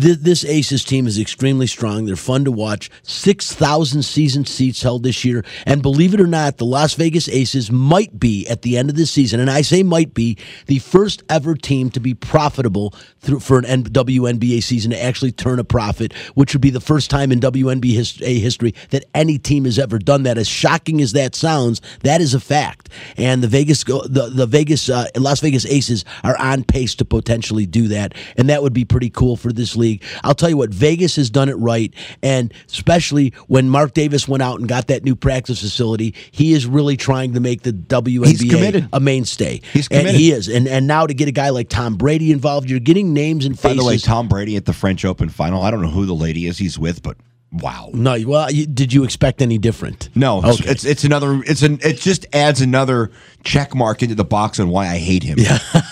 th- 0.00 0.18
this 0.18 0.44
Aces 0.44 0.84
team 0.84 1.06
is 1.06 1.18
extremely 1.18 1.66
strong. 1.66 2.04
They're 2.04 2.16
fun 2.16 2.44
to 2.44 2.50
watch. 2.50 2.90
Six 3.02 3.52
thousand 3.54 4.02
season 4.02 4.44
seats 4.44 4.82
held 4.82 5.02
this 5.02 5.24
year, 5.24 5.44
and 5.66 5.82
believe 5.82 6.14
it 6.14 6.20
or 6.20 6.26
not, 6.26 6.58
the 6.58 6.64
Las 6.64 6.94
Vegas 6.94 7.28
Aces 7.28 7.70
might 7.70 8.18
be 8.18 8.46
at 8.48 8.62
the 8.62 8.76
end 8.76 8.90
of 8.90 8.96
the 8.96 9.06
season, 9.06 9.40
and 9.40 9.50
I 9.50 9.62
say 9.62 9.82
might 9.82 10.14
be 10.14 10.36
the 10.66 10.78
first 10.80 11.22
ever 11.28 11.54
team 11.54 11.90
to 11.90 12.00
be 12.00 12.14
profitable 12.14 12.94
through 13.20 13.40
for 13.40 13.58
an 13.58 13.84
WNBA 13.84 14.62
season 14.62 14.90
to 14.90 15.02
actually 15.02 15.32
turn 15.32 15.58
a 15.58 15.64
profit, 15.64 16.12
which 16.34 16.54
would 16.54 16.62
be 16.62 16.70
the 16.70 16.80
first 16.80 17.10
time 17.10 17.30
in 17.32 17.40
WNBA 17.40 17.94
his- 17.94 18.16
history 18.16 18.74
that 18.90 19.04
any 19.14 19.38
team 19.38 19.64
has 19.64 19.78
ever 19.78 19.98
done 19.98 20.24
that. 20.24 20.38
As 20.38 20.48
shocking 20.48 21.00
as 21.00 21.12
that 21.12 21.34
sounds, 21.34 21.80
that 22.02 22.20
is 22.20 22.34
a 22.34 22.40
fact. 22.40 22.88
And 23.16 23.42
the 23.42 23.48
Vegas, 23.48 23.84
the 23.84 24.30
the 24.32 24.46
Vegas, 24.46 24.88
uh, 24.88 25.06
Las 25.16 25.40
Vegas 25.40 25.66
Aces 25.66 26.04
are 26.22 26.36
on 26.38 26.64
pace 26.64 26.94
to 26.96 27.04
potentially 27.04 27.66
do 27.66 27.88
that, 27.88 28.14
and 28.36 28.48
that 28.48 28.62
would 28.62 28.72
be 28.72 28.84
pretty 28.84 29.10
cool 29.10 29.36
for 29.36 29.52
this 29.52 29.76
league. 29.76 29.83
League. 29.84 30.02
I'll 30.22 30.34
tell 30.34 30.48
you 30.48 30.56
what, 30.56 30.70
Vegas 30.70 31.16
has 31.16 31.30
done 31.30 31.48
it 31.48 31.54
right, 31.54 31.92
and 32.22 32.52
especially 32.68 33.32
when 33.46 33.68
Mark 33.68 33.94
Davis 33.94 34.26
went 34.26 34.42
out 34.42 34.58
and 34.58 34.68
got 34.68 34.86
that 34.88 35.04
new 35.04 35.14
practice 35.14 35.60
facility, 35.60 36.14
he 36.30 36.52
is 36.52 36.66
really 36.66 36.96
trying 36.96 37.34
to 37.34 37.40
make 37.40 37.62
the 37.62 37.72
WNBA 37.72 38.88
a 38.92 39.00
mainstay. 39.00 39.60
He's 39.72 39.88
and 39.88 40.00
committed. 40.00 40.20
he 40.20 40.32
is, 40.32 40.48
and 40.48 40.66
and 40.68 40.86
now 40.86 41.06
to 41.06 41.14
get 41.14 41.28
a 41.28 41.32
guy 41.32 41.50
like 41.50 41.68
Tom 41.68 41.96
Brady 41.96 42.32
involved, 42.32 42.68
you're 42.70 42.80
getting 42.80 43.12
names 43.12 43.44
and 43.44 43.58
faces. 43.58 43.76
By 43.76 43.82
the 43.82 43.86
way, 43.86 43.98
Tom 43.98 44.28
Brady 44.28 44.56
at 44.56 44.64
the 44.64 44.72
French 44.72 45.04
Open 45.04 45.28
final. 45.28 45.62
I 45.62 45.70
don't 45.70 45.82
know 45.82 45.90
who 45.90 46.06
the 46.06 46.14
lady 46.14 46.46
is 46.46 46.58
he's 46.58 46.78
with, 46.78 47.02
but 47.02 47.16
wow. 47.52 47.90
no, 47.92 48.16
well, 48.26 48.48
did 48.48 48.92
you 48.92 49.04
expect 49.04 49.40
any 49.42 49.58
different? 49.58 50.08
No, 50.14 50.38
Okay. 50.38 50.70
it's 50.70 50.84
it's 50.84 51.04
another. 51.04 51.42
It's 51.44 51.62
an. 51.62 51.78
It 51.82 51.98
just 51.98 52.26
adds 52.32 52.60
another 52.60 53.10
check 53.44 53.74
mark 53.74 54.02
into 54.02 54.14
the 54.14 54.24
box 54.24 54.58
on 54.58 54.68
why 54.68 54.86
I 54.88 54.98
hate 54.98 55.22
him. 55.22 55.38
Yeah. 55.38 55.58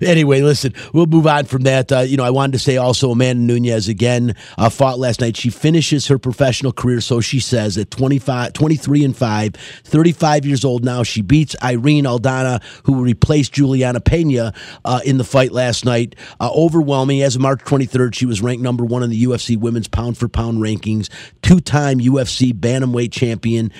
anyway, 0.00 0.40
listen, 0.42 0.74
we'll 0.92 1.06
move 1.06 1.26
on 1.26 1.44
from 1.44 1.62
that. 1.62 1.90
Uh, 1.90 2.00
you 2.00 2.16
know, 2.16 2.24
I 2.24 2.30
wanted 2.30 2.52
to 2.52 2.58
say 2.58 2.76
also 2.76 3.10
Amanda 3.10 3.42
Nunes 3.42 3.88
again 3.88 4.34
uh, 4.58 4.68
fought 4.68 4.98
last 4.98 5.20
night. 5.20 5.36
She 5.36 5.50
finishes 5.50 6.06
her 6.08 6.18
professional 6.18 6.72
career, 6.72 7.00
so 7.00 7.20
she 7.20 7.40
says, 7.40 7.78
at 7.78 7.90
25, 7.90 8.52
23 8.52 9.04
and 9.04 9.16
5, 9.16 9.54
35 9.54 10.46
years 10.46 10.64
old 10.64 10.84
now. 10.84 11.02
She 11.02 11.22
beats 11.22 11.56
Irene 11.62 12.04
Aldana, 12.04 12.62
who 12.84 13.02
replaced 13.02 13.52
Juliana 13.52 14.00
Pena 14.00 14.52
uh, 14.84 15.00
in 15.04 15.18
the 15.18 15.24
fight 15.24 15.52
last 15.52 15.84
night. 15.84 16.16
Uh, 16.40 16.50
overwhelming. 16.54 17.22
As 17.22 17.36
of 17.36 17.42
March 17.42 17.60
23rd, 17.60 18.14
she 18.14 18.26
was 18.26 18.40
ranked 18.40 18.62
number 18.62 18.84
one 18.84 19.02
in 19.02 19.10
the 19.10 19.24
UFC 19.24 19.56
women's 19.56 19.88
pound 19.88 20.18
for 20.18 20.28
pound 20.28 20.58
rankings, 20.58 21.08
two 21.42 21.60
time 21.60 21.98
UFC 21.98 22.52
bantamweight 22.52 23.12
champion. 23.12 23.72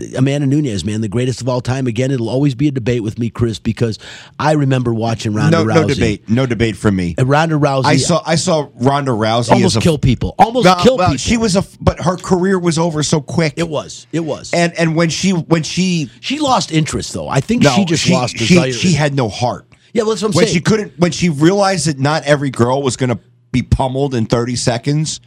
Uh, 0.00 0.04
Amanda 0.18 0.46
Nunes, 0.46 0.84
man, 0.84 1.00
the 1.00 1.08
greatest 1.08 1.40
of 1.40 1.48
all 1.48 1.60
time. 1.60 1.86
Again, 1.86 2.10
it'll 2.10 2.28
always 2.28 2.54
be 2.54 2.68
a 2.68 2.70
debate 2.70 3.02
with 3.02 3.18
me, 3.18 3.30
Chris, 3.30 3.58
because 3.58 3.98
I 4.38 4.52
remember 4.52 4.92
watching 4.92 5.32
Ronda 5.34 5.58
No, 5.58 5.64
Rousey. 5.64 5.74
no 5.74 5.86
debate. 5.88 6.28
No 6.28 6.46
debate 6.46 6.76
from 6.76 6.96
me. 6.96 7.14
And 7.18 7.28
Ronda 7.28 7.56
Rousey 7.56 7.84
I 7.86 7.96
saw. 7.96 8.22
I 8.26 8.34
saw 8.36 8.68
Ronda 8.74 9.12
Rousey 9.12 9.52
almost 9.52 9.76
a, 9.76 9.80
kill 9.80 9.98
people. 9.98 10.34
Almost 10.38 10.64
Well, 10.64 10.76
kill 10.82 10.96
well, 10.98 11.08
people. 11.08 11.18
She 11.18 11.36
was 11.36 11.56
a, 11.56 11.64
but 11.80 12.00
her 12.00 12.16
career 12.16 12.58
was 12.58 12.78
over 12.78 13.02
so 13.02 13.20
quick. 13.20 13.54
It 13.56 13.68
was. 13.68 14.06
It 14.12 14.20
was. 14.20 14.52
And 14.52 14.72
and 14.78 14.96
when 14.96 15.08
she 15.10 15.30
when 15.32 15.62
she 15.62 16.10
she 16.20 16.38
lost 16.38 16.72
interest, 16.72 17.12
though. 17.12 17.28
I 17.28 17.40
think 17.40 17.62
no, 17.62 17.70
she 17.70 17.84
just 17.84 18.08
lost 18.08 18.36
she, 18.38 18.54
desire. 18.54 18.72
she 18.72 18.92
had 18.92 19.14
no 19.14 19.28
heart. 19.28 19.66
yeah, 19.92 20.02
well, 20.02 20.10
that's 20.10 20.22
what 20.22 20.28
I'm 20.28 20.36
when 20.36 20.46
saying. 20.46 20.54
she 20.54 20.60
couldn't 20.60 20.98
when 20.98 21.12
she 21.12 21.28
realized 21.30 21.86
that 21.86 21.98
not 21.98 22.22
every 22.24 22.50
girl 22.50 22.82
was 22.82 22.96
going 22.96 23.10
to 23.10 23.18
be 23.52 23.62
pummeled 23.62 24.14
in 24.14 24.26
30 24.26 24.54
seconds 24.56 25.20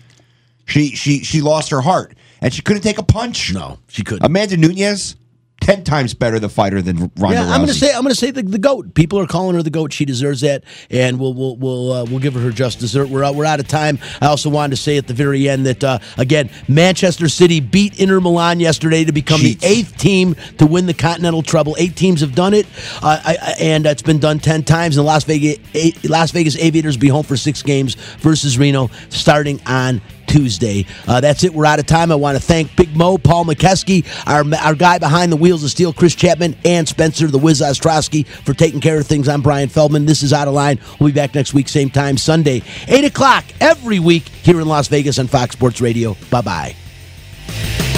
she 0.65 0.89
she 0.95 1.23
she 1.23 1.41
lost 1.41 1.71
her 1.71 1.81
heart 1.81 2.13
and 2.41 2.53
she 2.53 2.61
couldn't 2.61 2.81
take 2.83 2.97
a 2.97 3.03
punch 3.03 3.53
no, 3.53 3.79
she 3.87 4.03
couldn't. 4.03 4.25
amanda 4.25 4.57
nunes 4.57 5.15
10 5.61 5.83
times 5.83 6.13
better 6.13 6.39
the 6.39 6.47
fighter 6.47 6.81
than 6.81 7.11
ronda 7.17 7.35
yeah, 7.35 7.43
I'm 7.51 7.57
going 7.57 7.67
to 7.67 7.73
say 7.73 7.91
I'm 7.93 8.01
going 8.01 8.15
to 8.15 8.19
say 8.19 8.31
the, 8.31 8.41
the 8.43 8.57
goat. 8.57 8.93
People 8.95 9.19
are 9.19 9.27
calling 9.27 9.57
her 9.57 9.61
the 9.61 9.69
goat. 9.69 9.91
She 9.91 10.05
deserves 10.05 10.39
that, 10.39 10.63
and 10.89 11.19
we'll 11.19 11.33
we'll 11.33 11.57
we'll 11.57 11.91
uh, 11.91 12.05
we'll 12.05 12.19
give 12.19 12.33
her 12.35 12.39
her 12.39 12.49
just 12.49 12.79
dessert. 12.79 13.09
We're 13.09 13.25
out, 13.25 13.35
we're 13.35 13.43
out 13.43 13.59
of 13.59 13.67
time. 13.67 13.99
I 14.21 14.27
also 14.27 14.49
wanted 14.49 14.77
to 14.77 14.81
say 14.81 14.95
at 14.97 15.07
the 15.07 15.13
very 15.13 15.49
end 15.49 15.65
that 15.65 15.83
uh, 15.83 15.99
again, 16.17 16.49
Manchester 16.69 17.27
City 17.27 17.59
beat 17.59 17.99
Inter 17.99 18.21
Milan 18.21 18.61
yesterday 18.61 19.03
to 19.03 19.11
become 19.11 19.41
Jeez. 19.41 19.59
the 19.59 19.67
eighth 19.67 19.97
team 19.97 20.35
to 20.59 20.65
win 20.65 20.85
the 20.85 20.93
Continental 20.93 21.43
Treble. 21.43 21.75
Eight 21.77 21.97
teams 21.97 22.21
have 22.21 22.35
done 22.35 22.53
it, 22.53 22.65
uh, 23.03 23.19
I, 23.21 23.37
I- 23.41 23.55
and 23.59 23.85
it's 23.85 24.01
been 24.01 24.19
done 24.19 24.39
ten 24.39 24.63
times. 24.63 24.95
And 24.95 25.05
Las 25.05 25.25
Vegas 25.25 25.57
eight, 25.73 26.09
Las 26.09 26.31
Vegas 26.31 26.55
Aviators 26.55 26.95
be 26.95 27.09
home 27.09 27.23
for 27.25 27.35
six 27.35 27.61
games 27.63 27.95
versus 28.21 28.57
Reno 28.57 28.89
starting 29.09 29.59
on 29.65 29.99
Tuesday. 30.29 30.85
Uh, 31.07 31.19
that's 31.19 31.43
it. 31.43 31.53
We're 31.53 31.65
out 31.65 31.79
of 31.79 31.85
time. 31.87 32.11
I 32.11 32.15
want 32.15 32.37
to 32.37 32.43
thank 32.43 32.75
Big 32.75 32.95
Mo, 32.95 33.17
Paul 33.17 33.45
Mokeski, 33.45 34.05
our, 34.27 34.43
our 34.63 34.75
guy 34.75 34.99
behind 34.99 35.31
the 35.31 35.35
wheels 35.35 35.63
of 35.63 35.71
steel, 35.71 35.91
Chris 35.91 36.15
Chapman, 36.15 36.55
and 36.63 36.87
Spencer 36.87 37.27
the 37.27 37.37
Wiz 37.37 37.61
Ostrowski 37.61 38.25
for 38.25 38.53
taking 38.53 38.79
care 38.79 38.99
of 38.99 39.07
things. 39.07 39.27
I'm 39.27 39.41
Brian 39.41 39.69
Feldman. 39.69 40.05
This 40.05 40.23
is 40.23 40.31
Out 40.31 40.47
of 40.47 40.53
Line. 40.53 40.79
We'll 40.99 41.09
be 41.09 41.13
back 41.13 41.35
next 41.35 41.53
week, 41.53 41.67
same 41.67 41.89
time, 41.89 42.17
Sunday, 42.17 42.61
8 42.87 43.05
o'clock 43.05 43.43
every 43.59 43.99
week 43.99 44.27
here 44.29 44.61
in 44.61 44.67
Las 44.67 44.87
Vegas 44.87 45.19
on 45.19 45.27
Fox 45.27 45.53
Sports 45.53 45.81
Radio. 45.81 46.15
Bye 46.29 46.41
bye. 46.41 47.88